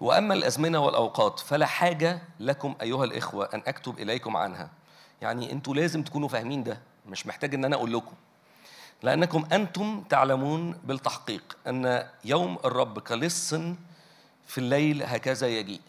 [0.00, 4.70] وأما الأزمنة والأوقات فلا حاجة لكم أيها الإخوة أن أكتب إليكم عنها.
[5.22, 8.14] يعني أنتوا لازم تكونوا فاهمين ده مش محتاج أن أنا أقول لكم.
[9.02, 13.54] لأنكم أنتم تعلمون بالتحقيق أن يوم الرب كلص
[14.46, 15.80] في الليل هكذا يجيء.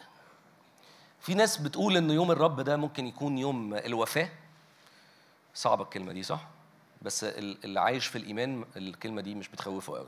[1.22, 4.30] في ناس بتقول إن يوم الرب ده ممكن يكون يوم الوفاة.
[5.58, 6.48] صعبة الكلمة دي صح؟
[7.02, 10.08] بس ال- اللي عايش في الإيمان الكلمة دي مش بتخوفه قوي.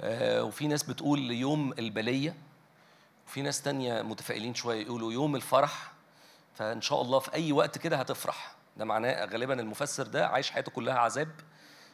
[0.00, 2.34] آه، وفي ناس بتقول يوم البلية
[3.26, 5.92] وفي ناس تانية متفائلين شوية يقولوا يوم الفرح
[6.54, 8.54] فإن شاء الله في أي وقت كده هتفرح.
[8.76, 11.28] ده معناه غالبا المفسر ده عايش حياته كلها عذاب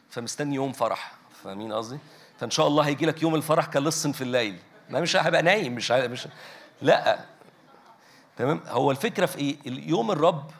[0.09, 1.11] فمستني يوم فرح.
[1.43, 1.99] فاهمين قصدي؟
[2.39, 4.57] فإن شاء الله هيجي لك يوم الفرح كلص في الليل.
[4.89, 6.27] ما مش هبقى نايم مش مش
[6.81, 7.19] لا.
[8.37, 10.51] تمام؟ هو الفكرة في إيه؟ اليوم الرب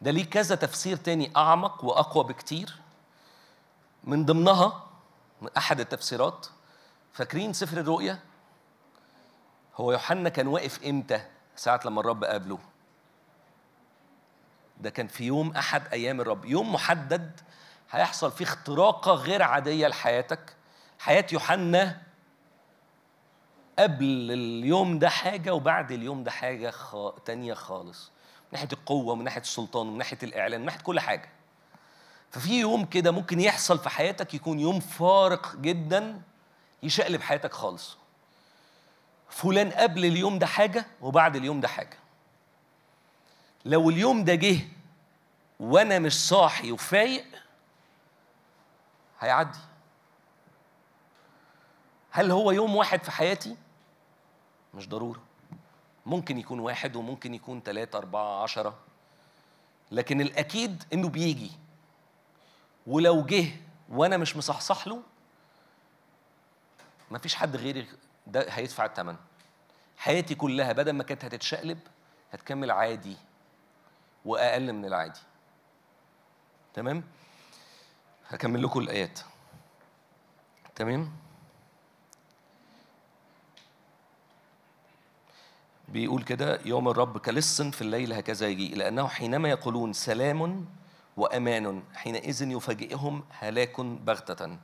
[0.00, 2.76] ده ليه كذا تفسير تاني أعمق وأقوى بكتير.
[4.04, 4.84] من ضمنها
[5.42, 6.46] من أحد التفسيرات
[7.12, 8.18] فاكرين سفر الرؤيا؟
[9.76, 11.20] هو يوحنا كان واقف إمتى؟
[11.56, 12.58] ساعة لما الرب قابله.
[14.80, 16.44] ده كان في يوم أحد أيام الرب.
[16.44, 17.40] يوم محدد
[17.90, 20.56] هيحصل فيه اختراقة غير عادية لحياتك.
[20.98, 22.02] حياة يوحنا
[23.78, 26.96] قبل اليوم ده حاجة وبعد اليوم ده حاجة خ...
[27.24, 28.10] تانية خالص.
[28.52, 31.28] من ناحية القوة من ناحية السلطان من ناحية الإعلان من ناحية كل حاجة.
[32.30, 36.22] ففي يوم كده ممكن يحصل في حياتك يكون يوم فارق جدا
[36.82, 37.96] يشقلب حياتك خالص.
[39.28, 41.96] فلان قبل اليوم ده حاجة وبعد اليوم ده حاجة.
[43.64, 44.60] لو اليوم ده جه
[45.60, 47.24] وأنا مش صاحي وفايق
[49.20, 49.58] هيعدي.
[52.10, 53.56] هل هو يوم واحد في حياتي؟
[54.74, 55.20] مش ضروري.
[56.08, 58.78] ممكن يكون واحد وممكن يكون ثلاثة أربعة عشرة.
[59.90, 61.50] لكن الأكيد إنه بيجي.
[62.86, 63.50] ولو جه
[63.88, 65.02] وأنا مش مصحصح له
[67.10, 67.86] مفيش حد غيري
[68.26, 69.16] ده هيدفع الثمن
[69.96, 71.78] حياتي كلها بدل ما كانت هتتشقلب
[72.32, 73.16] هتكمل عادي
[74.24, 75.20] وأقل من العادي.
[76.74, 77.04] تمام؟
[78.28, 79.20] هكمل لكم الآيات.
[80.74, 81.12] تمام؟
[85.92, 90.66] بيقول كده يوم الرب كلص في الليل هكذا يجيء لأنه حينما يقولون سلام
[91.16, 94.58] وأمان حينئذ يفاجئهم هلاك بغتة.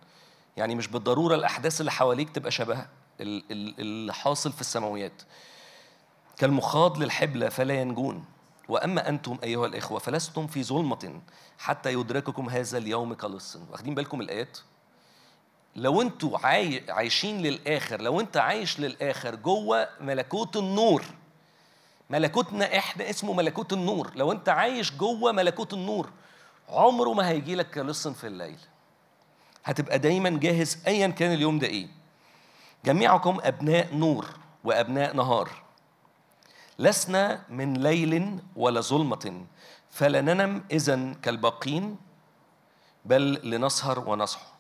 [0.56, 2.86] يعني مش بالضرورة الأحداث اللي حواليك تبقى شبه
[3.20, 5.22] ال- ال- اللي حاصل في السماويات.
[6.38, 8.24] كالمخاض للحبلة فلا ينجون.
[8.68, 11.20] وأما أنتم أيها الإخوة فلستم في ظلمة
[11.58, 14.58] حتى يدرككم هذا اليوم كلص واخدين بالكم الآيات؟
[15.76, 16.84] لو أنتوا عاي...
[16.88, 21.04] عايشين للآخر لو انت عايش للآخر جوه ملكوت النور
[22.10, 24.12] ملكوتنا إحنا اسمه ملكوت النور.
[24.16, 26.10] لو انت عايش جوه ملكوت النور
[26.68, 28.58] عمره ما هيجي لك لصن في الليل.
[29.64, 31.88] هتبقى دايما جاهز ايا كان اليوم ده إيه.
[32.84, 34.26] جميعكم أبناء نور
[34.64, 35.50] وأبناء نهار.
[36.78, 39.44] لسنا من ليل ولا ظلمة.
[39.90, 41.96] فلا ننم اذا كالباقين
[43.04, 44.53] بل لنسهر ونصحو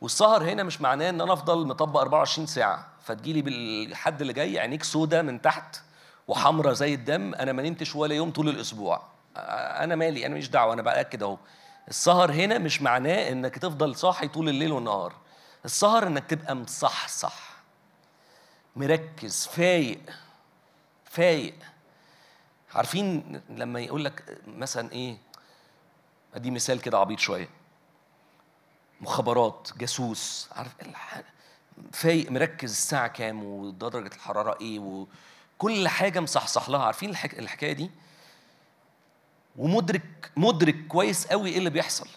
[0.00, 2.88] والسهر هنا مش معناه إن أنا أفضل مطبق 24 ساعة.
[3.02, 5.76] فتجيلي بالحد اللي جاي عينيك سودة من تحت
[6.28, 7.34] وحمرة زي الدم.
[7.34, 9.02] أنا ما نمتش ولا يوم طول الأسبوع.
[9.36, 11.38] أنا مالي أنا مش دعوة أنا باكد أهو.
[11.88, 15.12] السهر هنا مش معناه إنك تفضل صاحي طول الليل والنهار.
[15.64, 17.56] السهر إنك تبقى مصحصح
[18.76, 20.00] مركز فايق
[21.04, 21.54] فايق.
[22.74, 25.16] عارفين لما يقول لك مثلا إيه؟
[26.34, 27.48] أدي مثال كده عبيط شوية.
[29.00, 30.72] مخابرات جاسوس عارف
[31.92, 35.06] فايق مركز الساعة كام ودرجة الحرارة إيه
[35.58, 36.84] وكل حاجة مصحصح لها.
[36.84, 37.38] عارفين الحك...
[37.38, 37.90] الحكاية دي؟
[39.56, 42.08] ومدرك مدرك كويس قوي إيه اللي بيحصل.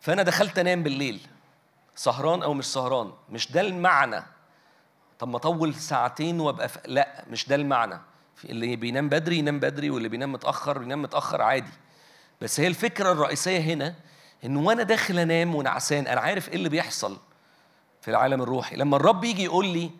[0.00, 1.20] فأنا دخلت أنام بالليل.
[1.96, 4.22] سهران أو مش سهران مش ده المعنى.
[5.18, 6.78] طب ما أطول ساعتين وأبقى ف...
[6.86, 8.00] لا مش ده المعنى.
[8.44, 11.72] اللي بينام بدري ينام بدري واللي بينام متأخر ينام متأخر عادي.
[12.40, 13.94] بس هي الفكرة الرئيسية هنا
[14.44, 17.18] إن وأنا داخل أنام ونعسان أنا عارف إيه اللي بيحصل
[18.02, 18.76] في العالم الروحي.
[18.76, 19.90] لما الرب يجي يقول لي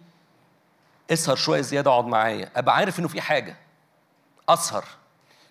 [1.10, 3.56] اسهر شوية زيادة اقعد معايا أبقى عارف إنه في حاجة.
[4.48, 4.84] أسهر.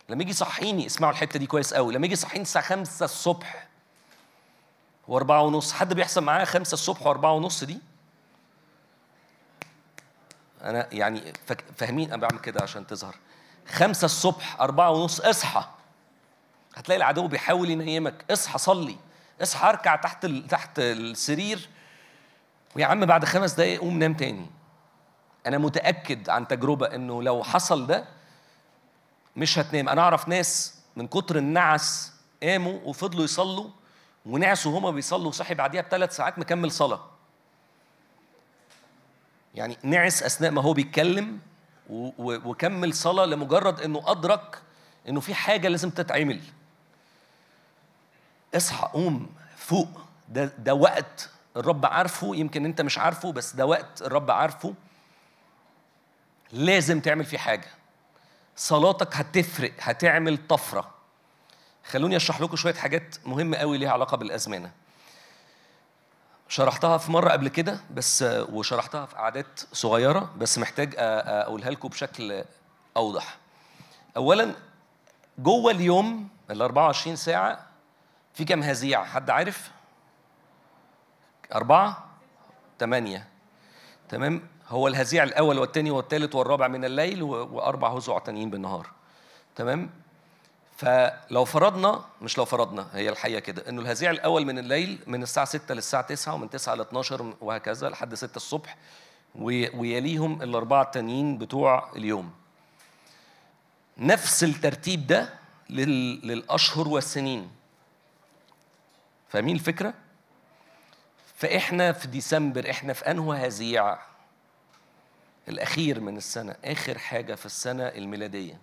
[0.10, 1.94] لما يجي يصحيني اسمعوا الحتة دي كويس قوي.
[1.94, 3.68] لما يجي يصحيني الساعة 5 الصبح
[5.08, 7.78] وأربعة ونص حد بيحصل معاه خمسة الصبح وأربعة ونص دي؟
[10.64, 11.34] أنا يعني
[11.78, 13.16] فاهمين أنا بعمل كده عشان تظهر.
[13.68, 15.64] خمسة الصبح أربعة ونص اصحى.
[16.80, 18.26] هتلاقي العدو بيحاول ينيمك.
[18.32, 18.98] اصحى صلي.
[19.42, 20.48] اصحى اركع تحت ال...
[20.48, 21.70] تحت السرير.
[22.76, 24.46] ويا عم بعد خمس دقايق قوم نام تاني.
[25.48, 28.06] أنا متأكد عن تجربة إنه لو حصل ده
[29.36, 29.90] مش هتنام.
[29.90, 33.70] أنا أعرف ناس من كتر النعس قاموا وفضلوا يصلوا
[34.26, 35.32] ونعسوا هما بيصلوا.
[35.32, 37.02] صحي بعديها بثلاث ساعات مكمل صلاة.
[39.56, 41.40] يعني نعس أثناء ما هو بيتكلم
[42.20, 44.62] وكمل صلاة لمجرد إنه أدرك
[45.10, 46.42] إنه في حاجة لازم تتعمل.
[48.56, 50.02] اصحى قوم فوق.
[50.30, 54.74] ده ده وقت الرب عارفه يمكن انت مش عارفه بس ده وقت الرب عارفه.
[56.52, 57.68] لازم تعمل فيه حاجة.
[58.56, 60.90] صلاتك هتفرق هتعمل طفرة.
[61.86, 64.72] خلوني أشرح لكم شوية حاجات مهمة قوي ليها علاقة بالأزمنة.
[66.48, 72.44] شرحتها في مرة قبل كده بس وشرحتها في قعدات صغيرة بس محتاج أقولها لكم بشكل
[72.98, 73.38] أوضح.
[74.18, 74.56] اولا
[75.40, 77.66] جوه اليوم ال 24 ساعة
[78.40, 79.72] في كام هزيع حد عارف؟
[81.56, 82.06] أربعة؟
[82.80, 83.28] ثمانية
[84.10, 84.42] تمام.
[84.68, 88.88] هو الهزيع الأول والثاني والثالث والرابع من الليل وأربع هزوع تانيين بالنهار.
[89.56, 89.90] تمام.
[90.78, 95.46] فلو فرضنا مش لو فرضنا هي الحقيقة كده إنه الهزيع الأول من الليل من الساعة
[95.46, 98.78] 6 للساعة 9 ومن 9 ل 12 وهكذا لحد 6 الصبح
[99.36, 102.32] وي- ويليهم الأربعة التانيين بتوع اليوم.
[103.98, 105.30] نفس الترتيب ده
[105.70, 107.59] لل- للأشهر والسنين.
[109.30, 109.94] فاهمين الفكرة؟
[111.36, 113.98] فإحنا في ديسمبر إحنا في أنه هزيع
[115.48, 118.60] الأخير من السنة آخر حاجة في السنة الميلادية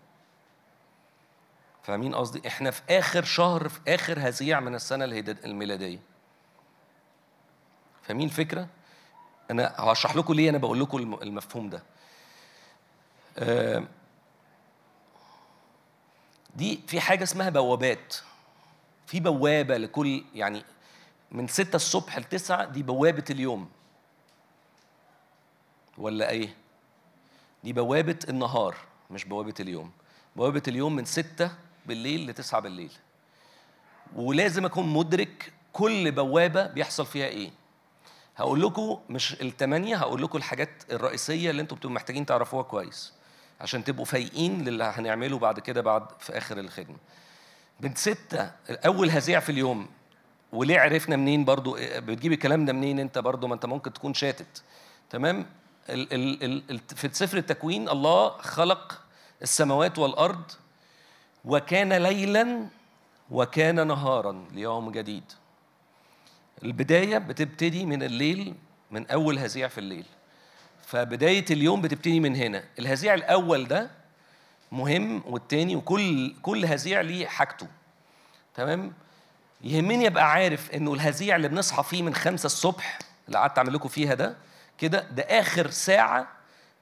[1.82, 5.98] فاهمين قصدي؟ إحنا في آخر شهر في آخر هزيع من السنة الهيدا- الميلادية
[8.02, 8.68] فاهمين الفكرة؟
[9.50, 11.82] أنا هشرح لكم ليه أنا بقول لكم الم- المفهوم ده
[13.38, 13.82] آه،
[16.56, 18.16] دي في حاجة اسمها بوابات
[19.06, 20.64] في بوابة لكل يعني
[21.30, 23.68] من ستة الصبح لتسعة دي بوابة اليوم.
[25.98, 26.54] ولا إيه؟
[27.64, 28.76] دي بوابة النهار
[29.10, 29.90] مش بوابة اليوم.
[30.36, 31.50] بوابة اليوم من ستة
[31.86, 32.92] بالليل لتسعة بالليل.
[34.16, 37.50] ولازم أكون مدرك كل بوابة بيحصل فيها إيه.
[38.36, 43.12] هقول لكم مش الثمانية هقول لكم الحاجات الرئيسية اللي أنتوا بتبقوا محتاجين تعرفوها كويس
[43.60, 46.96] عشان تبقوا فايقين للي هنعمله بعد كده بعد في آخر الخدمة.
[47.80, 49.88] من ستة أول هزيع في اليوم.
[50.52, 54.62] وليه عرفنا منين برضو بتجيب الكلام ده منين أنت برضو؟ ما أنت ممكن تكون شاتت.
[55.10, 55.46] تمام؟
[55.88, 56.12] ال
[56.44, 59.00] ال ال في سفر التكوين الله خلق
[59.42, 60.52] السماوات والأرض
[61.44, 62.66] وكان ليلا
[63.30, 65.24] وكان نهارا ليوم جديد.
[66.62, 68.54] البداية بتبتدي من الليل
[68.90, 70.06] من أول هزيع في الليل.
[70.86, 72.64] فبداية اليوم بتبتدي من هنا.
[72.78, 73.90] الهزيع الأول ده
[74.72, 77.66] مهم والتاني وكل كل هزيع ليه حاجته.
[78.54, 78.92] تمام؟
[79.60, 83.88] يهمني أبقى عارف إنه الهزيع اللي بنصحى فيه من خمسة الصبح اللي قعدت أعمل لكم
[83.88, 84.36] فيها ده
[84.78, 86.28] كده ده آخر ساعة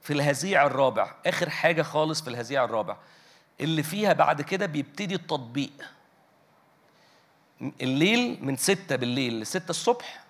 [0.01, 1.11] في الهزيع الرابع.
[1.25, 2.97] آخر حاجة خالص في الهزيع الرابع.
[3.61, 5.71] اللي فيها بعد كده بيبتدي التطبيق.
[7.81, 10.23] الليل من ستة بالليل لستة الصبح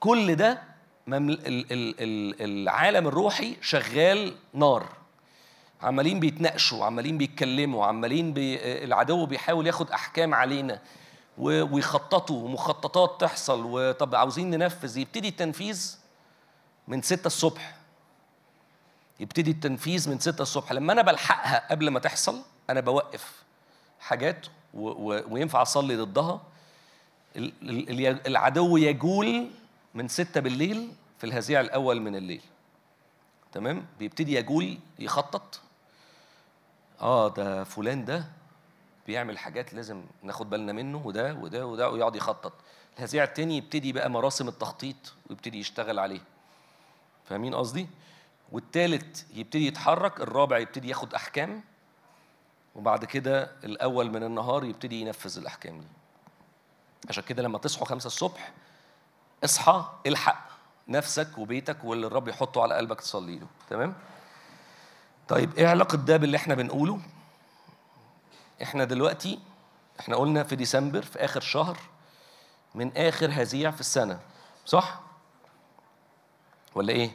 [0.00, 0.62] كل ده.
[2.40, 4.97] العالم الروحي شغال نار.
[5.82, 8.84] عمالين بيتناقشوا عمالين بيتكلموا عمالين بي...
[8.84, 10.80] العدو بيحاول ياخد أحكام علينا
[11.38, 11.74] و...
[11.74, 13.62] ويخططوا ومخططات تحصل.
[13.64, 15.98] وطب عاوزين ننفذ يبتدي التنفيذ
[16.88, 17.76] من ستة الصبح.
[19.20, 20.72] يبتدي التنفيذ من ستة الصبح.
[20.72, 23.42] لما أنا بلحقها قبل ما تحصل أنا بوقف
[24.00, 24.88] حاجات و...
[24.88, 25.22] و...
[25.28, 26.40] وينفع أصلي ضدها.
[27.36, 27.52] ال...
[27.62, 28.26] ال...
[28.26, 29.50] العدو يجول
[29.94, 32.42] من ستة بالليل في الهزيع الأول من الليل.
[33.52, 35.60] تمام؟ بيبتدي يجول يخطط.
[37.00, 38.24] آه ده فلان ده
[39.06, 42.52] بيعمل حاجات لازم ناخد بالنا منه وده وده وده ويقعد يخطط.
[42.98, 44.96] الهزيع التاني يبتدي بقى مراسم التخطيط
[45.30, 46.20] ويبتدي يشتغل عليه.
[47.24, 47.88] فاهمين قصدي؟
[48.52, 51.62] والتالت يبتدي يتحرك الرابع يبتدي ياخد أحكام
[52.74, 55.86] وبعد كده الأول من النهار يبتدي ينفذ الأحكام دي.
[57.08, 58.52] عشان كده لما تصحوا خمسة الصبح
[59.44, 60.48] اصحى الحق
[60.88, 63.46] نفسك وبيتك واللي الرب يحطه على قلبك تصلي له.
[63.70, 63.94] تمام؟
[65.28, 67.00] طيب إيه علاقة ده باللي إحنا بنقوله؟
[68.62, 69.38] إحنا دلوقتي
[70.00, 71.78] إحنا قلنا في ديسمبر في آخر شهر
[72.74, 74.20] من آخر هزيع في السنة
[74.66, 75.00] صح؟
[76.74, 77.10] ولا إيه؟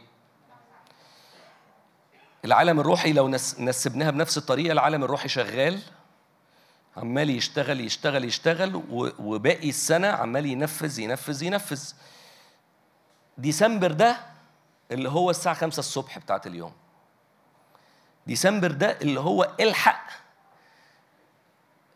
[2.46, 5.80] العالم الروحي لو نس- نسبناها بنفس الطريقة العالم الروحي شغال
[6.98, 8.84] عمال يشتغل يشتغل يشتغل
[9.20, 11.94] وباقي السنة عمال ينفذ ينفذ ينفذ.
[13.38, 14.18] ديسمبر ده
[14.92, 16.74] اللي هو الساعة خمسة الصبح بتاعت اليوم.
[18.28, 20.08] ديسمبر ده اللي هو الحق.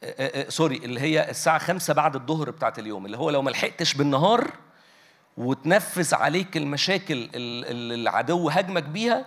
[0.04, 3.42] آه، آه، آه، سوري اللي هي الساعة خمسة بعد الظهر بتاعت اليوم اللي هو لو
[3.42, 4.52] ما لحقتش بالنهار
[5.38, 9.26] وتنفذ عليك المشاكل ال- ال- العدو هاجمك بيها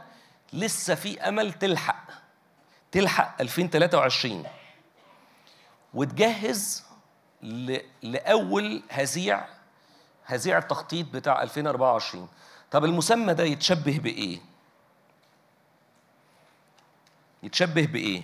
[0.52, 2.05] لسه في أمل تلحق.
[2.93, 4.44] تلحق 2023
[5.94, 6.85] وتجهز
[8.02, 9.44] لأول هزيع
[10.27, 12.28] هزيع التخطيط بتاع 2024
[12.70, 14.39] طب المسمى ده يتشبه بإيه؟
[17.42, 18.22] يتشبه بإيه؟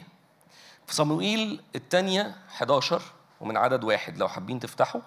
[0.86, 3.02] في صموئيل الثانية 11
[3.40, 5.01] ومن عدد واحد لو حابين تفتحوا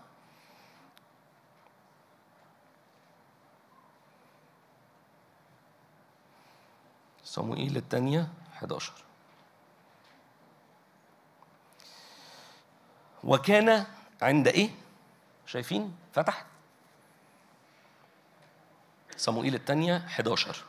[7.23, 8.93] صموئيل الثانية 11
[13.23, 13.85] وكان
[14.21, 14.69] عند إيه؟
[15.45, 16.45] شايفين؟ فتح
[19.17, 20.63] صموئيل الثانية 11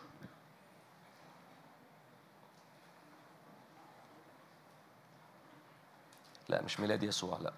[6.50, 7.52] لا مش ميلاد يسوع لا.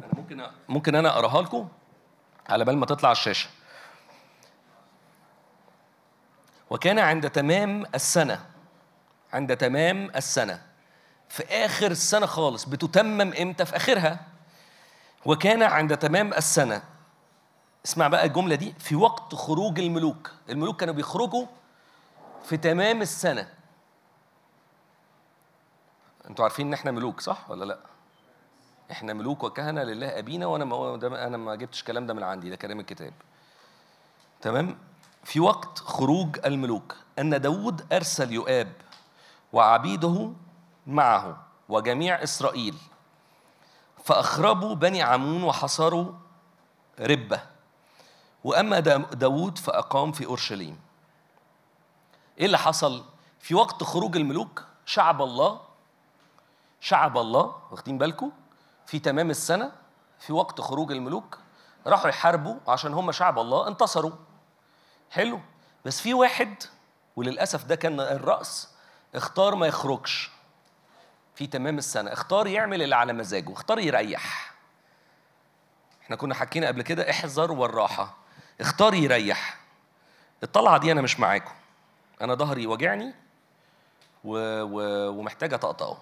[0.00, 1.68] أنا ممكن ممكن أنا أقراها لكم
[2.48, 3.48] على بال ما تطلع الشاشة.
[6.70, 8.46] وكان عند تمام السنة
[9.32, 10.73] عند تمام السنة
[11.28, 14.20] في آخر السنة خالص بتتمم إمتى؟ في آخرها.
[15.26, 16.82] وكان عند تمام السنة.
[17.84, 20.30] اسمع بقى الجملة دي في وقت خروج الملوك.
[20.50, 21.46] الملوك كانوا بيخرجوا
[22.44, 23.48] في تمام السنة.
[26.30, 27.78] أنتوا عارفين إن إحنا ملوك صح ولا لأ؟
[28.90, 30.94] إحنا ملوك وكهنة لله أبينا وأنا ما
[31.26, 33.12] أنا ما جبتش الكلام ده من عندي ده كلام الكتاب.
[34.40, 34.78] تمام؟
[35.24, 36.96] في وقت خروج الملوك.
[37.18, 38.72] أن داود أرسل يؤاب
[39.52, 40.32] وعبيده
[40.86, 42.74] معه وجميع إسرائيل.
[44.04, 46.12] فأخربوا بني عمون وحصروا
[47.00, 47.40] ربة.
[48.44, 50.80] وأما دا- داود فأقام في أورشليم.
[52.38, 53.04] إيه اللي حصل؟
[53.40, 55.60] في وقت خروج الملوك شعب الله
[56.80, 58.30] شعب الله واخدين بالكم؟
[58.86, 59.72] في تمام السنة
[60.18, 61.38] في وقت خروج الملوك
[61.86, 64.12] راحوا يحاربوا عشان هم شعب الله انتصروا.
[65.10, 65.40] حلو.
[65.84, 66.62] بس في واحد
[67.16, 68.68] وللأسف ده كان الرأس
[69.14, 70.30] اختار ما يخرجش.
[71.34, 72.12] في تمام السنة.
[72.12, 74.54] اختار يعمل اللي على مزاجه اختار يريح.
[76.02, 78.16] إحنا كنا حكينا قبل كده احذر والراحة.
[78.60, 79.56] اختار يريح.
[80.42, 81.52] الطلعة دي أنا مش معاكم.
[82.20, 83.14] أنا ظهري وجعني
[84.24, 84.36] و...
[84.62, 85.08] و...
[85.10, 85.98] ومحتاج أطقطقه.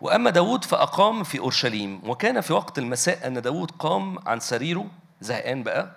[0.00, 4.86] وأما داود فأقام في أورشليم وكان في وقت المساء أن داود قام عن سريره
[5.20, 5.90] زهقان بقى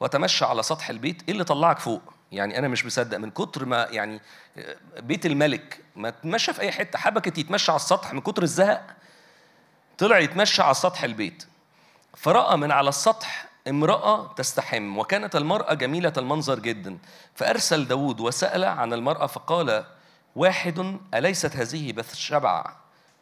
[0.00, 2.13] وتمشى على سطح البيت إيه اللي طلعك فوق.
[2.34, 4.20] يعني أنا مش مصدق من كتر ما يعني
[5.00, 6.98] بيت الملك ما تمشى في أي حتة.
[6.98, 8.86] حبكت يتمشى على السطح من كتر الزهق
[9.98, 11.46] طلع يتمشى على سطح البيت.
[12.16, 16.98] فرأى من على السطح امرأة تستحم وكانت المرأة جميلة المنظر جدا.
[17.34, 19.84] فأرسل داود وسأل عن المرأة فقال
[20.36, 22.76] واحد أليست هذه بثشبع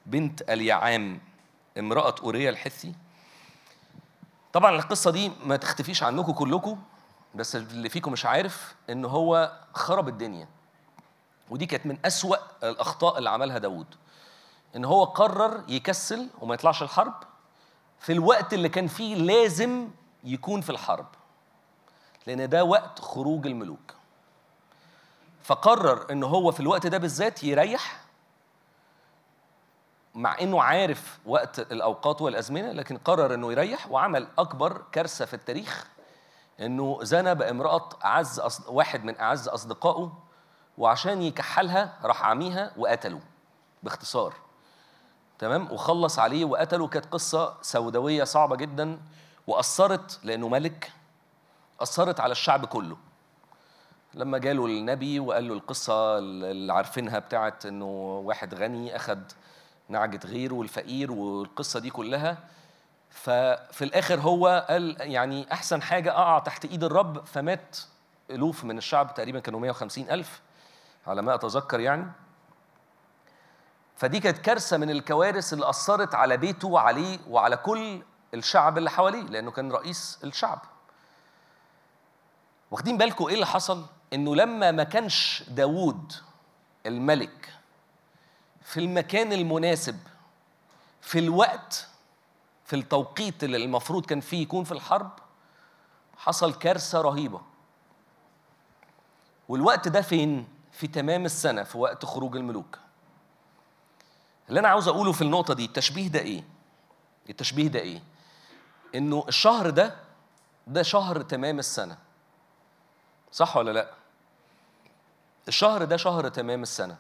[0.06, 1.20] بنت اليعام
[1.78, 2.92] امرأة أوريا الحثي؟
[4.52, 6.78] طبعا القصة دي ما تختفيش عنكم كلكم.
[7.34, 10.48] بس اللي فيكم مش عارف إن هو خرب الدنيا.
[11.50, 13.86] ودي كانت من أسوأ الأخطاء اللي عملها داود
[14.76, 17.14] إن هو قرر يكسل وما يطلعش الحرب
[18.00, 19.88] في الوقت اللي كان فيه لازم
[20.24, 21.06] يكون في الحرب.
[22.26, 23.94] لأن ده وقت خروج الملوك.
[25.42, 28.00] فقرر إن هو في الوقت ده بالذات يريح
[30.14, 35.86] مع إنه عارف وقت الأوقات والأزمنة لكن قرر إنه يريح وعمل أكبر كارثة في التاريخ.
[36.60, 38.40] إنه زنى بامراه أعز.
[38.68, 40.12] واحد من أعز أصدقائه
[40.78, 43.20] وعشان يكحلها راح عميها وقتله
[43.82, 44.34] باختصار
[45.38, 48.98] تمام وخلص عليه وقتله كانت قصة سوداوية صعبة جدا
[49.46, 50.92] وأثرت لأنه ملك
[51.80, 52.96] أثرت على الشعب كله
[54.14, 57.86] لما جاله النبي وقال له القصة اللي عارفينها بتاعت إنه
[58.24, 59.18] واحد غني اخذ
[59.88, 62.38] نعجة غيره والفقير والقصة دي كلها
[63.12, 67.76] ففي الآخر هو قال يعني أحسن حاجة أقع تحت إيد الرب فمات
[68.30, 70.40] ألوف من الشعب تقريبا كانوا 150 ألف
[71.06, 72.12] على ما أتذكر يعني
[73.96, 78.02] فدي كانت كارثة من الكوارث اللي أثرت على بيته وعليه وعلى كل
[78.34, 80.62] الشعب اللي حواليه لأنه كان رئيس الشعب
[82.70, 86.12] واخدين بالكم إيه اللي حصل؟ إنه لما ما كانش داوود
[86.86, 87.52] الملك
[88.62, 89.98] في المكان المناسب
[91.00, 91.88] في الوقت
[92.72, 95.10] في التوقيت اللي المفروض كان فيه يكون في الحرب
[96.16, 97.40] حصل كارثة رهيبة
[99.48, 102.78] والوقت ده فين؟ في تمام السنة في وقت خروج الملوك
[104.48, 106.44] اللي أنا عاوز أقوله في النقطة دي التشبيه ده إيه؟
[107.30, 108.02] التشبيه ده إيه؟
[108.94, 109.96] إنه الشهر ده
[110.66, 111.98] ده شهر تمام السنة
[113.32, 113.90] صح ولا لأ؟
[115.48, 116.96] الشهر ده شهر تمام السنة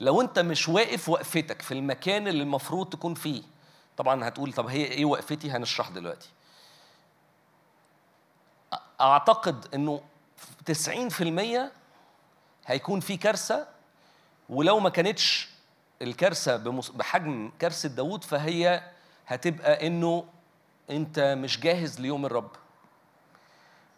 [0.00, 3.42] لو أنت مش واقف وقفتك في المكان اللي المفروض تكون فيه
[4.00, 6.28] طبعا هتقول طب هي إيه وقفتي؟ هنشرح دلوقتي.
[9.00, 10.00] أعتقد إنه
[10.70, 11.70] 90%
[12.66, 13.66] هيكون في كارثة
[14.48, 15.48] ولو ما كانتش
[16.02, 16.56] الكارثة
[16.94, 18.90] بحجم كارثة داوود فهي
[19.26, 20.24] هتبقى إنه
[20.90, 22.50] أنت مش جاهز ليوم الرب.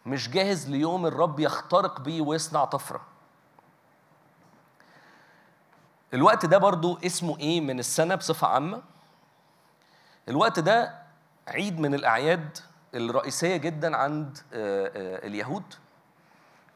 [0.05, 3.01] مش جاهز ليوم الرب يخترق بيه ويصنع طفرة.
[6.13, 8.92] الوقت ده برضو اسمه إيه من السنة بصفة عامة؟
[10.29, 10.93] الوقت ده
[11.47, 12.57] عيد من الأعياد
[12.95, 15.63] الرئيسية جدا عند آه، آه، اليهود.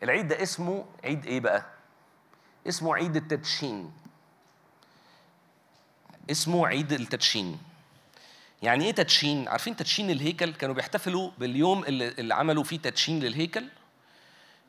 [0.03, 1.65] العيد ده اسمه عيد إيه بقى؟
[2.67, 3.91] اسمه عيد التدشين.
[6.31, 7.59] اسمه عيد التدشين.
[8.61, 13.65] يعني إيه تدشين؟ عارفين تدشين الهيكل؟ كانوا بيحتفلوا باليوم اللي عملوا فيه تدشين للهيكل؟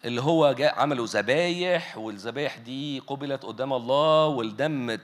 [0.05, 4.99] اللي هو جاء عملوا ذبايح والذبايح دي قبلت قدام الله والدم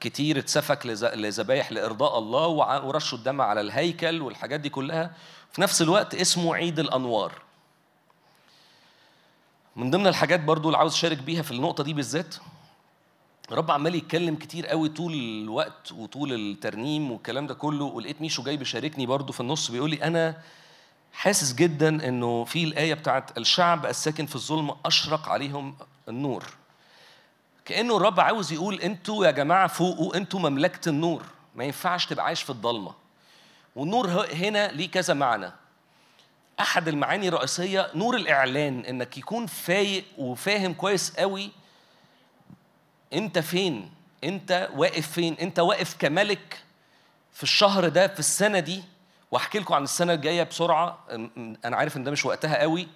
[0.00, 2.46] كتير اتسفك لذبايح لإرضاء الله
[2.86, 5.10] ورشوا الدم على الهيكل والحاجات دي كلها.
[5.52, 7.32] في نفس الوقت اسمه عيد الأنوار.
[9.76, 12.34] من ضمن الحاجات برضو اللي عاوز أشارك بيها في النقطة دي بالذات
[13.52, 18.56] الرب عمال يتكلم كتير قوي طول الوقت وطول الترنيم والكلام ده كله ولقيت ميشو جاي
[18.56, 20.36] بيشاركني برضو في النص بيقول لي أنا
[21.12, 25.76] حاسس جدا إنه في الآية بتاعت الشعب الساكن في الظلم أشرق عليهم
[26.08, 26.44] النور.
[27.64, 31.22] كأنه الرب عاوز يقول أنتوا يا جماعة فوقوا أنتوا مملكة النور.
[31.54, 32.94] ما ينفعش تبقى عايش في الضلمة.
[33.76, 35.52] والنور هنا ليه كذا معنى.
[36.60, 41.50] أحد المعاني الرئيسية نور الإعلان إنك يكون فايق وفاهم كويس قوي.
[43.12, 43.90] أنت فين؟
[44.24, 46.62] أنت واقف فين؟ أنت واقف كملك
[47.32, 48.82] في الشهر ده في السنة دي.
[49.32, 50.98] واحكي لكم عن السنة الجاية بسرعة.
[51.64, 52.88] أنا عارف إن ده مش وقتها قوي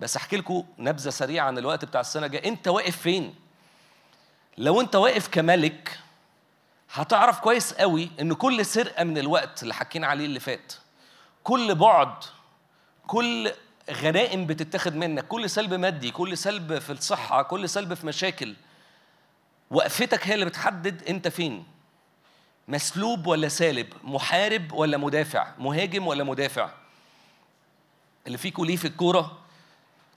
[0.00, 2.48] بس احكي لكم نبذة سريعة عن الوقت بتاع السنة الجاية.
[2.48, 3.34] أنت واقف فين؟
[4.58, 5.98] لو أنت واقف كملك
[6.92, 10.72] هتعرف كويس قوي إن كل سرقة من الوقت اللي حكينا عليه اللي فات
[11.44, 12.14] كل بعد
[13.06, 13.52] كل
[13.90, 18.54] غنائم بتتاخد منك كل سلب مادي كل سلب في الصحة كل سلب في مشاكل
[19.70, 21.64] وقفتك هي اللي بتحدد أنت فين.
[22.70, 26.70] مسلوب ولا سالب؟ محارب ولا مدافع؟ مهاجم ولا مدافع؟
[28.26, 29.38] اللي فيكوا ليه في الكوره؟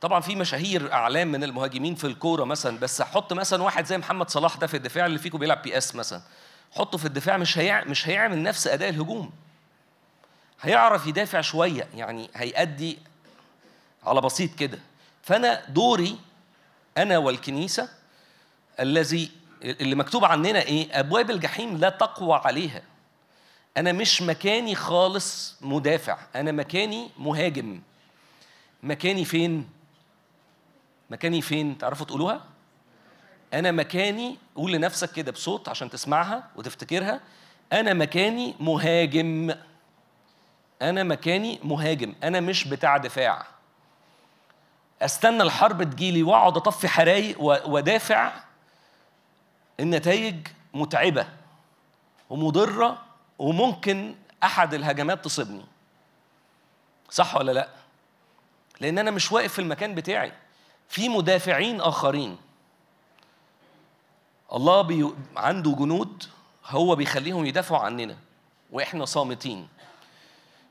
[0.02, 4.30] طبعا في مشاهير أعلام من المهاجمين في الكورة مثلا بس حط مثلا واحد زي محمد
[4.30, 6.22] صلاح ده في الدفاع اللي فيكوا بيلعب بي إس مثلا.
[6.72, 7.84] حطه في الدفاع مش هيع...
[7.84, 9.32] مش هيعمل نفس أداء الهجوم.
[10.62, 13.00] هيعرف يدافع شوية يعني هيأدي
[14.04, 14.80] على بسيط كده.
[15.24, 16.18] فأنا دوري
[16.98, 17.90] أنا والكنيسة
[18.80, 19.32] الذي
[19.64, 22.82] اللي مكتوب عننا إيه؟ أبواب الجحيم لا تقوى عليها.
[23.78, 26.18] أنا مش مكاني خالص مدافع.
[26.36, 27.82] أنا مكاني مهاجم.
[28.84, 29.70] مكاني فين؟
[31.10, 32.42] مكاني فين؟ تعرفوا تقولوها؟
[33.54, 37.20] أنا مكاني قول لنفسك كده بصوت عشان تسمعها وتفتكرها.
[37.74, 39.56] أنا مكاني مهاجم.
[40.82, 42.14] أنا مكاني مهاجم.
[42.24, 43.46] أنا مش بتاع دفاع.
[45.02, 48.32] أستنى الحرب تجيلي وأقعد أطفي حرايق و- وادافع
[49.80, 51.28] النتائج متعبة
[52.30, 53.02] ومضرة
[53.40, 55.66] وممكن أحد الهجمات تصيبني.
[57.10, 57.70] صح ولا لأ؟
[58.82, 60.32] لأن أنا مش واقف في المكان بتاعي.
[60.90, 62.38] في مدافعين آخرين.
[64.54, 65.14] الله بي...
[65.38, 66.24] عنده جنود
[66.66, 68.16] هو بيخليهم يدافعوا عننا
[68.72, 69.68] وإحنا صامتين.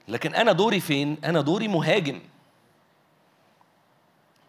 [0.08, 2.20] لكن أنا دوري فين؟ أنا دوري مهاجم.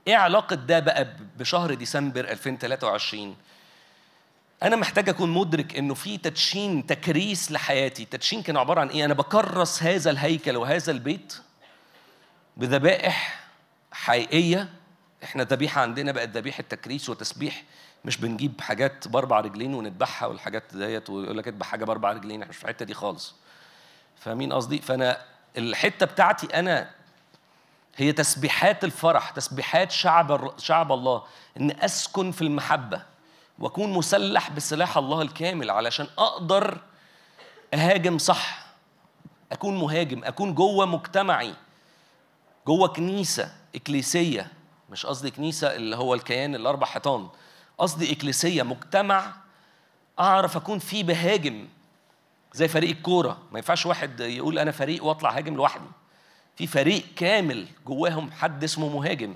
[0.07, 1.07] إيه علاقة ده بقى
[1.37, 3.35] بشهر ديسمبر 2023
[4.63, 8.05] أنا محتاج أكون مدرك إنه في تدشين تكريس لحياتي.
[8.05, 11.33] تدشين كان عبارة عن إيه؟ أنا بكرس هذا الهيكل وهذا البيت
[12.57, 13.47] بذبائح
[13.91, 14.69] حقيقية.
[15.23, 17.63] إحنا ذبيحه عندنا بقت ذبيحة تكريس وتسبيح.
[18.05, 22.41] مش بنجيب حاجات بأربع رجلين ونذبحها والحاجات ديت ويقول لك اذبح حاجة بأربع رجلين.
[22.41, 23.35] إحنا مش في الحتة دي خالص.
[24.19, 25.21] فاهمين قصدي؟ فأنا
[25.57, 26.89] الحتة بتاعتي أنا
[27.95, 31.23] هي تسبيحات الفرح تسبيحات شعب شعب الله.
[31.59, 33.12] إن أسكن في المحبة.
[33.59, 36.81] وأكون مسلح بسلاح الله الكامل علشان أقدر
[37.73, 38.65] أهاجم صح.
[39.51, 41.53] أكون مهاجم أكون جوه مجتمعي
[42.67, 44.51] جوه كنيسة إكليسية.
[44.89, 47.27] مش قصدي كنيسة اللي هو الكيان الأربع حيطان.
[47.77, 49.33] قصدي إكليسية مجتمع
[50.19, 51.67] أعرف أكون فيه بهاجم.
[52.53, 53.37] زي فريق الكورة.
[53.51, 55.87] ما ينفعش واحد يقول أنا فريق وأطلع هاجم لوحدي.
[56.55, 59.35] في فريق كامل جواهم حد اسمه مهاجم.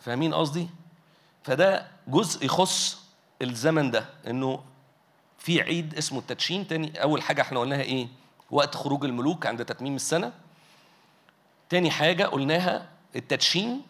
[0.00, 0.68] فاهمين قصدي؟
[1.42, 3.02] فده جزء يخص
[3.42, 4.64] الزمن ده إنه
[5.38, 8.08] في عيد اسمه التدشين تاني أول حاجة إحنا قلناها إيه؟
[8.50, 10.32] وقت خروج الملوك عند تتميم السنة.
[11.68, 13.82] تاني حاجة قلناها التدشين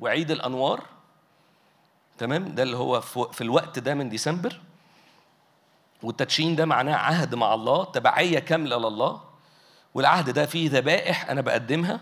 [0.00, 0.82] وعيد الأنوار.
[2.18, 4.60] تمام؟ ده اللي هو في الوقت ده من ديسمبر.
[6.02, 9.20] والتدشين ده معناه عهد مع الله تبعية كاملة لله.
[9.94, 12.00] والعهد ده فيه ذبائح أنا بقدمها.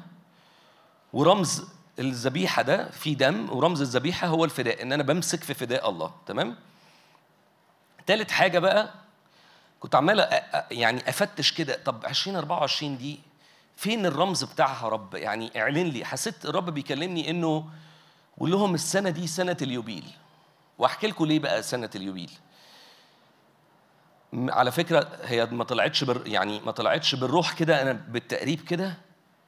[1.13, 1.69] ورمز
[1.99, 6.57] الذبيحة ده فيه دم ورمز الذبيحة هو الفداء إن أنا بمسك في فداء الله تمام؟
[8.07, 8.91] تالت حاجة بقى
[9.81, 13.21] كنت عمال يعني أفتش كده طب 2024 دي
[13.77, 16.05] فين الرمز بتاعها رب؟ يعني اعلن لي.
[16.05, 17.65] حسيت الرب بيكلمني إنه
[18.41, 20.05] قول لهم السنة دي سنة اليوبيل.
[20.79, 22.31] وأحكي لكم ليه بقى سنة اليوبيل.
[24.33, 28.95] على فكرة هي ما طلعتش بر يعني ما طلعتش بالروح كده أنا بالتقريب كده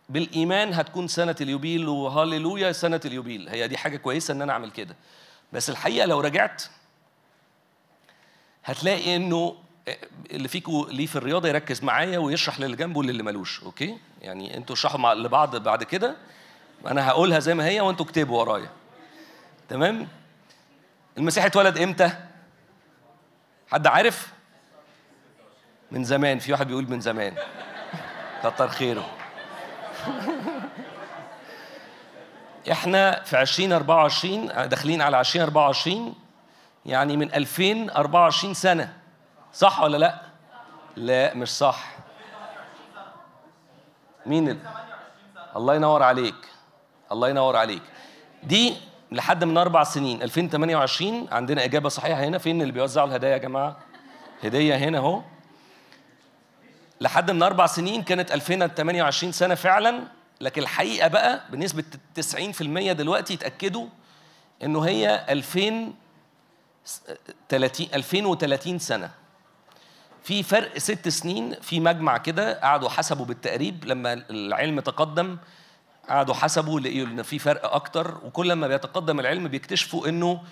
[0.09, 3.49] بالإيمان هتكون سنة اليوبيل وهاليلويا سنة اليوبيل.
[3.49, 4.97] هي دي حاجة كويسة إن أنا أعمل كده.
[5.53, 6.63] بس الحقيقة لو رجعت
[8.65, 9.57] هتلاقي إنه
[10.31, 14.75] اللي فيكم ليه في الرياضة يركز معايا ويشرح للي جنبه وللي ملوش أوكي؟ يعني أنتوا
[14.75, 16.17] اشرحوا مع لبعض بعد كده.
[16.87, 18.71] أنا هقولها زي ما هي وأنتوا اكتبوا ورايا.
[19.69, 20.09] تمام؟
[21.19, 22.11] المسيح اتولد إمتى؟
[23.69, 24.33] حد عارف؟
[25.91, 26.39] من زمان.
[26.39, 27.35] في واحد بيقول من زمان.
[28.45, 29.11] كتر خيره.
[32.73, 36.15] إحنا في 2024 داخلين على 2024
[36.87, 38.93] يعني من 2024 سنة.
[39.53, 40.21] صح ولا لا؟
[40.97, 41.85] لا مش صح.
[44.27, 44.59] مين ال...
[45.57, 46.35] الله ينور عليك.
[47.13, 47.83] الله ينور عليك.
[48.43, 48.75] دي
[49.13, 52.39] لحد من أربع سنين 2028 عندنا إجابة صحيحة هنا.
[52.39, 53.77] فين اللي بيوزعوا الهدايا يا جماعة؟
[54.45, 55.23] هدية هنا أهو.
[57.01, 60.03] لحد من أربع سنين كانت 2028 سنة فعلا
[60.41, 61.85] لكن الحقيقة بقى بنسبة
[62.21, 62.63] 90%
[62.93, 63.87] دلوقتي اتأكدوا
[64.63, 65.93] إنه هي 2000
[67.49, 69.11] 30 2030 سنة.
[70.23, 75.37] في فرق ست سنين في مجمع كده قعدوا حسبوا بالتقريب لما العلم تقدم
[76.09, 80.43] قعدوا حسبوا لقيوا إن في فرق أكتر وكل ما بيتقدم العلم بيكتشفوا إنه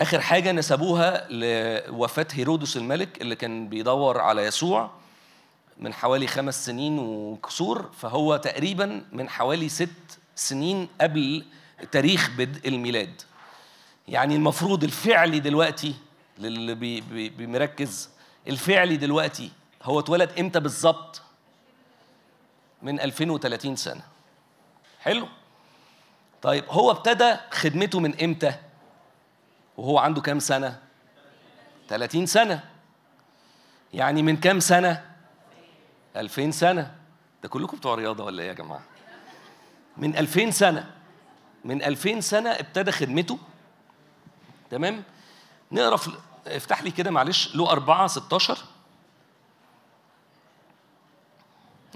[0.00, 4.90] آخر حاجة نسبوها لوفاة هيرودس الملك اللي كان بيدور على يسوع.
[5.80, 11.44] من حوالي خمس سنين وكسور فهو تقريبا من حوالي ست سنين قبل
[11.92, 13.22] تاريخ بدء الميلاد.
[14.08, 15.94] يعني المفروض الفعلي دلوقتي
[16.38, 18.10] للي بي بي بيمركز
[18.48, 19.50] الفعلي دلوقتي
[19.82, 21.22] هو اتولد إمتى بالظبط؟
[22.82, 24.02] من 2030 سنة.
[25.00, 25.28] حلو؟
[26.42, 28.54] طيب هو ابتدى خدمته من إمتى؟
[29.76, 30.78] وهو عنده كام سنة؟
[31.88, 32.64] 30 سنة.
[33.94, 35.09] يعني من كام سنة؟
[36.16, 36.94] 2000 سنة.
[37.42, 38.82] ده كلكم بتوع رياضة ولا إيه يا جماعة؟
[39.96, 40.90] من 2000 سنة.
[41.64, 43.38] من 2000 سنة ابتدى خدمته.
[44.70, 45.02] تمام؟
[45.72, 46.10] نقرأ في
[46.46, 48.58] افتح لي كده معلش لو 4 16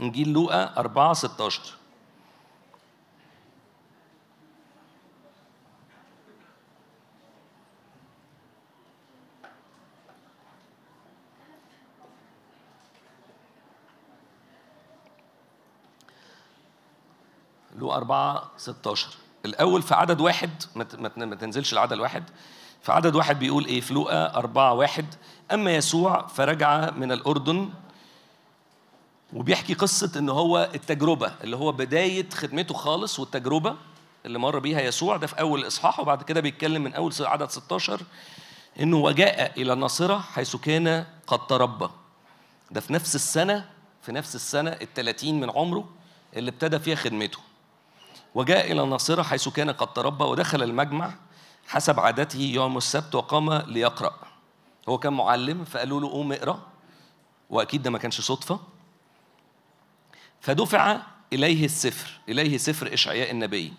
[0.00, 1.74] انجيل لوقا 4 16
[17.84, 19.08] لو 4 16
[19.44, 20.50] الأول في عدد واحد
[21.16, 22.24] ما تنزلش العدد الواحد
[22.82, 25.06] في عدد واحد بيقول إيه؟ في لوقا 4 واحد.
[25.52, 27.70] أما يسوع فرجع من الأردن
[29.32, 33.76] وبيحكي قصة إن هو التجربة اللي هو بداية خدمته خالص والتجربة
[34.26, 35.16] اللي مر بيها يسوع.
[35.16, 38.00] ده في أول الإصحاح وبعد كده بيتكلم من أول عدد 16
[38.80, 41.88] إنه وجاء إلى الناصرة حيث كان قد تربى.
[42.70, 43.70] ده في نفس السنة
[44.02, 45.88] في نفس السنة الثلاثين من عمره
[46.36, 47.38] اللي ابتدى فيها خدمته.
[48.34, 51.14] وجاء إلى الناصرة حيث كان قد تربى ودخل المجمع
[51.68, 54.14] حسب عادته يوم السبت وقام ليقرأ.
[54.88, 56.62] هو كان معلم فقالوا له قوم اقرأ.
[57.50, 58.60] وأكيد ده ما كانش صدفة.
[60.40, 61.00] فدفع
[61.32, 63.72] إليه السفر إليه سفر إشعياء النبي.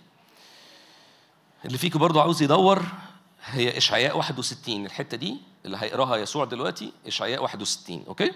[1.65, 2.83] اللي فيكم برضو عاوز يدور
[3.45, 8.31] هي إشعياء 61 الحتة دي اللي هيقراها يسوع دلوقتي إشعياء 61 أوكي؟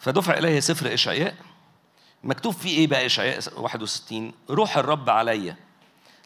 [0.00, 1.34] فدفع إليه سفر إشعياء.
[2.24, 5.56] مكتوب فيه إيه بقى إشعياء؟ 61 روح الرب عليّ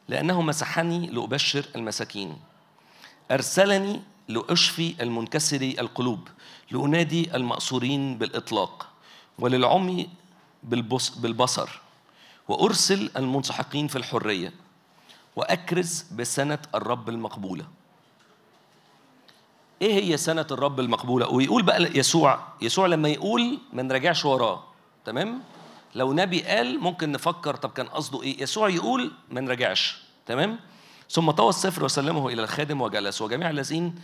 [0.09, 2.37] لأنه مسحني لأبشر المساكين.
[3.31, 6.29] أرسلني لأشفي المنكسري القلوب
[6.71, 8.89] لأنادي المأسورين بالإطلاق
[9.39, 10.09] وللعمي
[10.63, 11.81] بالبص بالبصر
[12.49, 14.53] وأرسل المنسحقين في الحرية
[15.37, 17.65] وأكرز بسنة الرب المقبولة.
[19.83, 24.65] إيه هي سنة الرب المقبولة؟ ويقول بقى يسوع يسوع لما يقول ما نراجعش وراه
[25.05, 25.43] تمام؟
[25.97, 29.99] لو نبي قال ممكن نفكر طب كان قصده إيه؟ يسوع يقول ما نراجعش.
[30.27, 30.59] تمام؟
[31.11, 33.95] ثم طوى السفر وسلمه إلى الخادم وجلس وجميع الذين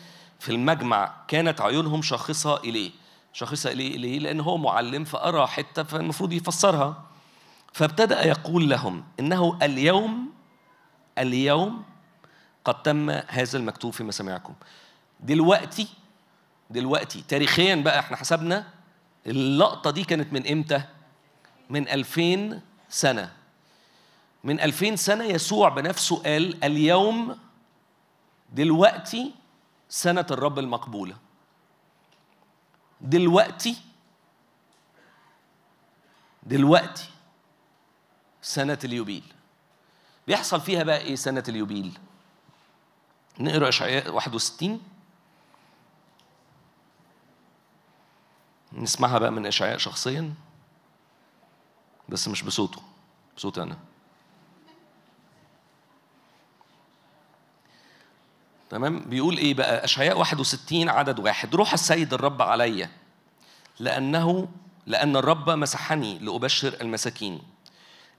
[0.41, 2.91] في المجمع كانت عيونهم شاخصة إليه.
[3.33, 7.03] شاخصة إليه ليه لأن هو معلم فأرى حتة فالمفروض يفسرها.
[7.73, 10.31] فابتدأ يقول لهم إنه اليوم
[11.19, 11.83] اليوم
[12.65, 14.55] قد تم هذا المكتوب في مسامعكم
[15.21, 15.89] دلوقتي
[16.71, 18.67] دلوقتي تاريخيا بقى إحنا حسبنا
[19.27, 20.83] اللقطة دي كانت من إمتى؟
[21.73, 23.33] من 2000 سنة.
[24.45, 27.39] من 2000 سنة يسوع بنفسه قال اليوم
[28.53, 29.35] دلوقتي
[29.89, 31.17] سنة الرب المقبولة.
[33.01, 33.77] دلوقتي
[36.43, 37.09] دلوقتي
[38.43, 39.23] سنة اليوبيل.
[40.27, 41.99] بيحصل فيها بقى إيه سنة اليوبيل؟
[43.41, 44.81] نقرأ إشعياء 61
[48.73, 50.35] نسمعها بقى من إشعياء شخصيا.
[52.13, 52.83] بس مش بصوته
[53.37, 53.79] بصوتي أنا.
[58.71, 61.55] تمام؟ بيقول إيه بقى؟ أشعياء 61 عدد واحد.
[61.55, 62.91] روح السيد الرب عليا
[63.81, 64.49] لأنه
[64.87, 67.43] لأن الرب مسحني لأبشر المساكين.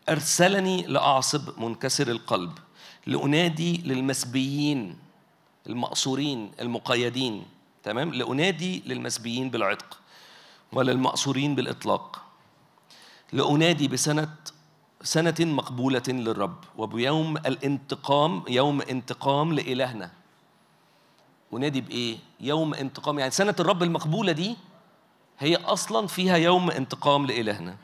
[0.10, 2.58] أرسلني لأعصب منكسر القلب.
[3.06, 4.98] لأنادي للمسبيين
[5.68, 7.46] المأسورين المقيدين.
[7.84, 10.00] تمام؟ لأنادي للمسبيين بالعتق.
[10.72, 12.23] وللمأسورين بالإطلاق.
[13.34, 14.36] لأنادي بسنة
[15.04, 20.12] سنة مقبولة للرب وبيوم الانتقام يوم انتقام لإلهنا.
[21.52, 23.20] ونادي بإيه؟ يوم انتقام.
[23.20, 24.56] يعني سنة الرب المقبولة دي
[25.40, 27.76] هي أصلا فيها يوم انتقام لإلهنا.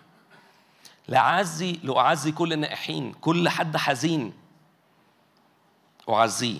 [1.07, 4.33] لأعزي لأعزي كل النائحين كل حد حزين
[6.09, 6.59] أعزيه.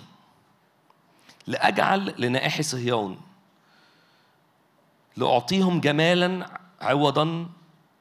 [1.47, 3.21] لأجعل لنائحي صهيون
[5.17, 6.49] لأعطيهم جمالا
[6.81, 7.49] عوضا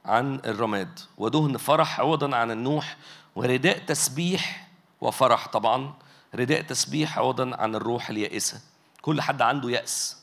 [0.05, 2.97] عن الرماد ودهن فرح عوضا عن النوح
[3.37, 4.69] ورداء تسبيح
[5.01, 5.49] وفرح.
[5.49, 5.95] طبعا
[6.35, 8.61] رداء تسبيح عوضا عن الروح اليائسة.
[9.03, 10.23] كل حد عنده يأس.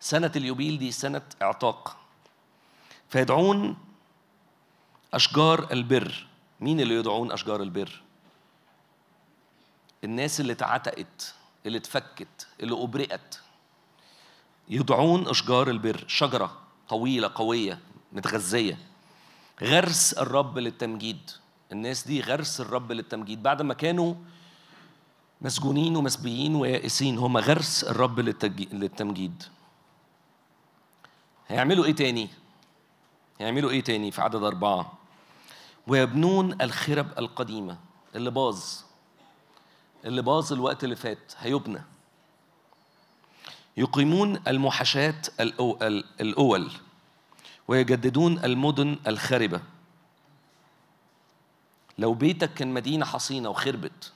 [0.00, 1.96] سنة اليوبيل دي سنة اعتاق.
[3.08, 3.76] فيدعون
[5.14, 6.26] أشجار البر.
[6.60, 8.02] مين اللي يدعون أشجار البر؟
[10.04, 11.34] الناس اللي اتعتقت
[11.66, 13.38] اللي اتفكت اللي أبرئت.
[14.68, 16.04] يدعون أشجار البر.
[16.08, 16.56] شجرة
[16.88, 17.78] طويلة قوية
[18.12, 18.78] متغذية.
[19.62, 21.30] غرس الرب للتمجيد.
[21.72, 23.42] الناس دي غرس الرب للتمجيد.
[23.42, 24.14] بعد ما كانوا
[25.40, 29.42] مسجونين ومسبيين ويائسين هم غرس الرب للتمجيد.
[31.48, 32.28] هيعملوا إيه تاني؟
[33.40, 34.92] هيعملوا إيه تاني في عدد أربعة؟
[35.86, 37.78] ويبنون الخرب القديمة
[38.14, 38.64] اللي باظ.
[40.04, 41.82] اللي باظ الوقت اللي فات هيبنى.
[43.76, 46.70] يقيمون المحاشات الأو- ال- الأول.
[47.68, 49.60] ويجددون المدن الخربة
[51.98, 54.12] لو بيتك كان مدينة حصينة وخربت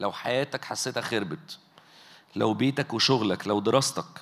[0.00, 1.58] لو حياتك حسيتها خربت
[2.36, 4.20] لو بيتك وشغلك لو دراستك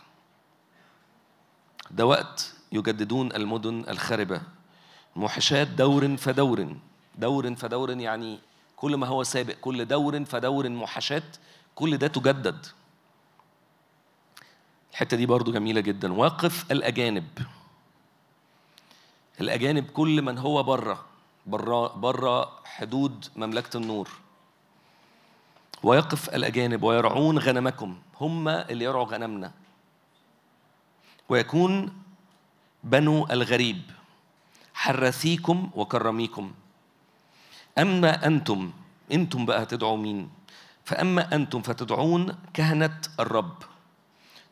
[1.91, 4.41] ده وقت يجددون المدن الخربة
[5.17, 6.77] محشات دور فدور
[7.19, 8.39] دور فدور يعني
[8.77, 11.37] كل ما هو سابق كل دور فدور محشات
[11.75, 12.67] كل ده تجدد.
[14.93, 16.13] الحتة دي برضو جميلة جدا.
[16.13, 17.29] واقف الأجانب.
[19.41, 21.05] الأجانب كل من هو بره
[21.47, 24.09] بره بره حدود مملكة النور.
[25.83, 29.53] ويقف الأجانب ويرعون غنمكم هم اللي يرعوا غنمنا.
[31.29, 31.93] ويكون
[32.85, 33.83] بنو الغريب
[34.75, 36.53] حرثيكم وكرميكم.
[37.79, 38.71] أما أنتم
[39.13, 40.31] أنتم بقى تدعوا مين؟
[40.85, 43.63] فأما أنتم فتدعون كهنة الرب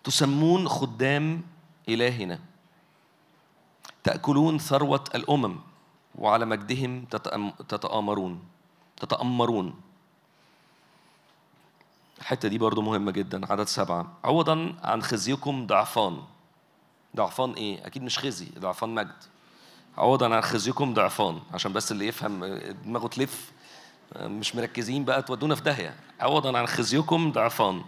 [0.05, 1.43] تسمون خدام
[1.89, 2.39] إلهنا.
[4.07, 5.57] تأكلون ثروة الأمم
[6.15, 7.05] وعلى مجدهم
[7.69, 8.43] تتآمرون
[8.97, 9.75] تتأمرون.
[12.19, 13.53] الحتة دي برضو مهمة جدا.
[13.53, 14.13] عدد سبعة.
[14.25, 16.23] عوضا عن خزيكم ضعفان.
[17.17, 19.25] ضعفان إيه؟ أكيد مش خزي ضعفان مجد.
[19.99, 21.41] عوضا عن خزيكم ضعفان.
[21.55, 22.45] عشان بس اللي يفهم
[22.85, 23.53] دماغه تلف.
[24.21, 25.97] مش مركزين بقى تودونا في داهية.
[26.21, 27.83] عوضا عن خزيكم ضعفان.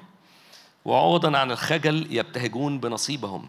[0.85, 3.49] وعوضا عن الخجل يبتهجون بنصيبهم.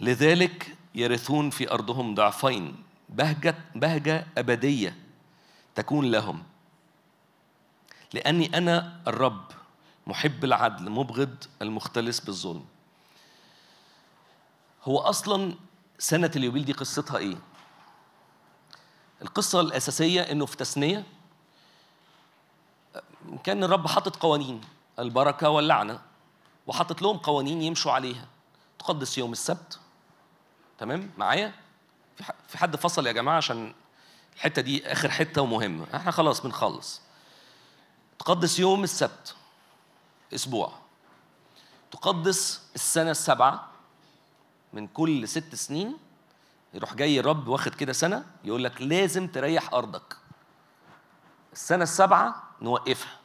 [0.00, 4.96] لذلك يرثون في أرضهم ضعفين بهجة بهجة أبدية
[5.74, 6.42] تكون لهم.
[8.12, 9.44] لأني أنا الرب
[10.06, 12.64] محب العدل مبغض المختلس بالظلم.
[14.84, 15.54] هو أصلا
[15.98, 17.36] سنة اليوبيل دي قصتها إيه؟
[19.22, 21.04] القصة الأساسية إنه في تثنية
[23.44, 24.60] كان الرب حاطط قوانين
[24.98, 26.00] البركة واللعنة
[26.66, 28.26] وحطت لهم قوانين يمشوا عليها.
[28.78, 29.80] تقدس يوم السبت
[30.78, 31.52] تمام؟ معايا؟
[32.48, 33.74] في حد فصل يا جماعة عشان
[34.36, 35.86] الحتة دي آخر حتة ومهمة.
[35.94, 37.00] إحنا خلاص بنخلص.
[38.18, 39.36] تقدس يوم السبت.
[40.34, 40.72] أسبوع.
[41.90, 43.68] تقدس السنة السابعة
[44.72, 45.96] من كل ست سنين.
[46.74, 50.16] يروح جاي الرب واخد كده سنة يقول لك لازم تريح أرضك.
[51.52, 53.16] السنة السابعة نوقفها.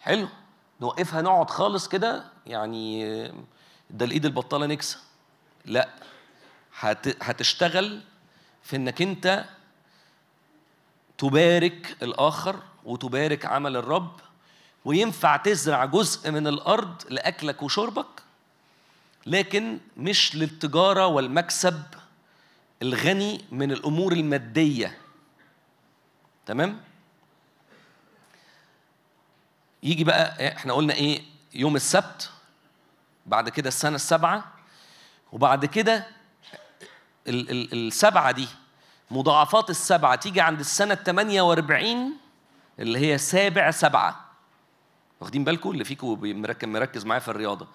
[0.00, 0.28] حلو؟
[0.80, 3.04] نوقفها نقعد خالص كده يعني
[3.90, 4.98] ده الإيد البطالة نكسة.
[5.64, 5.88] لا.
[7.22, 8.00] هتشتغل
[8.62, 9.44] في انك انت
[11.18, 14.20] تبارك الآخر وتبارك عمل الرب
[14.84, 18.06] وينفع تزرع جزء من الأرض لأكلك وشربك
[19.26, 21.82] لكن مش للتجارة والمكسب
[22.82, 24.98] الغني من الأمور المادية.
[26.46, 26.80] تمام؟
[29.82, 31.22] يجي بقى إحنا قلنا إيه؟
[31.54, 32.30] يوم السبت
[33.26, 34.52] بعد كده السنة السابعة
[35.32, 36.06] وبعد كده
[37.28, 38.48] ال- ال- السبعة دي
[39.10, 42.12] مضاعفات السبعة تيجي عند السنة ال 48
[42.78, 44.24] اللي هي سابع سبعة.
[45.20, 47.66] واخدين بالكم اللي فيكم مركز مركز معايا في الرياضة.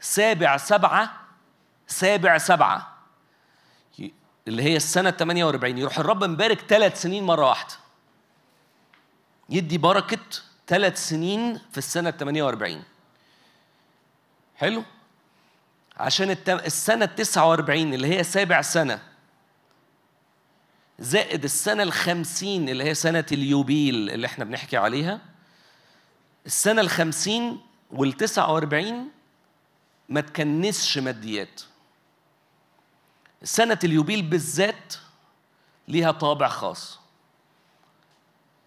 [0.00, 1.20] سابع سبعة
[1.86, 2.96] سابع سبعة.
[3.98, 4.12] ي-
[4.48, 7.74] اللي هي السنة ال 48 يروح الرب مبارك ثلاث سنين مرة واحدة.
[9.48, 10.18] يدي بركة
[10.66, 12.82] ثلاث سنين في السنة ال 48
[14.56, 14.82] حلو؟
[16.00, 19.02] عشان الت- السنة ال 49 اللي هي سابع سنة.
[20.98, 25.20] زائد السنة الخمسين اللي هي سنة اليوبيل اللي إحنا بنحكي عليها.
[26.46, 29.08] السنة الخمسين والتسعة وأربعين
[30.08, 31.60] ما تكنسش ماديات.
[33.42, 34.94] سنة اليوبيل بالذات
[35.88, 36.98] ليها طابع خاص.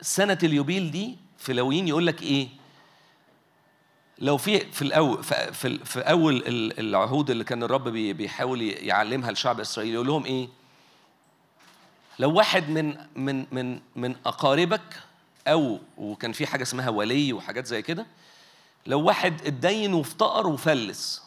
[0.01, 2.49] سنة اليوبيل دي في لويين يقول لك إيه؟
[4.23, 9.31] لو في في الأول في, في, أول ال- العهود اللي كان الرب بي- بيحاول يعلمها
[9.31, 10.47] لشعب اسرائيل يقول لهم إيه؟
[12.19, 14.99] لو واحد من من من من أقاربك
[15.47, 18.05] أو وكان في حاجة اسمها ولي وحاجات زي كده
[18.85, 21.23] لو واحد اتدين وافتقر وفلس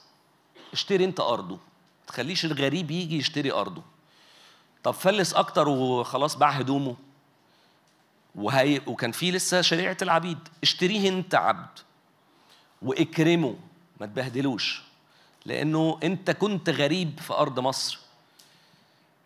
[0.73, 3.83] اشتري أنت أرضه ما تخليش الغريب يجي يشتري أرضه.
[4.85, 6.97] طب فلس أكتر وخلاص باع هدومه
[8.35, 11.79] وهي وكان في لسه شريعة العبيد اشتريه أنت عبد.
[12.87, 13.57] واكرمه
[14.01, 14.83] ما تبهدلوش.
[15.47, 17.99] لأنه أنت كنت غريب في أرض مصر.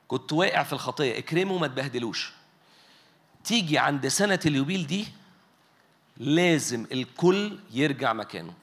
[0.09, 2.33] كنت واقع في الخطية اكرمه ما تبهدلوش.
[3.45, 5.09] تيجي عند سنة اليوبيل دي
[6.17, 8.55] لازم الكل يرجع مكانه.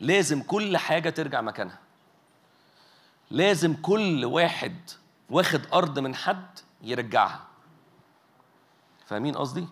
[0.00, 1.78] لازم كل حاجة ترجع مكانها.
[3.30, 4.76] لازم كل واحد
[5.30, 7.46] واخد أرض من حد يرجعها.
[9.06, 9.66] فاهمين قصدي؟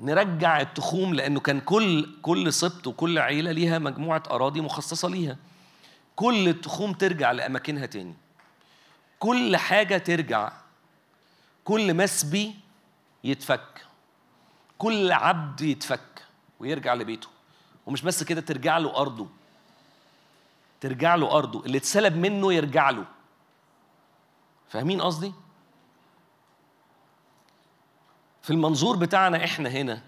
[0.00, 5.36] نرجع التخوم لأنه كان كل كل سبط وكل عيلة ليها مجموعة أراضي مخصصة ليها.
[6.16, 8.14] كل التخوم ترجع لأماكنها تاني.
[9.18, 10.52] كل حاجة ترجع.
[11.64, 12.54] كل مسبي
[13.24, 13.86] يتفك.
[14.78, 16.24] كل عبد يتفك
[16.60, 17.28] ويرجع لبيته.
[17.86, 19.26] ومش بس كده ترجع له أرضه.
[20.80, 21.66] ترجع له أرضه.
[21.66, 23.04] اللي اتسلب منه يرجع له.
[24.68, 25.32] فاهمين قصدي؟
[28.44, 30.02] في المنظور بتاعنا إحنا هنا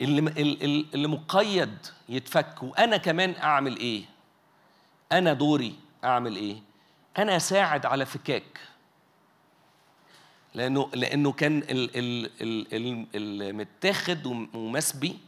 [0.00, 4.04] اللي اللي مقيد يتفك وأنا كمان أعمل إيه؟
[5.12, 5.74] أنا دوري
[6.04, 6.56] أعمل إيه؟
[7.18, 8.60] أنا أساعد على فكاك.
[10.54, 15.18] لأنه لأنه كان ال ال ال ال المتاخد ومسبي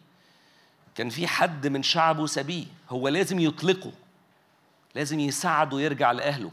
[0.94, 3.92] كان في حد من شعبه سبيه هو لازم يطلقه
[4.94, 6.50] لازم يساعده يرجع لأهله.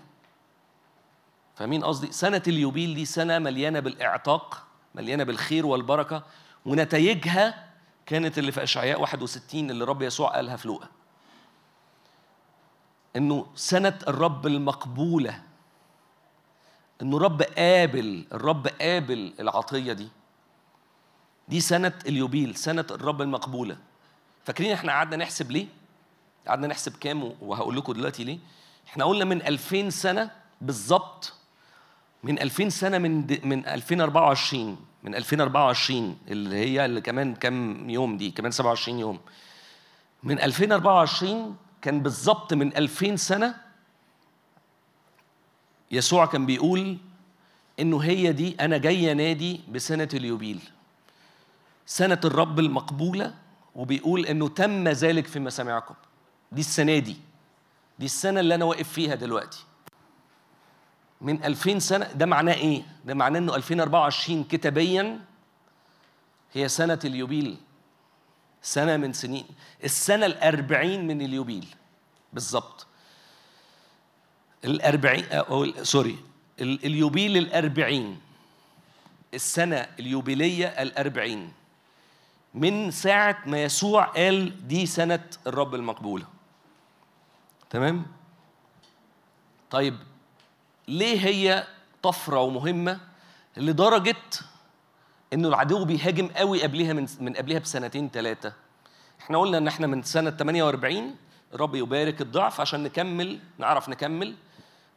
[1.56, 4.67] فاهمين قصدي؟ سنة اليوبيل دي سنة مليانة بالإعتاق.
[4.98, 6.24] مليانة بالخير والبركة
[6.66, 7.68] ونتائجها
[8.06, 10.88] كانت اللي في أشعياء 61 اللي رب يسوع قالها في لوقا.
[13.16, 15.42] إنه سنة الرب المقبولة
[17.02, 20.08] إنه رب قابل الرب قابل العطية دي.
[21.48, 23.78] دي سنة اليوبيل سنة الرب المقبولة.
[24.46, 25.68] فاكرين إحنا قعدنا نحسب ليه؟
[26.48, 28.40] قعدنا نحسب كام وهقول لكم دلوقتي ليه.
[28.88, 31.34] إحنا قلنا من 2000 سنة بالظبط
[32.24, 33.40] من 2000 سنة من.
[33.44, 39.20] من 2024 من 2024 اللي هي اللي كمان كام يوم دي كمان 27 يوم.
[40.24, 43.56] من 2024 كان بالظبط من 2000 سنة
[45.92, 46.98] يسوع كان بيقول
[47.80, 50.60] إنه هي دي أنا جاي انادي بسنة اليوبيل.
[51.86, 53.34] سنة الرب المقبولة
[53.76, 55.96] وبيقول إنه تم ذلك في مسامعكم
[56.52, 57.18] دي السنة دي.
[58.00, 59.67] دي السنة اللي أنا واقف فيها دلوقتي.
[61.22, 65.20] من 2000 سنة ده معناه إيه؟ ده معناه إنه 2024 كتابيا
[66.54, 67.58] هي سنة اليوبيل.
[68.62, 69.46] سنة من سنين.
[69.84, 71.68] السنة الأربعين من اليوبيل.
[72.34, 72.88] بالظبط.
[74.66, 76.20] الأربعين أو ال- سوري.
[76.62, 78.20] ال- اليوبيل الأربعين.
[79.34, 81.54] السنة اليوبيلية الأربعين.
[82.54, 86.26] من ساعة ما يسوع قال دي سنة الرب المقبولة.
[87.70, 88.06] تمام؟
[89.72, 89.98] طيب
[90.88, 91.68] ليه هي
[92.04, 93.00] طفرة ومهمة
[93.58, 94.16] لدرجة
[95.34, 98.54] إنه العدو بيهاجم قوي قبلها من من قبلها بسنتين ثلاثة
[99.22, 101.16] إحنا قلنا إن إحنا من سنة 48
[101.54, 104.36] الرب يبارك الضعف عشان نكمل نعرف نكمل.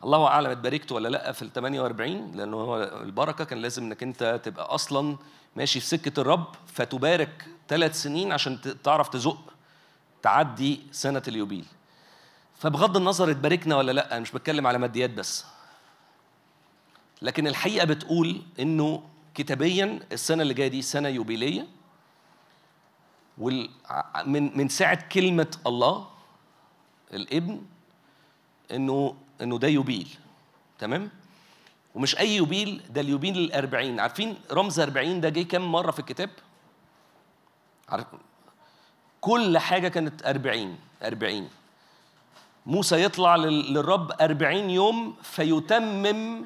[0.04, 4.40] الله أعلم اتباركت ولا لأ في ال 48 لأنه هو البركة كان لازم إنك أنت
[4.44, 5.16] تبقى أصلا
[5.56, 6.46] ماشي في سكة الرب.
[6.66, 9.52] فتبارك ثلاث سنين عشان تعرف تزق
[10.22, 11.66] تعدي سنة اليوبيل.
[12.58, 15.44] فبغض النظر اتباركنا ولا لأ أنا مش بتكلم على ماديات بس.
[17.22, 19.02] لكن الحقيقة بتقول إنه
[19.34, 21.66] كتابيا السنة اللي جاية دي سنة يوبيلية.
[23.90, 24.22] ع-
[24.56, 26.08] من ساعة كلمة الله
[27.14, 27.62] الابن
[28.70, 30.08] إنه إنه ده يوبيل.
[30.78, 31.10] تمام؟
[31.94, 34.00] ومش أي يوبيل ده اليوبيل الأربعين.
[34.00, 36.30] عارفين رمز أربعين ده جه كام مرة في الكتاب؟
[37.88, 38.06] عارف؟
[39.20, 41.48] كل حاجة كانت أربعين أربعين.
[42.66, 46.44] موسى يطلع لل- للرب أربعين يوم فيتمم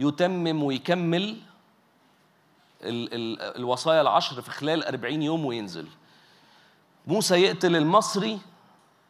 [0.00, 1.22] يتمم ويكمل
[2.82, 5.88] ال ال الوصايا العشر في خلال أربعين يوم وينزل.
[7.06, 8.38] موسى يقتل المصري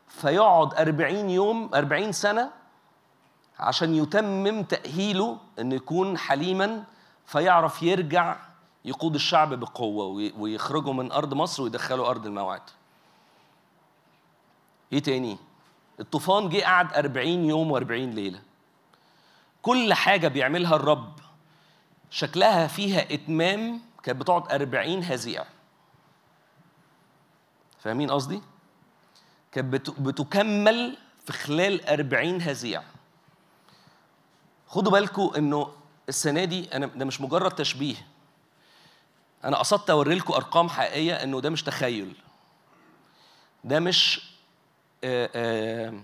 [0.08, 2.50] فيقعد أربعين يوم أربعين سنة
[3.58, 6.84] عشان يتمم تأهيله أن يكون حليما
[7.26, 8.36] فيعرف يرجع
[8.84, 12.62] يقود الشعب بقوة وي- ويخرجوا من أرض مصر ويدخلوا أرض الموعد.
[14.92, 15.38] إيه تاني؟
[16.00, 18.42] الطوفان جه قعد أربعين يوم وأربعين ليلة.
[19.62, 21.12] كل حاجة بيعملها الرب
[22.10, 25.44] شكلها فيها إتمام كانت بتقعد أربعين هزيع
[27.78, 28.40] فاهمين قصدي؟
[29.52, 32.82] كانت بت- بتكمل في خلال أربعين هزيع
[34.68, 35.72] خدوا بالكم إنه
[36.08, 37.94] السنة دي أنا ده مش مجرد تشبيه.
[39.44, 42.14] أنا قصدت أوري لكم أرقام حقيقية إنه ده مش تخيل.
[43.64, 44.30] ده مش
[45.04, 46.00] آه آه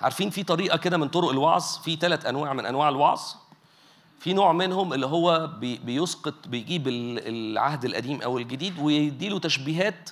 [0.00, 3.20] عارفين في طريقة كده من طرق الوعظ؟ في ثلاث أنواع من أنواع الوعظ.
[4.20, 10.10] في نوع منهم اللي هو بي بيسقط بيجيب ال- العهد القديم أو الجديد ويديله تشبيهات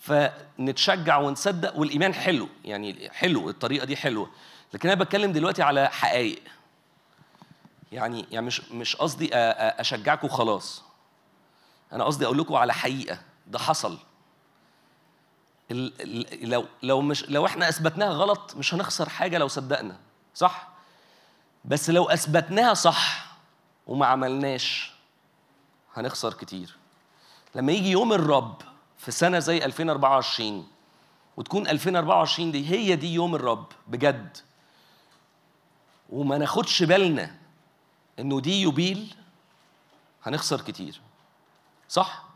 [0.00, 2.48] فنتشجع ونصدق والإيمان حلو.
[2.64, 4.30] يعني حلو الطريقة دي حلوة.
[4.74, 6.38] لكن أنا بتكلم دلوقتي على حقائق.
[7.92, 10.82] يعني يعني مش مش قصدي اشجعكم خلاص.
[11.92, 13.18] أنا قصدي أقول لكم على حقيقة.
[13.46, 13.98] ده حصل.
[15.70, 19.96] لو لو مش لو إحنا اثبتناها غلط مش هنخسر حاجة لو صدقنا
[20.34, 20.68] صح؟
[21.64, 23.26] بس لو اثبتناها صح
[23.86, 24.92] وما عملناش
[25.94, 26.76] هنخسر كتير.
[27.54, 28.62] لما يجي يوم الرب
[28.98, 30.68] في سنة زي 2024
[31.36, 34.36] وتكون 2024 دي هي دي يوم الرب بجد
[36.10, 37.34] وما ناخدش بالنا
[38.18, 39.14] إنه دي يوبيل
[40.22, 41.00] هنخسر كتير
[41.88, 42.27] صح؟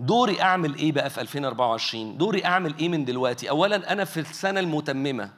[0.00, 4.60] دوري أعمل إيه بقى في 2024 دوري أعمل إيه من دلوقتي؟ اولا أنا في السنة
[4.60, 5.32] المتممة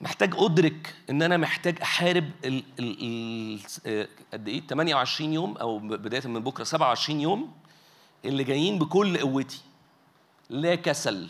[0.00, 6.26] محتاج أدرك إن أنا محتاج أحارب ال ال ال قد إيه؟ 28 يوم أو بداية
[6.26, 7.52] من بكرة 27 يوم
[8.24, 9.60] اللي جايين بكل قوتي.
[10.50, 11.28] لا كسل.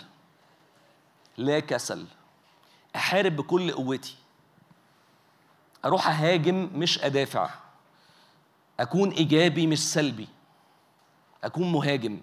[1.37, 2.07] لا كسل.
[2.97, 4.15] أحارب بكل قوتي.
[5.85, 7.51] أروح أهاجم مش أدافع.
[8.81, 10.29] أكون إيجابي مش سلبي.
[11.47, 12.21] أكون مهاجم.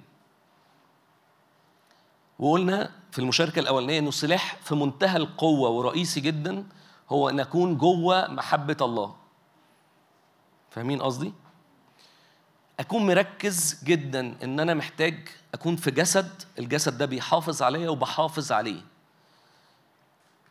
[2.39, 6.65] وقلنا في المشاركة الأولانية إنه السلاح في منتهى القوة ورئيسي جدا
[7.09, 9.15] هو أن أكون جوه محبة الله.
[10.69, 11.33] فاهمين قصدي؟
[12.79, 18.81] أكون مركز جدا إن أنا محتاج أكون في جسد الجسد ده بيحافظ عليا وبحافظ عليه.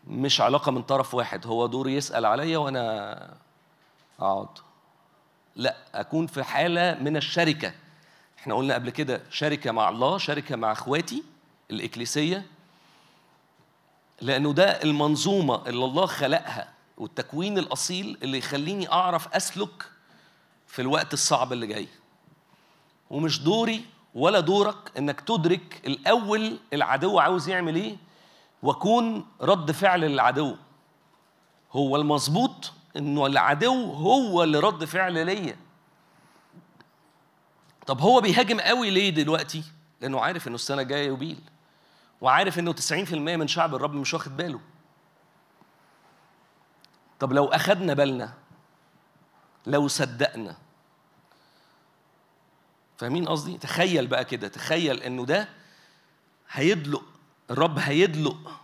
[0.07, 3.37] مش علاقة من طرف واحد هو دوري يسأل عليا وأنا
[4.21, 4.49] أقعد.
[5.57, 7.73] لا أكون في حالة من الشركة.
[8.43, 11.23] إحنا قلنا قبل كده شركة مع الله شركة مع أخواتي
[11.71, 12.47] الإكليسية.
[14.21, 19.91] لأنه ده المنظومة اللي الله خلقها والتكوين الأصيل اللي يخليني أعرف أسلك
[20.67, 21.89] في الوقت الصعب اللي جاي.
[23.11, 27.97] ومش دوري ولا دورك إنك تدرك الأول العدو عاوز يعمل إيه
[28.63, 30.57] وأكون رد فعل للعدو.
[31.73, 35.57] هو المظبوط إنه العدو هو اللي رد فعل ليا.
[37.87, 39.65] طب هو بيهاجم قوي ليه دلوقتي؟
[40.01, 41.41] لأنه عارف إنه السنة الجاية يبيل
[42.21, 44.61] وعارف إنه 90% من شعب الرب مش واخد باله.
[47.21, 48.33] طب لو أخدنا بالنا
[49.67, 50.57] لو صدقنا.
[52.99, 55.49] فاهمين قصدي؟ تخيل بقى كده تخيل إنه ده
[56.51, 57.03] هيدلق
[57.51, 58.61] الرب هيدلق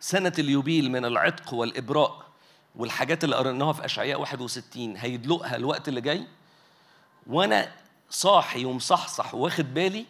[0.00, 2.22] سنة اليوبيل من العتق والإبراء
[2.76, 6.26] والحاجات اللي قريناها في أشعياء 61 هيدلقها الوقت اللي جاي؟
[7.26, 7.72] وأنا
[8.10, 10.06] صاحي ومصحصح واخد بالي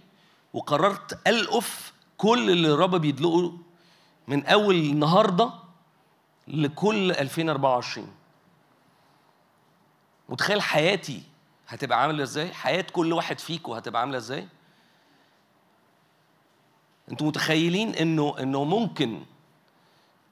[0.52, 3.52] وقررت ألقف كل اللي الرب بيدلقه
[4.28, 5.50] من أول النهاردة
[6.48, 8.08] لكل 2024
[10.28, 11.22] متخيل حياتي
[11.68, 14.48] هتبقى عاملة إزاي؟ حياة كل واحد فيكم هتبقى عاملة إزاي؟
[17.10, 19.22] أنتوا متخيلين إنه إنه ممكن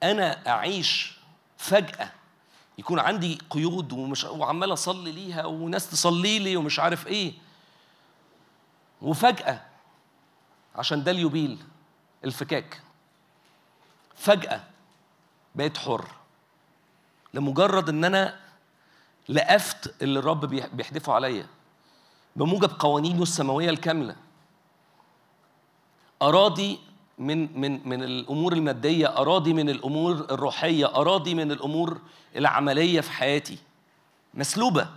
[0.03, 1.17] أنا أعيش
[1.57, 2.11] فجأة
[2.77, 7.33] يكون عندي قيود ومش وعمال أصلي ليها وناس تصلي لي ومش عارف إيه
[9.01, 9.61] وفجأة
[10.75, 11.59] عشان ده اليوبيل
[12.25, 12.81] الفكاك.
[14.15, 14.63] فجأة
[15.55, 16.07] بقيت حر
[17.33, 18.39] لمجرد إن أنا
[19.29, 21.47] لقفت اللي الرب بيح- بيحدفه عليا
[22.35, 24.15] بموجب قوانينه السماوية الكاملة.
[26.21, 26.79] أراضي
[27.17, 32.01] من من من الأمور المادية أراضي من الأمور الروحية أراضي من الأمور
[32.35, 33.57] العملية في حياتي.
[34.33, 34.89] مسلوبة.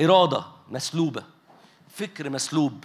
[0.00, 1.22] إرادة مسلوبة.
[1.98, 2.84] فكر مسلوب.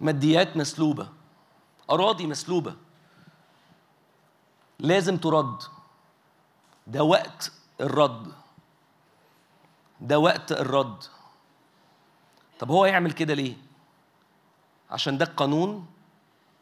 [0.00, 1.08] ماديات مسلوبة.
[1.90, 2.76] أراضي مسلوبة.
[4.78, 5.62] لازم ترد.
[6.86, 8.32] ده وقت الرد.
[10.00, 11.04] ده وقت الرد.
[12.58, 13.56] طب هو يعمل كده ليه؟
[14.90, 15.86] عشان ده القانون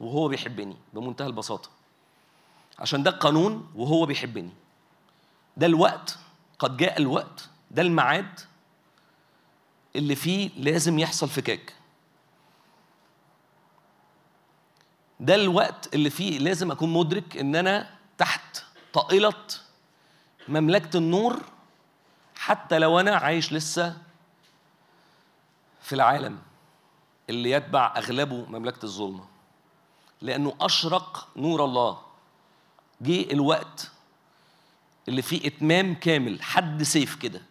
[0.00, 1.70] وهو بيحبني بمنتهى البساطة.
[2.78, 4.52] عشان ده القانون وهو بيحبني.
[5.56, 6.18] ده الوقت
[6.58, 8.40] قد جاء الوقت ده الميعاد
[9.96, 11.72] اللي فيه لازم يحصل فكاك.
[15.20, 18.62] ده الوقت اللي فيه لازم أكون مدرك إن أنا تحت
[18.92, 19.46] طائلة
[20.48, 21.42] مملكة النور
[22.36, 23.96] حتى لو أنا عايش لسه
[25.82, 26.38] في العالم
[27.30, 29.24] اللي يتبع أغلبه مملكة الظلمة.
[30.22, 31.98] لأنه أشرق نور الله.
[33.00, 33.90] جه الوقت
[35.08, 37.42] اللي فيه إتمام كامل حد سيف كده.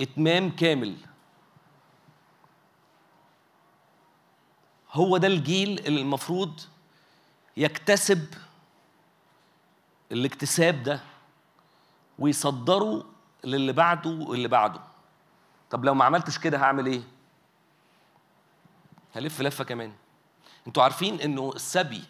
[0.00, 0.96] إتمام كامل.
[4.92, 6.60] هو ده الجيل اللي المفروض
[7.56, 8.34] يكتسب
[10.12, 11.00] الاكتساب ده
[12.18, 13.04] ويصدره
[13.44, 14.80] للي بعده واللي بعده.
[15.70, 17.02] طب لو ما عملتش كده هعمل إيه؟
[19.14, 19.92] هلف لفة كمان.
[20.66, 22.04] أنتوا عارفين إنه السبي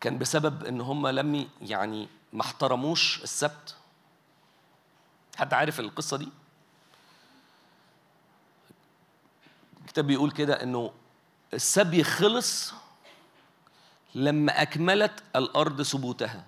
[0.00, 3.76] كان بسبب إن هم لم يعني ما احترموش السبت؟
[5.36, 6.28] حد عارف القصة دي؟
[9.86, 10.92] الكتاب بيقول كده إنه
[11.54, 12.74] السبي خلص
[14.14, 16.44] لما أكملت الأرض ثبوتها.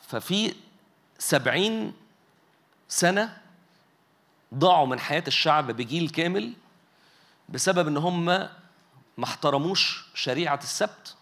[0.00, 0.54] ففي
[1.18, 1.92] سبعين
[2.88, 3.38] سنة
[4.54, 6.54] ضاعوا من حياة الشعب بجيل كامل
[7.48, 11.16] بسبب إن هم ما احترموش شريعة السبت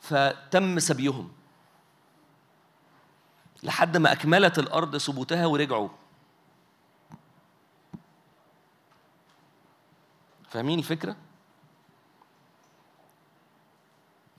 [0.00, 1.32] فتم سبيهم
[3.62, 5.88] لحد ما أكملت الأرض ثبوتها ورجعوا.
[10.50, 11.16] فاهمين الفكرة؟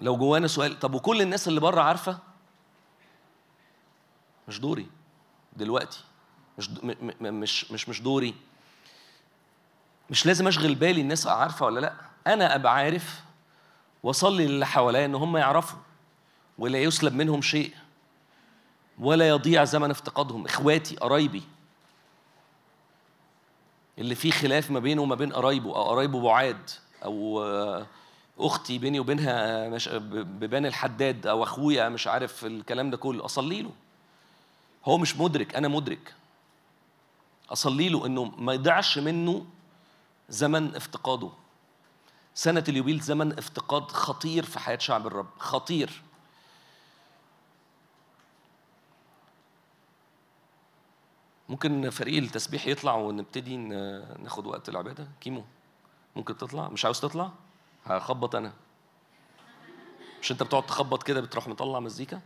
[0.01, 2.19] لو جوانا سؤال طب وكل الناس اللي بره عارفة؟
[4.48, 4.88] مش دوري.
[5.56, 6.03] دلوقتي.
[6.57, 6.69] مش
[7.22, 8.35] مش مش مش دوري.
[10.09, 11.93] مش لازم أشغل بالي الناس عارفة ولا لأ.
[12.27, 13.22] أنا أبقى عارف
[14.03, 15.80] وأصلي للي حواليا إن هم يعرفوا
[16.57, 17.73] ولا يسلب منهم شيء
[18.99, 20.45] ولا يضيع زمن افتقادهم.
[20.45, 21.43] إخواتي قرايبي
[24.02, 26.70] اللي فيه خلاف ما بينه وما بين قرايبه أو قرايبه بعاد
[27.04, 27.44] أو
[28.40, 33.26] أختي بيني وبينها مش ببان الحداد أو أخويا مش عارف الكلام ده كله.
[33.26, 33.72] أصلي له.
[34.86, 36.14] هو مش مدرك أنا مدرك.
[37.50, 39.46] أصلي له إنه ما يضيعش منه
[40.30, 41.30] زمن افتقاده.
[42.36, 46.02] سنة اليوبيل زمن افتقاد خطير في حياة شعب الرب خطير.
[51.52, 55.44] ممكن فريق التسبيح يطلع ونبتدي ناخد وقت العبادة؟ كيمو
[56.16, 57.32] ممكن تطلع؟ مش عاوز تطلع؟
[57.86, 58.54] هخبط أنا.
[60.22, 62.22] مش أنت بتقعد تخبط كده بتروح مطلع مزيكا؟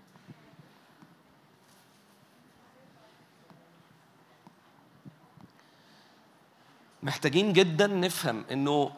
[7.04, 8.92] محتاجين جدا نفهم إنه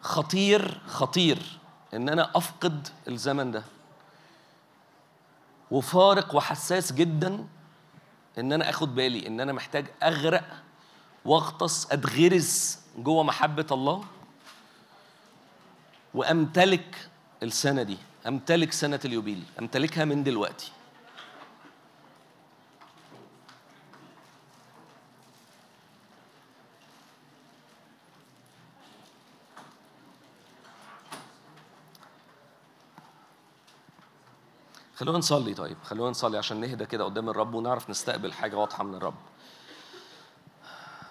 [0.00, 1.58] خطير خطير
[1.94, 3.64] إن أنا أفقد الزمن ده.
[5.70, 7.46] وفارق وحساس جدا
[8.38, 10.62] إن أنا آخد بالي إن أنا محتاج أغرق
[11.24, 14.04] وأغطس اتغرز جوه محبة الله
[16.14, 17.08] وأمتلك
[17.42, 20.72] السنة دي أمتلك سنة اليوبيل أمتلكها من دلوقتي.
[35.02, 35.76] خلونا نصلي طيب.
[35.84, 39.14] خلونا نصلي عشان نهدى كده قدام الرب ونعرف نستقبل حاجة واضحة من الرب.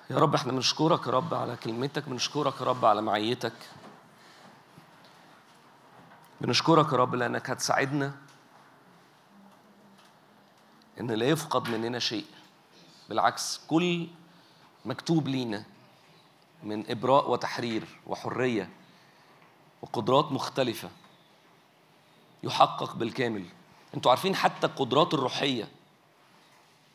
[0.10, 3.54] يا رب إحنا بنشكرك يا رب على كلمتك بنشكرك يا رب على معيتك.
[6.42, 8.14] بنشكرك يا رب لأنك هتساعدنا
[11.00, 12.26] إن لا يفقد مننا شيء.
[13.10, 14.08] بالعكس كل
[14.86, 15.64] مكتوب لينا
[16.64, 18.70] من إبراء وتحرير وحرية
[19.82, 20.90] وقدرات مختلفة
[22.44, 23.46] يحقق بالكامل.
[23.96, 25.68] أنتوا عارفين حتى القدرات الروحية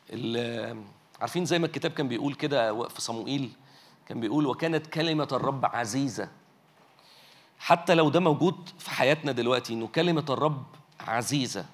[0.09, 0.77] اللي
[1.21, 3.49] عارفين زي ما الكتاب كان بيقول كده في صموئيل؟
[4.07, 6.29] كان بيقول وكانت كلمة الرب عزيزة.
[7.59, 10.63] حتى لو ده موجود في حياتنا دلوقتي إنه كلمة الرب
[10.99, 11.65] عزيزة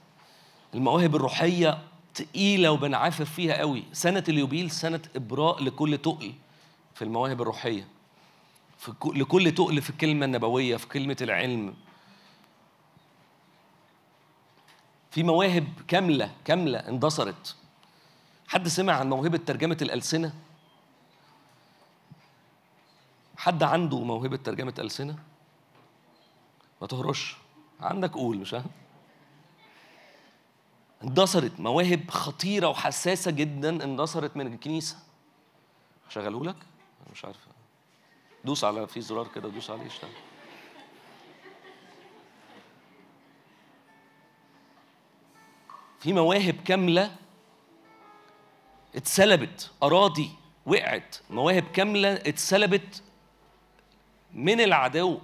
[0.73, 1.81] المواهب الروحية
[2.15, 3.83] تقيلة وبنعافر فيها قوي.
[3.93, 6.33] سنة اليوبيل سنة إبراء لكل تقل
[6.95, 7.87] في المواهب الروحية
[8.77, 11.73] في لكل تقل في الكلمة النبوية في كلمة العلم.
[15.13, 17.55] في مواهب كاملة كاملة اندثرت
[18.47, 20.33] حد سمع عن موهبة ترجمة الألسنة؟
[23.37, 25.15] حد عنده موهبة ترجمة ألسنة؟
[26.81, 27.37] ما تهرش
[27.81, 28.65] عندك قول مش ها؟
[31.03, 34.97] اندثرت مواهب خطيرة وحساسة جدا اندثرت من الكنيسة
[36.09, 36.57] شغلوا لك؟
[37.11, 37.47] مش عارف
[38.45, 40.11] دوس على في زرار كده دوس عليه يشتغل
[46.03, 47.11] في مواهب كاملة
[48.95, 50.29] اتسلبت أراضي
[50.65, 51.15] وقعت.
[51.29, 53.03] مواهب كاملة اتسلبت
[54.33, 55.19] من العدو.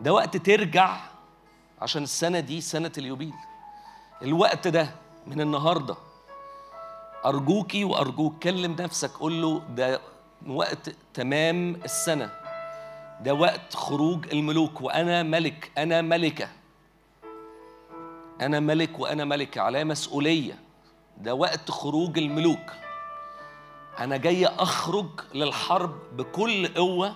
[0.00, 1.00] ده وقت ترجع
[1.82, 3.32] عشان السنة دي سنة اليوبيل.
[4.22, 4.90] الوقت ده
[5.26, 5.96] من النهاردة.
[7.24, 10.00] أرجوكي وأرجوك كلم نفسك قول له ده
[10.46, 12.32] وقت تمام السنة.
[13.20, 16.48] ده وقت خروج الملوك وأنا ملك أنا ملكة.
[18.40, 20.58] أنا ملك وأنا ملكة عليا مسؤولية.
[21.18, 22.72] ده وقت خروج الملوك.
[23.98, 27.14] أنا جاي أخرج للحرب بكل قوة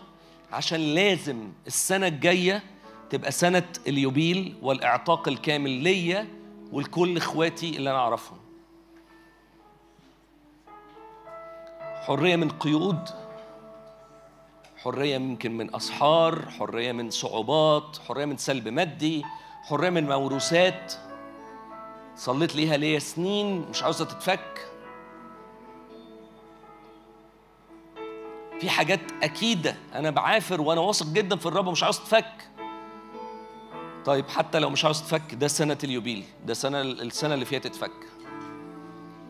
[0.52, 2.62] عشان لازم السنة الجاية
[3.10, 6.28] تبقى سنة اليوبيل والإعتاق الكامل ليا
[6.72, 8.38] ولكل إخواتي اللي أنا أعرفهم.
[12.06, 13.08] حرية من قيود
[14.76, 19.24] حرية يمكن من أسحار حرية من صعوبات حرية من سلب مادي
[19.62, 20.92] حرية من موروثات.
[22.18, 24.68] صليت ليها ليا سنين مش عاوزة تتفك.
[28.60, 32.48] في حاجات أكيدة أنا بعافر وأنا واثق جدا في الرب ومش عاوز تفك
[34.04, 37.90] طيب حتى لو مش عاوز تفك ده سنة اليوبيل ده سنة السنة اللي فيها تتفك.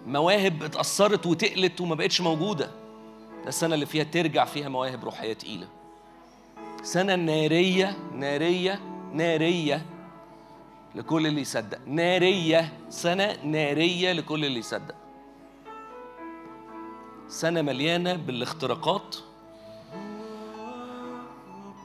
[0.07, 2.67] مواهب اتأثرت وتقلت وما بقتش موجودة.
[3.43, 5.69] ده السنة اللي فيها ترجع فيها مواهب روحية تقيلة.
[6.83, 8.81] سنة نارية نارية
[9.13, 9.87] نارية
[10.95, 11.79] لكل اللي يصدق.
[11.87, 14.95] نارية سنة نارية لكل اللي يصدق.
[17.29, 19.17] سنة مليانة بالاختراقات.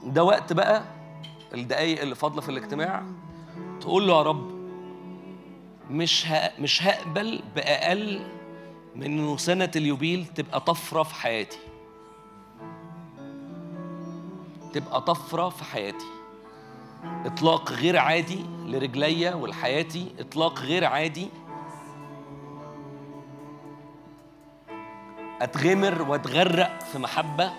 [0.04, 0.84] ده وقت بقى
[1.54, 3.04] الدقايق اللي فاضلة في الاجتماع
[3.82, 4.52] تقول له يا رب
[5.90, 6.26] مش.
[6.60, 8.28] مش هقبل بأقل
[8.96, 11.58] من إنه سنة اليوبيل تبقى طفرة في حياتي.
[14.74, 16.06] تبقى طفرة في حياتي.
[17.26, 21.30] إطلاق غير عادي لرجليا ولحياتي إطلاق غير عادي.
[25.42, 27.52] أتغمر وأتغرق في محبة.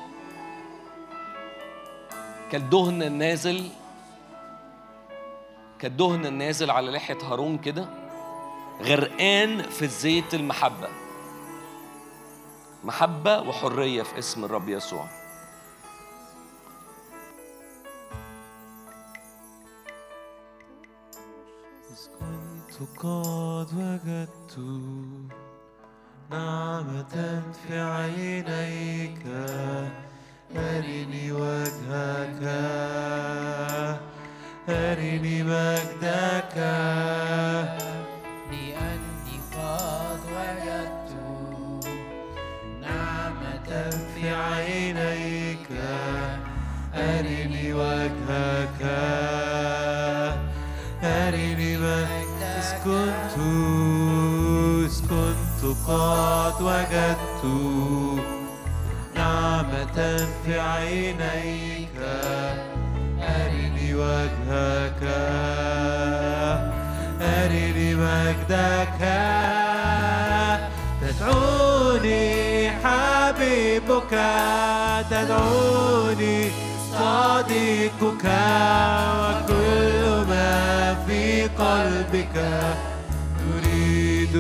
[2.53, 3.71] كالدهن النازل
[5.79, 7.89] كالدهن النازل على لحية هارون كده
[8.83, 10.89] غرقان في الزيت المحبة.
[12.85, 15.24] محبة وحرية في اسم الرب يسوع.
[22.85, 24.55] قد وجدت
[26.31, 27.15] نعمة
[27.53, 29.23] في عينيك
[30.57, 32.43] أرني وجهك
[34.69, 36.57] أرني مجدك.
[38.51, 41.13] لأني قد وجدت
[42.83, 43.71] نعمة
[44.15, 45.69] في عينيك
[46.95, 48.81] أرني وجهك
[51.05, 51.64] أرني
[52.85, 53.35] كنت
[55.11, 57.43] كنت قد وجدت
[59.17, 61.99] نعمة في عينيك.
[63.21, 65.03] أرني وجهك
[67.21, 69.01] أرني مجدك.
[71.01, 74.13] تدعوني حبيبك
[75.11, 76.64] تدعوني
[77.15, 78.25] صديقك
[79.21, 82.37] وكل ما في قلبك
[83.39, 84.37] تريد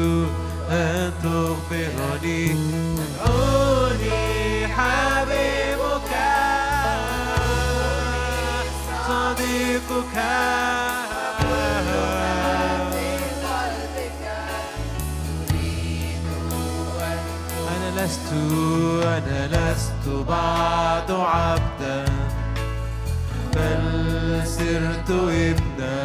[0.70, 3.73] أن تخبرني تدعوني
[24.64, 25.96] صرت ابنا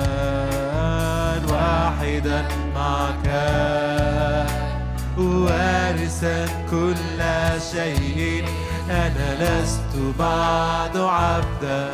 [1.52, 3.28] واحدا معك.
[5.18, 7.22] وارثا كل
[7.72, 8.46] شيء.
[8.90, 11.90] أنا لست بعد عبدا.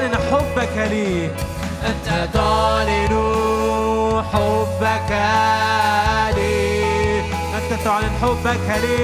[0.00, 1.30] تعلن حبك لي.
[1.86, 3.14] أنت تعلن
[4.32, 5.10] حبك
[6.36, 7.20] لي.
[7.56, 9.00] أنت تعلن حبك لي.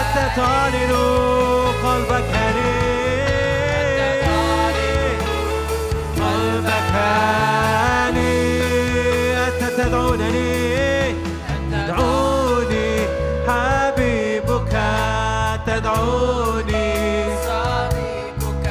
[0.00, 0.92] أنت تعلن
[1.84, 2.72] قلبك لي.
[6.20, 6.94] قلبك
[8.14, 8.32] لي.
[9.46, 10.61] أنت تدعونني.
[17.46, 18.68] صديقك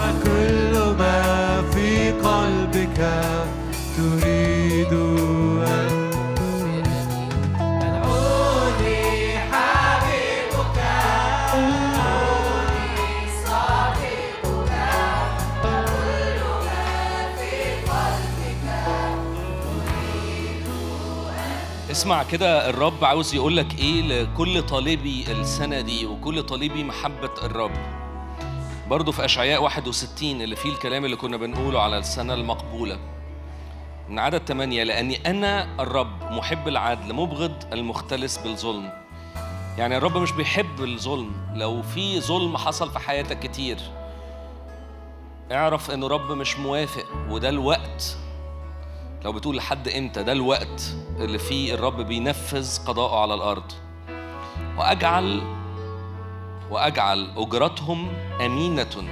[0.00, 3.00] وكل ما في قلبك
[22.10, 27.70] اسمع كده الرب عاوز يقول لك إيه لكل طالبي السنة دي وكل طالبي محبة الرب.
[28.88, 32.98] برضه في أشعياء 61 اللي فيه الكلام اللي كنا بنقوله على السنة المقبولة.
[34.08, 38.92] من عدد 8 لأني أنا الرب محب العدل مبغض المختلس بالظلم.
[39.78, 41.32] يعني الرب مش بيحب الظلم.
[41.54, 43.78] لو في ظلم حصل في حياتك كتير
[45.52, 48.16] اعرف إن الرب مش موافق وده الوقت
[49.24, 50.82] لو بتقول لحد إمتى ده الوقت
[51.18, 53.72] اللي فيه الرب بينفذ قضاءه على الأرض؟
[54.78, 55.42] وأجعل
[56.70, 58.08] وأجعل أجرتهم
[58.40, 59.08] أمينة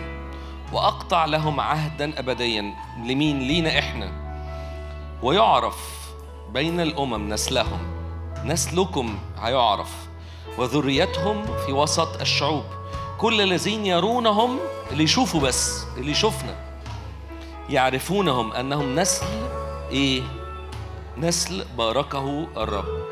[0.72, 2.74] وأقطع لهم عهدا أبديا.
[3.04, 4.12] لمين؟ لينا إحنا.
[5.22, 6.08] ويعرف
[6.52, 7.80] بين الأمم نسلهم.
[8.44, 10.08] نسلكم هيعرف.
[10.58, 12.64] وذريتهم في وسط الشعوب.
[13.18, 14.58] كل الذين يرونهم
[14.90, 16.54] اللي يشوفوا بس اللي يشوفنا
[17.70, 19.26] يعرفونهم أنهم نسل
[19.90, 20.22] إيه؟
[21.16, 23.08] نسل باركه الرب.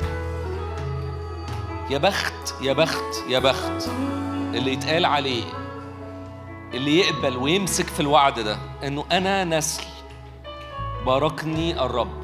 [1.89, 3.89] يا بخت يا بخت يا بخت
[4.53, 5.43] اللي يتقال عليه
[6.73, 9.83] اللي يقبل ويمسك في الوعد ده إنه أنا نسل
[11.05, 12.23] باركني الرب.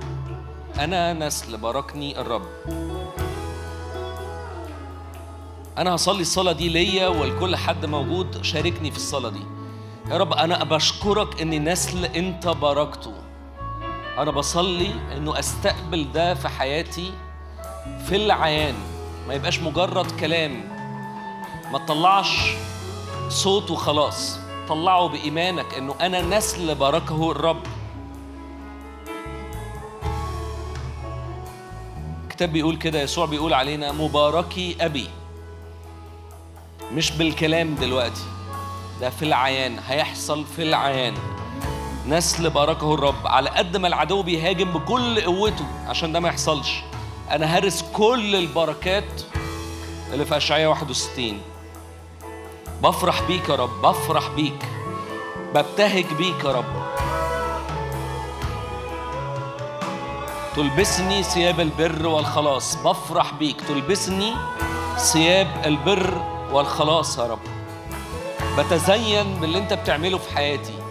[0.79, 2.47] أنا نسل باركني الرب.
[5.77, 9.43] أنا هصلي الصلاة دي ليا ولكل حد موجود شاركني في الصلاة دي.
[10.09, 13.13] يا رب أنا بشكرك إني نسل أنت باركته.
[14.17, 17.13] أنا بصلي إنه أستقبل ده في حياتي
[18.07, 18.75] في العيان.
[19.27, 20.63] ما يبقاش مجرد كلام.
[21.71, 22.37] ما تطلعش
[23.29, 24.39] صوت وخلاص.
[24.69, 27.63] طلعه بإيمانك إنه أنا نسل باركه الرب.
[32.23, 35.09] الكتاب بيقول كده يسوع بيقول علينا مباركي أبي.
[36.93, 38.21] مش بالكلام دلوقتي.
[39.01, 41.13] ده في العيان هيحصل في العيان.
[42.07, 46.81] نسل باركه الرب على قد ما العدو بيهاجم بكل قوته عشان ده ما يحصلش.
[47.31, 49.21] أنا هرس كل البركات
[50.13, 51.41] اللي في أشعياء 61
[52.83, 54.65] بفرح بيك يا رب بفرح بيك.
[55.55, 56.83] ببتهج بيك يا رب.
[60.55, 62.75] تلبسني ثياب البر والخلاص.
[62.75, 63.61] بفرح بيك.
[63.61, 64.33] تلبسني
[64.97, 67.39] ثياب البر والخلاص يا رب.
[68.57, 70.82] بتزين باللي انت بتعمله في حياتي.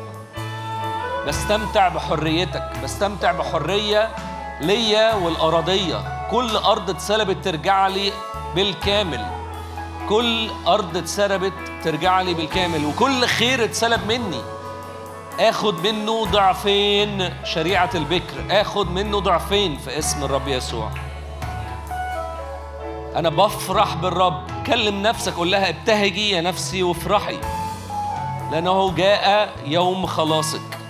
[1.27, 4.09] بستمتع بحريتك بستمتع بحرية
[4.61, 6.29] ليا والأراضية.
[6.31, 8.13] كل أرض اتسلبت ترجع لي
[8.55, 9.27] بالكامل.
[10.09, 11.53] كل أرض اتسلبت
[11.85, 14.41] ترجع لي بالكامل وكل خير اتسلب مني.
[15.41, 20.91] آخد منه ضعفين شريعة البكر آخد منه ضعفين في اسم الرب يسوع.
[23.17, 24.43] أنا بفرح بالرب.
[24.67, 27.39] كلم نفسك قول لها ابتهجي يا نفسي وافرحي
[28.53, 30.82] لأنه جاء يوم خلاصك.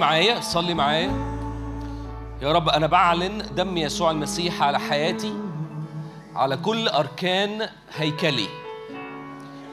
[0.00, 1.10] معايا صلي معايا.
[2.42, 5.34] يا رب أنا بعلن دم يسوع المسيح على حياتي
[6.34, 8.48] على كل أركان هيكلي.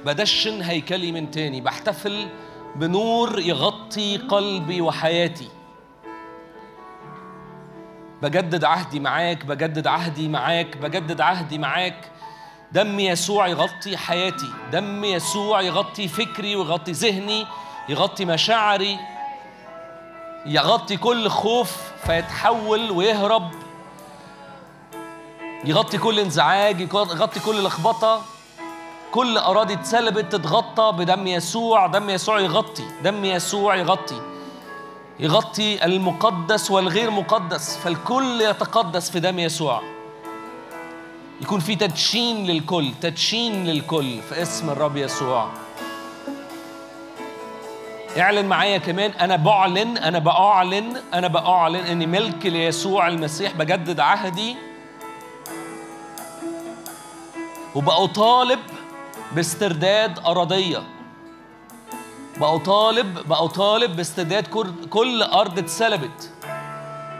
[0.05, 2.27] بدشن هيكلي من تاني بحتفل
[2.75, 5.49] بنور يغطي قلبي وحياتي.
[8.21, 12.11] بجدد عهدي معاك بجدد عهدي معاك بجدد عهدي معاك.
[12.71, 17.45] دم يسوع يغطي حياتي دم يسوع يغطي فكري ويغطي ذهني
[17.89, 18.99] يغطي مشاعري.
[20.47, 23.51] يغطي كل خوف فيتحول ويهرب.
[25.65, 28.21] يغطي كل انزعاج يغطي كل لخبطة.
[29.11, 31.87] كل أراضي اتسلبت تتغطى بدم يسوع.
[31.87, 34.21] دم يسوع يغطي دم يسوع يغطي.
[35.19, 39.81] يغطي المقدس والغير مقدس فالكل يتقدس في دم يسوع.
[41.41, 45.49] يكون في تدشين للكل تدشين للكل في اسم الرب يسوع.
[48.19, 54.55] اعلن معايا كمان أنا بعلن أنا بأعلن أنا بأعلن اني ملك ليسوع المسيح بجدد عهدي
[57.75, 58.59] وبأطالب
[59.31, 60.83] باسترداد أراضية.
[62.37, 64.47] بأطالب بأطالب باسترداد
[64.89, 66.31] كل- أرض اتسلبت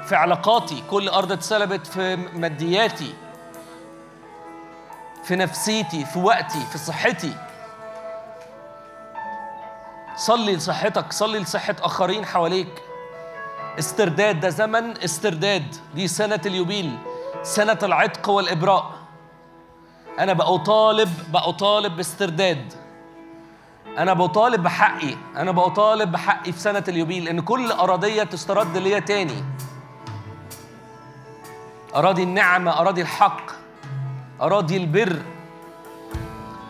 [0.08, 3.14] في علاقاتي كل أرض اتسلبت في مادياتي
[5.24, 7.34] في نفسيتي في وقتي في صحتي.
[10.18, 12.84] صلي لصحتك صلي لصحة آخرين حواليك.
[13.80, 16.98] استرداد ده زمن استرداد دي سنة اليوبيل
[17.44, 18.92] سنة العتق والإبراء.
[20.20, 22.74] أنا بأطالب بأطالب باسترداد.
[23.98, 29.44] أنا بطالب بحقي أنا بطالب بحقي في سنة اليوبيل إن كل أراضية تسترد ليا تاني.
[31.96, 33.52] أراضي النعمة أراضي الحق
[34.42, 35.22] أراضي البر.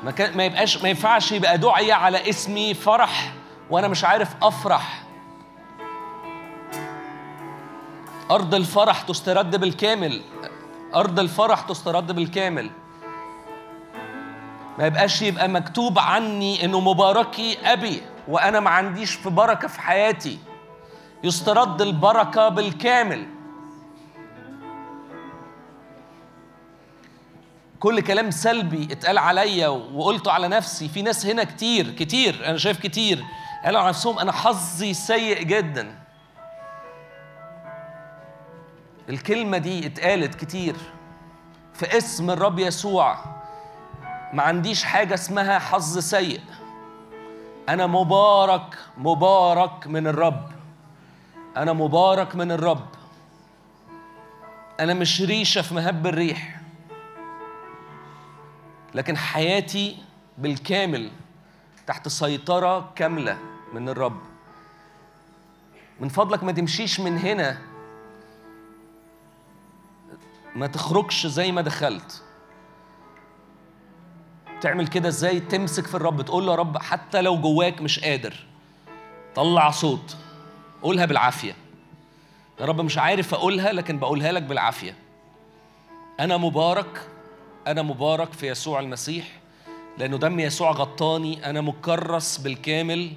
[0.03, 3.33] ما, كان ما يبقاش ما ينفعش يبقى دعية على اسمي فرح
[3.69, 5.03] وأنا مش عارف أفرح.
[8.31, 10.21] أرض الفرح تسترد بالكامل.
[10.95, 12.69] أرض الفرح تسترد بالكامل.
[14.79, 20.39] ما يبقاش يبقى مكتوب عني إنه مباركي أبي وأنا ما عنديش في بركة في حياتي.
[21.23, 23.27] يسترد البركة بالكامل.
[27.79, 30.89] كل كلام سلبي اتقال عليا وقلته على نفسي.
[30.89, 33.23] في ناس هنا كتير كتير أنا شايف كتير.
[33.65, 35.95] قالوا على نفسهم أنا حظي سيء جدا.
[39.09, 40.75] الكلمة دي اتقالت كتير
[41.73, 43.17] في اسم الرب يسوع.
[44.33, 46.41] ما عنديش حاجة اسمها حظ سيء.
[47.69, 50.49] أنا مبارك مبارك من الرب.
[51.57, 52.87] أنا مبارك من الرب.
[54.79, 56.56] أنا مش ريشة في مهب الريح.
[58.95, 59.97] لكن حياتي
[60.37, 61.11] بالكامل
[61.87, 63.37] تحت سيطرة كاملة
[63.73, 64.21] من الرب.
[65.99, 67.57] من فضلك ما تمشيش من هنا.
[70.55, 72.23] ما تخرجش زي ما دخلت.
[74.61, 78.45] تعمل كده إزاي؟ تمسك في الرب تقول له يا رب حتى لو جواك مش قادر
[79.35, 80.17] طلع صوت
[80.81, 81.55] قولها بالعافية.
[82.59, 84.95] يا رب مش عارف أقولها لكن بقولها لك بالعافية.
[86.19, 87.09] أنا مبارك
[87.67, 89.39] أنا مبارك في يسوع المسيح
[89.97, 93.11] لأنه دم يسوع غطاني أنا مكرس بالكامل.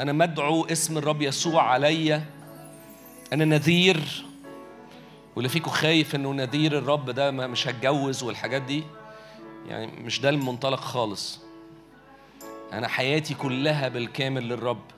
[0.00, 2.24] أنا مدعو اسم الرب يسوع عليا.
[3.32, 4.24] أنا نذير
[5.36, 8.82] واللي فيكم خايف إنه نذير الرب ده مش هتجوز والحاجات دي
[9.68, 11.40] يعني مش ده المنطلق خالص.
[12.72, 14.95] أنا حياتي كلها بالكامل للرب.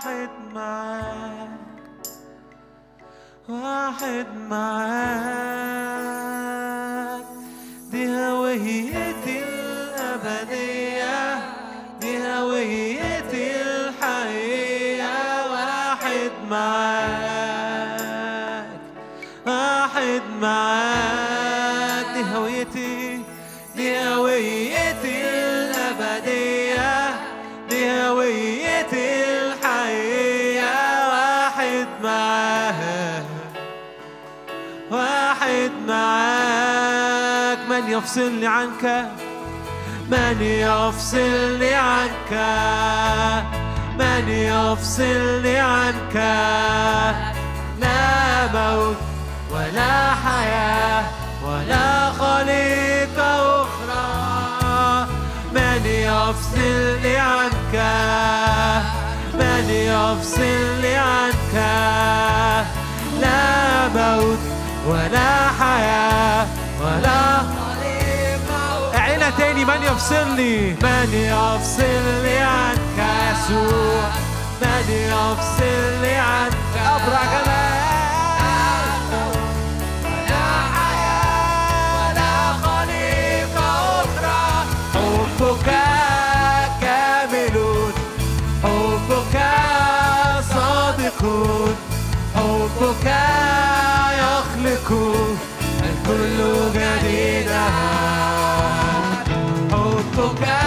[0.00, 1.50] واحد معاك
[3.48, 4.80] واحد معاك.
[7.90, 11.18] دي هويتي الأبدية
[12.00, 16.99] دي هويتي الحقيقية واحد معاك.
[38.00, 39.08] يفصلني عنك
[40.10, 42.32] من يفصلني عنك
[43.98, 46.16] من يفصلني عنك.
[47.80, 48.96] لا موت
[49.50, 51.04] ولا حياة
[51.44, 55.06] ولا خليقة أخرى
[55.52, 57.74] من يفصلني عنك
[59.34, 61.54] من يفصلني عنك.
[63.20, 64.38] لا موت
[64.86, 66.46] ولا حياة
[66.80, 67.59] ولا عيلة
[69.40, 74.02] تاني من يفصلني؟ من يفصلني عنك يسوع
[74.62, 76.52] من يفصلني عنك.
[76.76, 77.80] أبرع جمال.
[84.94, 85.68] حبك
[86.80, 87.56] كامل.
[88.62, 89.36] حبك
[92.34, 93.06] حبك
[94.20, 94.88] يخلق
[95.82, 96.38] الكل
[96.74, 96.99] جديدا
[100.20, 100.59] حبك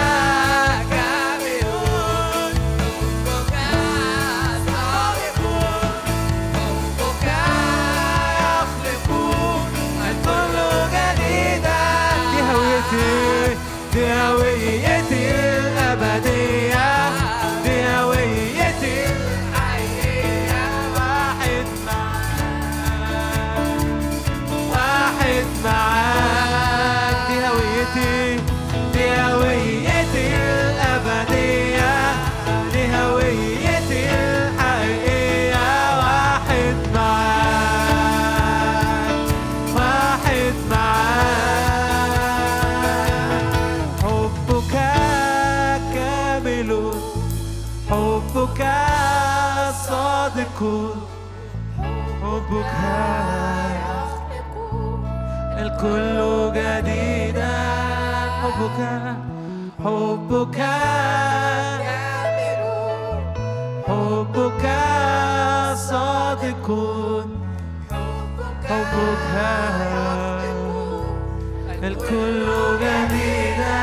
[59.84, 60.60] حبك.
[63.86, 64.64] حبك
[65.76, 66.66] صادق.
[68.64, 69.36] حبك
[71.84, 72.46] الكل
[72.80, 73.74] جميلا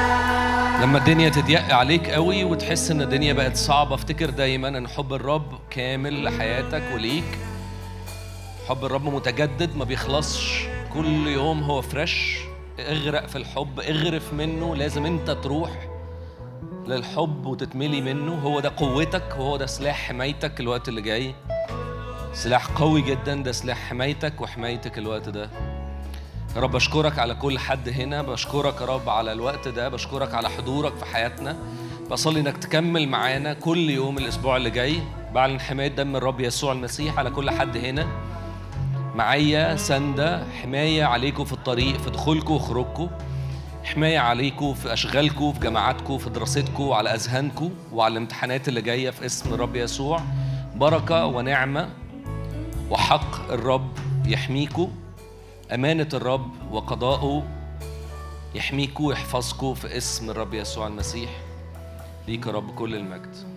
[0.82, 5.60] لما الدنيا تضيق عليك قوي وتحس إن الدنيا بقت صعبة افتكر دايما إن حب الرب
[5.70, 7.38] كامل لحياتك وليك.
[8.70, 10.66] حب الرب متجدد ما بيخلصش.
[10.94, 12.38] كل يوم هو فريش
[12.80, 14.76] اغرق في الحب اغرف منه.
[14.76, 15.91] لازم أنت تروح.
[16.92, 18.36] للحب وتتملي منه.
[18.36, 21.36] هو ده قوتك وهو ده سلاح حمايتك الوقت اللي جاي.
[22.34, 25.50] سلاح قوي جدا ده سلاح حمايتك وحمايتك الوقت ده.
[26.56, 28.22] يا رب بشكرك على كل حد هنا.
[28.22, 29.90] بشكرك يا رب على الوقت ده.
[29.90, 31.58] بشكرك على حضورك في حياتنا.
[32.12, 35.02] بصلي إنك تكمل معانا كل يوم الأسبوع اللي جاي.
[35.34, 38.08] بعلن حماية دم الرب يسوع المسيح على كل حد هنا.
[39.16, 43.10] معايا سندة حماية عليكم في الطريق في دخولكم وخروجكم.
[43.84, 49.26] حماية عليكم في أشغالكم في جامعاتكم في دراستكم وعلى أذهانكم وعلى الامتحانات اللي جاية في
[49.26, 50.22] اسم الرب يسوع.
[50.76, 51.90] بركة ونعمة
[52.90, 54.92] وحق الرب يحميكم
[55.74, 57.44] أمانة الرب وقضاؤه
[58.56, 61.30] يحميكوا ويحفظكوا في اسم الرب يسوع المسيح.
[62.28, 63.51] ليك يا رب كل المجد.